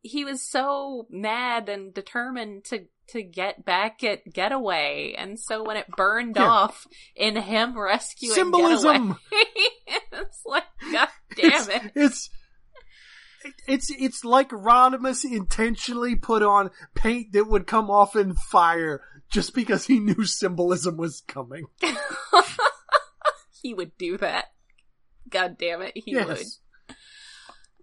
he 0.06 0.24
was 0.24 0.42
so 0.42 1.08
mad 1.10 1.68
and 1.68 1.94
determined 1.94 2.64
to 2.66 2.86
to 3.08 3.22
get 3.24 3.66
back 3.66 4.04
at 4.04 4.32
Getaway, 4.32 5.16
and 5.18 5.40
so 5.40 5.64
when 5.64 5.78
it 5.78 5.88
burned 5.96 6.36
Yeah. 6.38 6.46
off 6.46 6.88
in 7.16 7.36
him 7.36 7.78
rescuing 7.78 8.36
Symbolism! 8.36 9.18
Getaway, 9.32 10.00
it's 10.14 10.42
like 10.46 10.64
God 10.92 11.08
damn 11.36 11.70
it! 11.70 11.92
It's, 11.96 12.30
it's 13.44 13.60
it's 13.68 13.92
it's 13.92 14.26
like 14.26 14.50
Rodimus 14.50 15.24
intentionally 15.26 16.16
put 16.16 16.44
on 16.44 16.70
paint 16.94 17.34
that 17.34 17.48
would 17.48 17.68
come 17.68 17.90
off 17.90 18.16
in 18.16 18.36
fire 18.36 19.02
just 19.32 19.54
because 19.56 19.86
he 19.86 20.00
knew 20.00 20.24
symbolism 20.24 20.98
was 20.98 21.24
coming. 21.28 21.66
he 23.62 23.74
would 23.74 23.98
do 23.98 24.18
that. 24.18 24.46
God 25.30 25.58
damn 25.58 25.82
it, 25.82 25.94
he 25.96 26.12
yes. 26.12 26.28
would. 26.28 26.46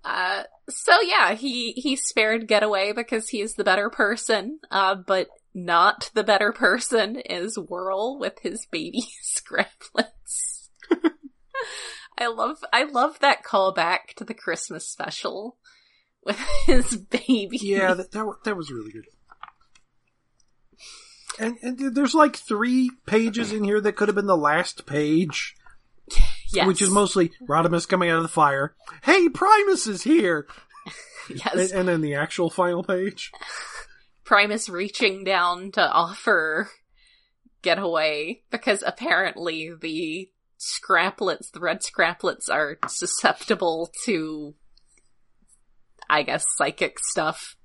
Uh, 0.04 0.42
so 0.68 1.00
yeah, 1.00 1.34
he, 1.34 1.72
he 1.72 1.96
spared 1.96 2.48
Getaway 2.48 2.92
because 2.92 3.28
he's 3.28 3.54
the 3.54 3.64
better 3.64 3.88
person, 3.88 4.58
uh, 4.70 4.94
but 4.94 5.28
not 5.54 6.10
the 6.14 6.24
better 6.24 6.52
person 6.52 7.16
is 7.16 7.58
Whirl 7.58 8.18
with 8.18 8.38
his 8.42 8.66
baby 8.66 9.04
scraplets. 9.36 10.68
I 12.18 12.26
love, 12.26 12.58
I 12.72 12.84
love 12.84 13.18
that 13.20 13.44
callback 13.44 14.14
to 14.16 14.24
the 14.24 14.34
Christmas 14.34 14.88
special 14.88 15.56
with 16.24 16.38
his 16.66 16.96
baby. 16.96 17.58
Yeah, 17.60 17.94
that, 17.94 18.12
that 18.12 18.26
that 18.44 18.56
was 18.56 18.70
really 18.70 18.92
good. 18.92 19.06
And, 21.38 21.56
and 21.62 21.94
there's 21.94 22.14
like 22.14 22.36
three 22.36 22.90
pages 23.06 23.52
in 23.52 23.64
here 23.64 23.80
that 23.80 23.96
could 23.96 24.08
have 24.08 24.14
been 24.14 24.26
the 24.26 24.36
last 24.36 24.84
page, 24.84 25.56
yes. 26.54 26.66
which 26.66 26.82
is 26.82 26.90
mostly 26.90 27.32
Rodimus 27.48 27.88
coming 27.88 28.10
out 28.10 28.16
of 28.16 28.22
the 28.22 28.28
fire. 28.28 28.74
Hey, 29.02 29.28
Primus 29.28 29.86
is 29.86 30.02
here! 30.02 30.46
yes. 31.28 31.70
And, 31.72 31.80
and 31.80 31.88
then 31.88 32.00
the 32.00 32.14
actual 32.14 32.50
final 32.50 32.82
page. 32.82 33.32
Primus 34.24 34.68
reaching 34.68 35.24
down 35.24 35.72
to 35.72 35.82
offer 35.82 36.70
getaway 37.62 38.42
because 38.50 38.82
apparently 38.86 39.72
the 39.80 40.30
scraplets, 40.58 41.50
the 41.52 41.60
red 41.60 41.80
scraplets 41.80 42.48
are 42.50 42.78
susceptible 42.88 43.90
to, 44.04 44.54
I 46.08 46.22
guess, 46.22 46.44
psychic 46.56 46.98
stuff. 46.98 47.56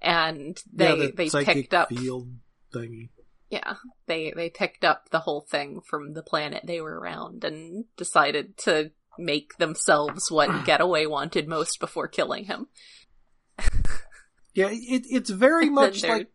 And 0.00 0.56
they, 0.72 0.88
yeah, 0.88 1.06
the 1.16 1.30
they 1.30 1.44
picked 1.44 1.74
up, 1.74 1.88
field 1.88 2.28
thingy. 2.72 3.10
Yeah, 3.50 3.74
they, 4.06 4.32
they 4.34 4.50
picked 4.50 4.84
up 4.84 5.08
the 5.10 5.20
whole 5.20 5.40
thing 5.40 5.80
from 5.80 6.12
the 6.14 6.22
planet 6.22 6.62
they 6.66 6.80
were 6.80 6.98
around 6.98 7.44
and 7.44 7.84
decided 7.96 8.56
to 8.58 8.90
make 9.18 9.56
themselves 9.58 10.30
what 10.30 10.64
Getaway 10.66 11.06
wanted 11.06 11.48
most 11.48 11.80
before 11.80 12.08
killing 12.08 12.44
him. 12.44 12.68
Yeah, 14.54 14.68
it, 14.70 15.04
it's 15.10 15.30
very 15.30 15.70
much 15.70 16.02
they're, 16.02 16.18
like 16.18 16.30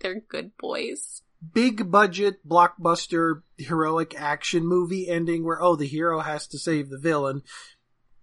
they're 0.00 0.20
good 0.20 0.56
boys. 0.58 1.22
big 1.54 1.90
budget 1.90 2.46
blockbuster 2.46 3.42
heroic 3.56 4.14
action 4.18 4.66
movie 4.66 5.08
ending 5.08 5.44
where 5.44 5.62
oh 5.62 5.76
the 5.76 5.86
hero 5.86 6.20
has 6.20 6.46
to 6.48 6.58
save 6.58 6.88
the 6.90 6.98
villain 6.98 7.42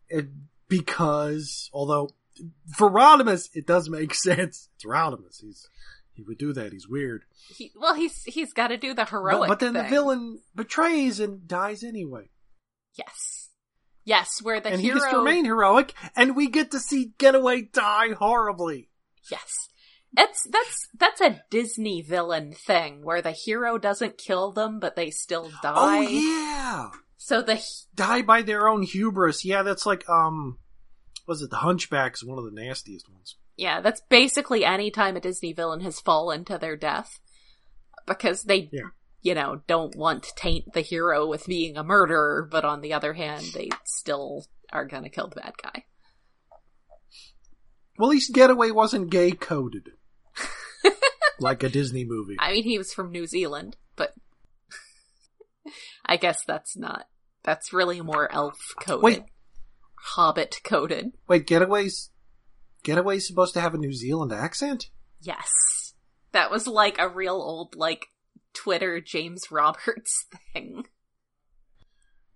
It- 0.09 0.27
because 0.67 1.69
although 1.73 2.09
for 2.75 2.89
Rodimus 2.89 3.49
it 3.53 3.65
does 3.67 3.87
make 3.89 4.13
sense 4.27 4.69
it's 4.75 4.85
Rodimus 4.85 5.41
he's 5.41 5.69
he 6.15 6.23
would 6.23 6.37
do 6.37 6.53
that. 6.53 6.71
He's 6.71 6.87
weird. 6.87 7.25
He, 7.49 7.71
well, 7.75 7.93
he's 7.93 8.23
he's 8.23 8.53
got 8.53 8.69
to 8.69 8.77
do 8.77 8.93
the 8.93 9.05
heroic. 9.05 9.49
but 9.49 9.59
then 9.59 9.73
the 9.73 9.83
villain 9.83 10.39
betrays 10.55 11.19
and 11.19 11.47
dies 11.47 11.83
anyway. 11.83 12.29
Yes, 12.97 13.49
yes, 14.05 14.29
where 14.41 14.61
the 14.61 14.69
and 14.69 14.81
hero, 14.81 14.95
he 14.95 14.99
gets 15.01 15.11
to 15.11 15.19
remain 15.19 15.43
heroic 15.43 15.93
and 16.15 16.35
we 16.35 16.47
get 16.47 16.71
to 16.71 16.79
see 16.79 17.13
Getaway 17.17 17.63
die 17.63 18.13
horribly. 18.13 18.89
Yes, 19.29 19.67
it's 20.15 20.47
that's 20.49 20.87
that's 20.97 21.19
a 21.19 21.43
Disney 21.49 22.01
villain 22.01 22.53
thing 22.53 23.03
where 23.03 23.21
the 23.21 23.31
hero 23.31 23.77
doesn't 23.77 24.17
kill 24.17 24.53
them, 24.53 24.79
but 24.79 24.95
they 24.95 25.09
still 25.09 25.51
die. 25.61 25.73
oh 25.75 26.01
yeah. 26.01 26.89
So 27.17 27.41
the 27.41 27.61
die 27.93 28.21
by 28.21 28.41
their 28.41 28.69
own 28.69 28.83
hubris. 28.83 29.43
Yeah 29.43 29.63
that's 29.63 29.85
like 29.85 30.07
um 30.09 30.59
was 31.27 31.41
it? 31.41 31.49
The 31.49 31.57
hunchback 31.57 32.13
is 32.13 32.23
one 32.23 32.37
of 32.37 32.45
the 32.45 32.51
nastiest 32.51 33.11
ones 33.11 33.35
yeah, 33.57 33.81
that's 33.81 34.01
basically 34.09 34.65
any 34.65 34.91
time 34.91 35.15
a 35.15 35.19
Disney 35.21 35.53
villain 35.53 35.81
has 35.81 35.99
fallen 35.99 36.45
to 36.45 36.57
their 36.57 36.75
death 36.75 37.19
because 38.05 38.43
they. 38.43 38.69
Yeah. 38.71 38.89
You 39.21 39.33
know, 39.33 39.61
don't 39.65 39.95
want 39.95 40.21
to 40.21 40.35
taint 40.35 40.73
the 40.73 40.81
hero 40.81 41.27
with 41.27 41.47
being 41.47 41.77
a 41.77 41.83
murderer, 41.83 42.47
but 42.51 42.63
on 42.63 42.81
the 42.81 42.93
other 42.93 43.13
hand, 43.13 43.43
they 43.55 43.69
still 43.83 44.45
are 44.71 44.85
gonna 44.85 45.09
kill 45.09 45.27
the 45.29 45.41
bad 45.41 45.53
guy. 45.63 45.85
Well, 47.97 48.09
at 48.09 48.13
least 48.13 48.33
Getaway 48.33 48.69
wasn't 48.69 49.09
gay 49.09 49.31
coded. 49.31 49.89
like 51.39 51.63
a 51.63 51.69
Disney 51.69 52.05
movie. 52.05 52.35
I 52.37 52.51
mean, 52.51 52.65
he 52.65 52.77
was 52.77 52.93
from 52.93 53.11
New 53.11 53.25
Zealand, 53.25 53.77
but 53.95 54.13
I 56.05 56.17
guess 56.17 56.43
that's 56.45 56.77
not. 56.77 57.07
That's 57.43 57.73
really 57.73 58.01
more 58.01 58.31
elf 58.31 58.59
coded. 58.79 59.03
Wait. 59.03 59.23
Hobbit 60.09 60.59
coded. 60.63 61.13
Wait, 61.27 61.47
Getaway's 61.47 62.11
Getaway's 62.85 63.27
supposed 63.27 63.55
to 63.55 63.61
have 63.61 63.73
a 63.73 63.79
New 63.79 63.91
Zealand 63.91 64.31
accent? 64.31 64.89
Yes. 65.19 65.93
That 66.31 66.51
was 66.51 66.67
like 66.67 66.99
a 66.99 67.09
real 67.09 67.33
old, 67.33 67.75
like, 67.75 68.07
Twitter 68.53 69.01
James 69.01 69.51
Roberts 69.51 70.25
thing. 70.53 70.85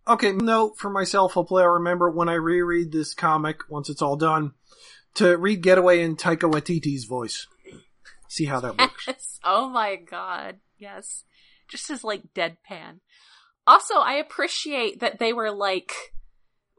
Okay, 0.08 0.32
note 0.32 0.74
for 0.78 0.90
myself, 0.90 1.34
hopefully 1.34 1.62
I 1.62 1.68
remember 1.68 2.10
when 2.10 2.30
I 2.30 2.34
reread 2.34 2.92
this 2.92 3.14
comic, 3.14 3.70
once 3.70 3.90
it's 3.90 4.02
all 4.02 4.16
done, 4.16 4.54
to 5.16 5.38
read 5.38 5.62
Getaway 5.62 6.02
in 6.02 6.16
Taika 6.16 6.52
Waititi's 6.52 7.06
voice. 7.06 7.46
See 8.28 8.46
how 8.46 8.60
that 8.60 8.78
works. 8.78 9.40
Oh 9.44 9.70
my 9.70 9.96
god. 9.96 10.58
Yes. 10.78 11.24
Just 11.70 11.90
as 11.90 12.04
like 12.04 12.34
deadpan. 12.36 13.00
Also, 13.66 13.96
I 13.96 14.16
appreciate 14.16 15.00
that 15.00 15.18
they 15.18 15.32
were 15.32 15.50
like 15.50 15.94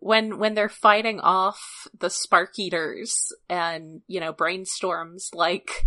when 0.00 0.38
when 0.38 0.54
they're 0.54 0.68
fighting 0.68 1.20
off 1.20 1.60
the 1.98 2.10
spark 2.10 2.58
eaters 2.58 3.16
and 3.48 4.00
you 4.08 4.18
know 4.20 4.32
brainstorms 4.32 5.28
like 5.34 5.84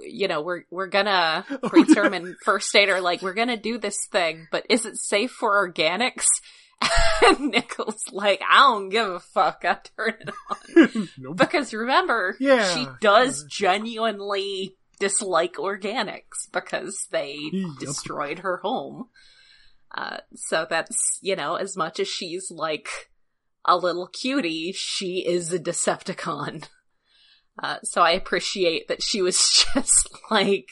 you 0.00 0.28
know 0.28 0.40
we're 0.42 0.62
we're 0.70 0.86
gonna 0.88 1.44
brainstorm 1.70 2.14
and 2.14 2.34
first 2.44 2.74
aid 2.74 2.88
are 2.88 3.00
like 3.00 3.20
we're 3.22 3.34
gonna 3.34 3.56
do 3.56 3.78
this 3.78 4.06
thing 4.10 4.46
but 4.50 4.64
is 4.70 4.84
it 4.86 4.96
safe 4.96 5.30
for 5.30 5.68
organics 5.68 6.26
and 7.26 7.52
Nickel's 7.52 8.02
like 8.12 8.40
I 8.48 8.58
don't 8.60 8.88
give 8.88 9.08
a 9.08 9.20
fuck 9.20 9.64
I 9.64 9.76
turn 9.96 10.14
it 10.20 10.30
on 10.50 11.08
nope. 11.18 11.36
because 11.36 11.72
remember, 11.72 12.36
Yeah. 12.40 12.74
she 12.74 12.86
does 13.00 13.44
genuinely 13.48 14.76
dislike 14.98 15.54
organics 15.54 16.50
because 16.52 17.06
they 17.12 17.36
Yep. 17.52 17.66
destroyed 17.78 18.38
her 18.40 18.56
home. 18.58 19.08
Uh, 19.94 20.18
so 20.34 20.66
that's, 20.68 21.18
you 21.20 21.36
know, 21.36 21.56
as 21.56 21.76
much 21.76 22.00
as 22.00 22.08
she's 22.08 22.50
like 22.50 22.88
a 23.64 23.76
little 23.76 24.08
cutie, 24.08 24.72
she 24.72 25.24
is 25.26 25.52
a 25.52 25.58
Decepticon. 25.58 26.66
Uh, 27.62 27.76
so 27.84 28.00
I 28.00 28.12
appreciate 28.12 28.88
that 28.88 29.02
she 29.02 29.20
was 29.20 29.36
just 29.74 30.08
like, 30.30 30.68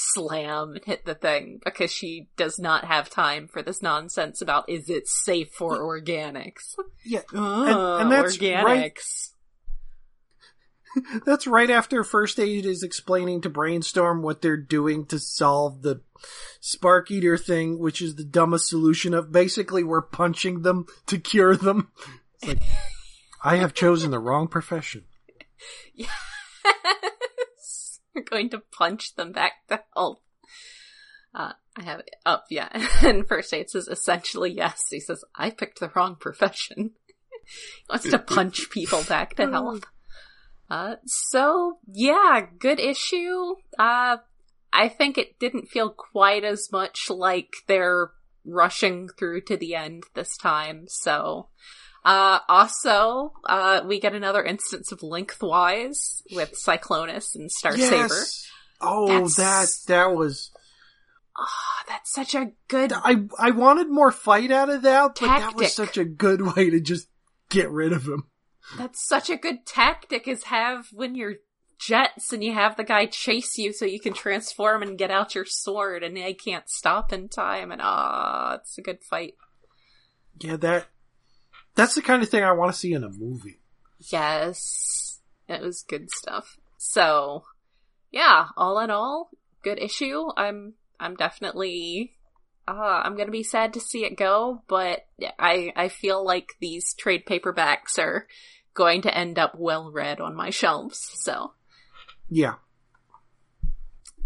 slam 0.00 0.76
hit 0.86 1.04
the 1.04 1.14
thing 1.14 1.58
because 1.64 1.90
she 1.90 2.28
does 2.36 2.56
not 2.58 2.84
have 2.84 3.10
time 3.10 3.48
for 3.48 3.62
this 3.62 3.82
nonsense 3.82 4.40
about 4.40 4.68
is 4.68 4.88
it 4.88 5.08
safe 5.08 5.48
for 5.52 5.78
organics. 5.80 6.76
Yeah, 7.04 7.22
Uh, 7.34 7.64
and, 7.64 8.02
and 8.02 8.12
that's 8.12 8.36
organics. 8.38 8.62
right. 8.62 8.98
That's 11.26 11.46
right 11.46 11.70
after 11.70 12.04
First 12.04 12.38
Aid 12.38 12.66
is 12.66 12.82
explaining 12.82 13.40
to 13.42 13.50
Brainstorm 13.50 14.22
what 14.22 14.42
they're 14.42 14.56
doing 14.56 15.06
to 15.06 15.18
solve 15.18 15.82
the 15.82 16.02
Spark 16.60 17.10
Eater 17.10 17.36
thing, 17.36 17.78
which 17.78 18.02
is 18.02 18.14
the 18.14 18.24
dumbest 18.24 18.68
solution 18.68 19.14
of 19.14 19.32
basically 19.32 19.84
we're 19.84 20.02
punching 20.02 20.62
them 20.62 20.86
to 21.06 21.18
cure 21.18 21.56
them. 21.56 21.90
It's 22.34 22.46
like, 22.46 22.62
I 23.42 23.56
have 23.56 23.74
chosen 23.74 24.10
the 24.10 24.18
wrong 24.18 24.48
profession. 24.48 25.04
Yes. 25.94 26.08
We're 28.14 28.22
going 28.22 28.50
to 28.50 28.62
punch 28.72 29.16
them 29.16 29.32
back 29.32 29.52
to 29.68 29.82
health. 29.94 30.20
Uh, 31.34 31.52
I 31.76 31.82
have 31.82 32.00
it 32.00 32.10
up, 32.24 32.46
yeah. 32.50 32.68
And 33.04 33.26
First 33.26 33.52
Aid 33.52 33.70
says 33.70 33.88
essentially 33.88 34.52
yes. 34.52 34.82
He 34.90 35.00
says, 35.00 35.24
I 35.34 35.50
picked 35.50 35.80
the 35.80 35.90
wrong 35.94 36.16
profession. 36.16 36.92
he 37.46 37.84
wants 37.88 38.10
to 38.10 38.18
punch 38.18 38.70
people 38.70 39.02
back 39.04 39.36
to 39.36 39.50
health. 39.50 39.84
Uh, 40.70 40.96
so 41.06 41.78
yeah, 41.86 42.42
good 42.58 42.78
issue. 42.78 43.54
Uh, 43.78 44.18
I 44.72 44.88
think 44.88 45.16
it 45.16 45.38
didn't 45.38 45.68
feel 45.68 45.90
quite 45.90 46.44
as 46.44 46.68
much 46.70 47.06
like 47.08 47.52
they're 47.66 48.10
rushing 48.44 49.08
through 49.08 49.42
to 49.42 49.56
the 49.56 49.74
end 49.74 50.04
this 50.14 50.36
time, 50.36 50.84
so. 50.88 51.48
Uh, 52.04 52.38
also, 52.48 53.32
uh, 53.48 53.82
we 53.86 54.00
get 54.00 54.14
another 54.14 54.42
instance 54.42 54.92
of 54.92 55.02
lengthwise 55.02 56.22
with 56.32 56.54
Cyclonus 56.54 57.34
and 57.34 57.50
Star 57.50 57.76
Saber. 57.76 58.24
Oh, 58.80 59.08
That's- 59.08 59.84
that 59.86 59.92
that 59.92 60.14
was. 60.14 60.50
Oh, 61.36 61.84
that's 61.86 62.12
such 62.12 62.34
a 62.34 62.52
good 62.68 62.92
I 62.92 63.24
I 63.38 63.50
wanted 63.52 63.88
more 63.90 64.10
fight 64.10 64.50
out 64.50 64.70
of 64.70 64.82
that, 64.82 65.16
but 65.20 65.26
that 65.26 65.54
was 65.54 65.72
such 65.72 65.96
a 65.96 66.04
good 66.04 66.56
way 66.56 66.70
to 66.70 66.80
just 66.80 67.08
get 67.48 67.70
rid 67.70 67.92
of 67.92 68.04
him. 68.04 68.24
That's 68.76 69.06
such 69.06 69.30
a 69.30 69.36
good 69.36 69.64
tactic 69.66 70.28
is 70.28 70.44
have 70.44 70.88
when 70.92 71.14
you're 71.14 71.36
jets 71.78 72.32
and 72.32 72.42
you 72.42 72.52
have 72.52 72.76
the 72.76 72.84
guy 72.84 73.06
chase 73.06 73.56
you 73.56 73.72
so 73.72 73.84
you 73.84 74.00
can 74.00 74.12
transform 74.12 74.82
and 74.82 74.98
get 74.98 75.10
out 75.10 75.34
your 75.34 75.44
sword 75.44 76.02
and 76.02 76.16
they 76.16 76.34
can't 76.34 76.68
stop 76.68 77.12
in 77.12 77.28
time 77.28 77.70
and 77.70 77.80
ah, 77.82 78.54
it's 78.56 78.76
a 78.78 78.82
good 78.82 79.02
fight. 79.02 79.34
Yeah, 80.40 80.56
that 80.56 80.88
that's 81.74 81.94
the 81.94 82.02
kind 82.02 82.22
of 82.22 82.28
thing 82.28 82.42
I 82.42 82.52
want 82.52 82.72
to 82.72 82.78
see 82.78 82.92
in 82.92 83.04
a 83.04 83.10
movie. 83.10 83.60
Yes. 84.12 85.20
It 85.48 85.62
was 85.62 85.82
good 85.82 86.10
stuff. 86.10 86.58
So, 86.76 87.44
yeah, 88.10 88.48
all 88.56 88.78
in 88.80 88.90
all, 88.90 89.30
good 89.62 89.78
issue. 89.78 90.28
I'm 90.36 90.74
I'm 91.00 91.14
definitely 91.14 92.12
uh, 92.66 93.00
I'm 93.02 93.16
gonna 93.16 93.30
be 93.30 93.42
sad 93.42 93.72
to 93.74 93.80
see 93.80 94.04
it 94.04 94.16
go, 94.16 94.62
but 94.68 95.06
I 95.38 95.72
I 95.74 95.88
feel 95.88 96.24
like 96.24 96.50
these 96.60 96.94
trade 96.94 97.24
paperbacks 97.26 97.98
are 97.98 98.26
going 98.78 99.02
to 99.02 99.14
end 99.14 99.38
up 99.38 99.52
well 99.58 99.90
read 99.90 100.20
on 100.20 100.34
my 100.36 100.50
shelves. 100.50 101.00
So, 101.14 101.52
Yeah. 102.30 102.54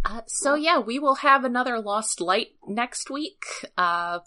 uh, 0.04 0.20
so 0.26 0.54
yeah, 0.54 0.78
we 0.78 0.98
will 0.98 1.16
have 1.16 1.44
another 1.44 1.80
Lost 1.80 2.20
Light 2.20 2.48
next 2.68 3.10
week. 3.10 3.44
Uh, 3.78 4.18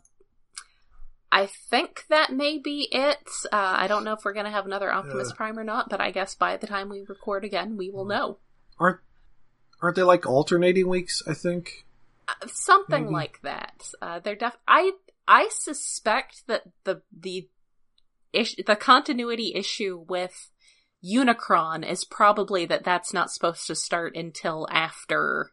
I 1.31 1.45
think 1.69 2.05
that 2.09 2.31
may 2.33 2.57
be 2.57 2.87
it. 2.91 3.27
Uh, 3.51 3.75
I 3.83 3.87
don't 3.87 4.03
know 4.05 4.13
if 4.13 4.23
we're 4.25 4.33
gonna 4.33 4.51
have 4.51 4.65
another 4.65 4.91
Optimus 4.91 5.31
Uh. 5.31 5.35
Prime 5.35 5.59
or 5.59 5.63
not, 5.65 5.89
but 5.89 5.99
I 6.01 6.11
guess 6.11 6.33
by 6.35 6.57
the 6.57 6.67
time 6.67 6.89
we 6.89 7.01
record 7.07 7.43
again, 7.43 7.77
we 7.77 7.89
will 7.89 8.05
know. 8.05 8.39
Aren't 8.79 8.99
aren't 9.81 9.95
they 9.97 10.03
like 10.03 10.25
alternating 10.25 10.87
weeks, 10.87 11.21
I 11.27 11.33
think? 11.33 11.85
Uh, 12.27 12.47
something 12.47 13.03
Maybe. 13.05 13.13
like 13.13 13.41
that. 13.43 13.83
Uh, 14.01 14.19
they're 14.19 14.35
def. 14.35 14.57
I 14.67 14.93
I 15.27 15.49
suspect 15.51 16.47
that 16.47 16.63
the 16.85 17.01
the 17.11 17.49
ish- 18.35 18.55
the 18.65 18.75
continuity 18.75 19.53
issue 19.55 20.05
with 20.07 20.49
Unicron 21.03 21.87
is 21.87 22.03
probably 22.03 22.65
that 22.65 22.83
that's 22.83 23.13
not 23.13 23.31
supposed 23.31 23.67
to 23.67 23.75
start 23.75 24.15
until 24.15 24.67
after. 24.71 25.51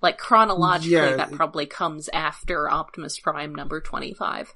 Like 0.00 0.18
chronologically, 0.18 0.92
Yeah, 0.92 1.16
that 1.16 1.32
probably 1.32 1.66
comes 1.66 2.08
after 2.12 2.70
Optimus 2.70 3.18
Prime 3.18 3.54
number 3.54 3.80
twenty-five. 3.80 4.54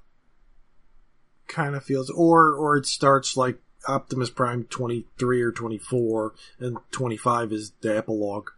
Kind 1.49 1.75
of 1.75 1.85
feels 1.85 2.11
or 2.11 2.55
or 2.55 2.77
it 2.77 2.87
starts 2.87 3.37
like 3.37 3.59
Optimus 3.87 4.31
Prime 4.31 4.65
23 4.65 5.43
or 5.43 5.53
24 5.53 6.35
and 6.61 6.77
25 6.91 7.53
is 7.53 7.73
the 7.81 7.97
epilogue. 7.97 8.51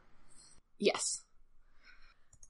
Yes. 0.78 1.22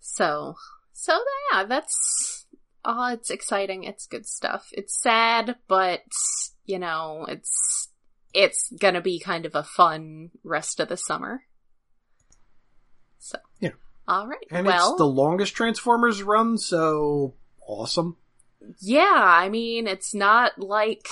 So, 0.01 0.57
so 0.93 1.19
yeah, 1.53 1.65
that's, 1.65 2.44
oh, 2.85 3.13
it's 3.13 3.31
exciting. 3.31 3.85
It's 3.85 4.07
good 4.07 4.27
stuff. 4.27 4.69
It's 4.73 5.01
sad, 5.01 5.57
but, 5.69 6.03
you 6.65 6.79
know, 6.79 7.27
it's, 7.29 7.89
it's 8.33 8.71
gonna 8.81 9.01
be 9.01 9.19
kind 9.19 9.47
of 9.47 9.55
a 9.55 9.63
fun 9.63 10.31
rest 10.43 10.81
of 10.81 10.89
the 10.89 10.97
summer. 10.97 11.43
So. 13.19 13.39
Yeah. 13.61 13.71
Alright. 14.09 14.47
And 14.51 14.67
well, 14.67 14.91
it's 14.91 14.99
the 14.99 15.07
longest 15.07 15.55
Transformers 15.55 16.23
run, 16.23 16.59
so 16.59 17.35
awesome. 17.67 18.17
yeah, 18.81 19.15
I 19.17 19.49
mean, 19.49 19.87
it's 19.87 20.15
not 20.15 20.59
like 20.59 21.09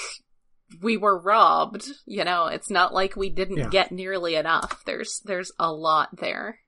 we 0.82 0.96
were 0.96 1.18
robbed, 1.18 1.86
you 2.06 2.24
know, 2.24 2.46
it's 2.46 2.70
not 2.70 2.92
like 2.92 3.16
we 3.16 3.30
didn't 3.30 3.56
Yeah. 3.58 3.68
get 3.68 3.92
nearly 3.92 4.34
enough. 4.34 4.82
There's, 4.84 5.20
there's 5.24 5.52
a 5.58 5.72
lot 5.72 6.08
there. 6.18 6.58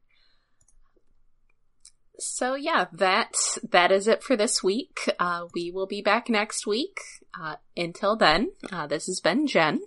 So 2.18 2.54
yeah, 2.54 2.86
that, 2.92 3.34
that 3.70 3.90
is 3.90 4.06
it 4.08 4.22
for 4.22 4.36
this 4.36 4.62
week. 4.62 5.10
Uh, 5.18 5.46
we 5.54 5.70
will 5.70 5.86
be 5.86 6.00
back 6.02 6.28
next 6.28 6.66
week. 6.66 6.98
Uh, 7.38 7.56
until 7.76 8.16
then, 8.16 8.50
uh, 8.72 8.86
this 8.86 9.06
has 9.06 9.20
been 9.20 9.46
Jen. 9.46 9.80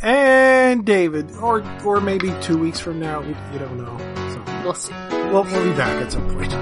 And 0.00 0.84
David, 0.84 1.32
or 1.42 1.64
or 1.84 2.00
maybe 2.00 2.32
two 2.40 2.56
weeks 2.56 2.78
from 2.78 3.00
now, 3.00 3.20
we, 3.20 3.28
you 3.52 3.58
don't 3.58 3.78
know. 3.78 3.98
So 4.32 4.62
We'll 4.62 4.74
see. 4.74 4.92
we'll, 5.10 5.42
we'll 5.42 5.64
be 5.64 5.76
back 5.76 6.00
at 6.02 6.12
some 6.12 6.28
point. 6.36 6.52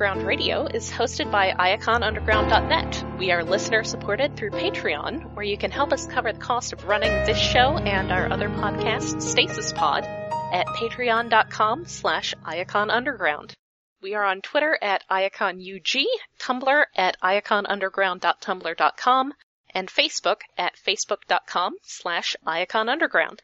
Underground 0.00 0.26
Radio 0.26 0.64
is 0.64 0.90
hosted 0.90 1.30
by 1.30 1.50
iaconunderground.net. 1.50 3.04
We 3.18 3.32
are 3.32 3.44
listener 3.44 3.84
supported 3.84 4.34
through 4.34 4.52
Patreon, 4.52 5.34
where 5.34 5.44
you 5.44 5.58
can 5.58 5.70
help 5.70 5.92
us 5.92 6.06
cover 6.06 6.32
the 6.32 6.38
cost 6.38 6.72
of 6.72 6.86
running 6.86 7.10
this 7.26 7.36
show 7.36 7.76
and 7.76 8.10
our 8.10 8.32
other 8.32 8.48
podcast, 8.48 9.20
Stasis 9.20 9.74
Pod, 9.74 10.04
at 10.04 10.66
patreon.com 10.68 11.84
slash 11.84 12.34
iaconunderground. 12.46 13.52
We 14.00 14.14
are 14.14 14.24
on 14.24 14.40
Twitter 14.40 14.78
at 14.80 15.04
iaconug, 15.10 16.06
Tumblr 16.38 16.84
at 16.96 17.18
iaconunderground.tumblr.com, 17.22 19.34
and 19.74 19.90
Facebook 19.90 20.40
at 20.56 20.76
facebook.com 20.76 21.74
slash 21.82 22.36
iaconunderground. 22.46 23.40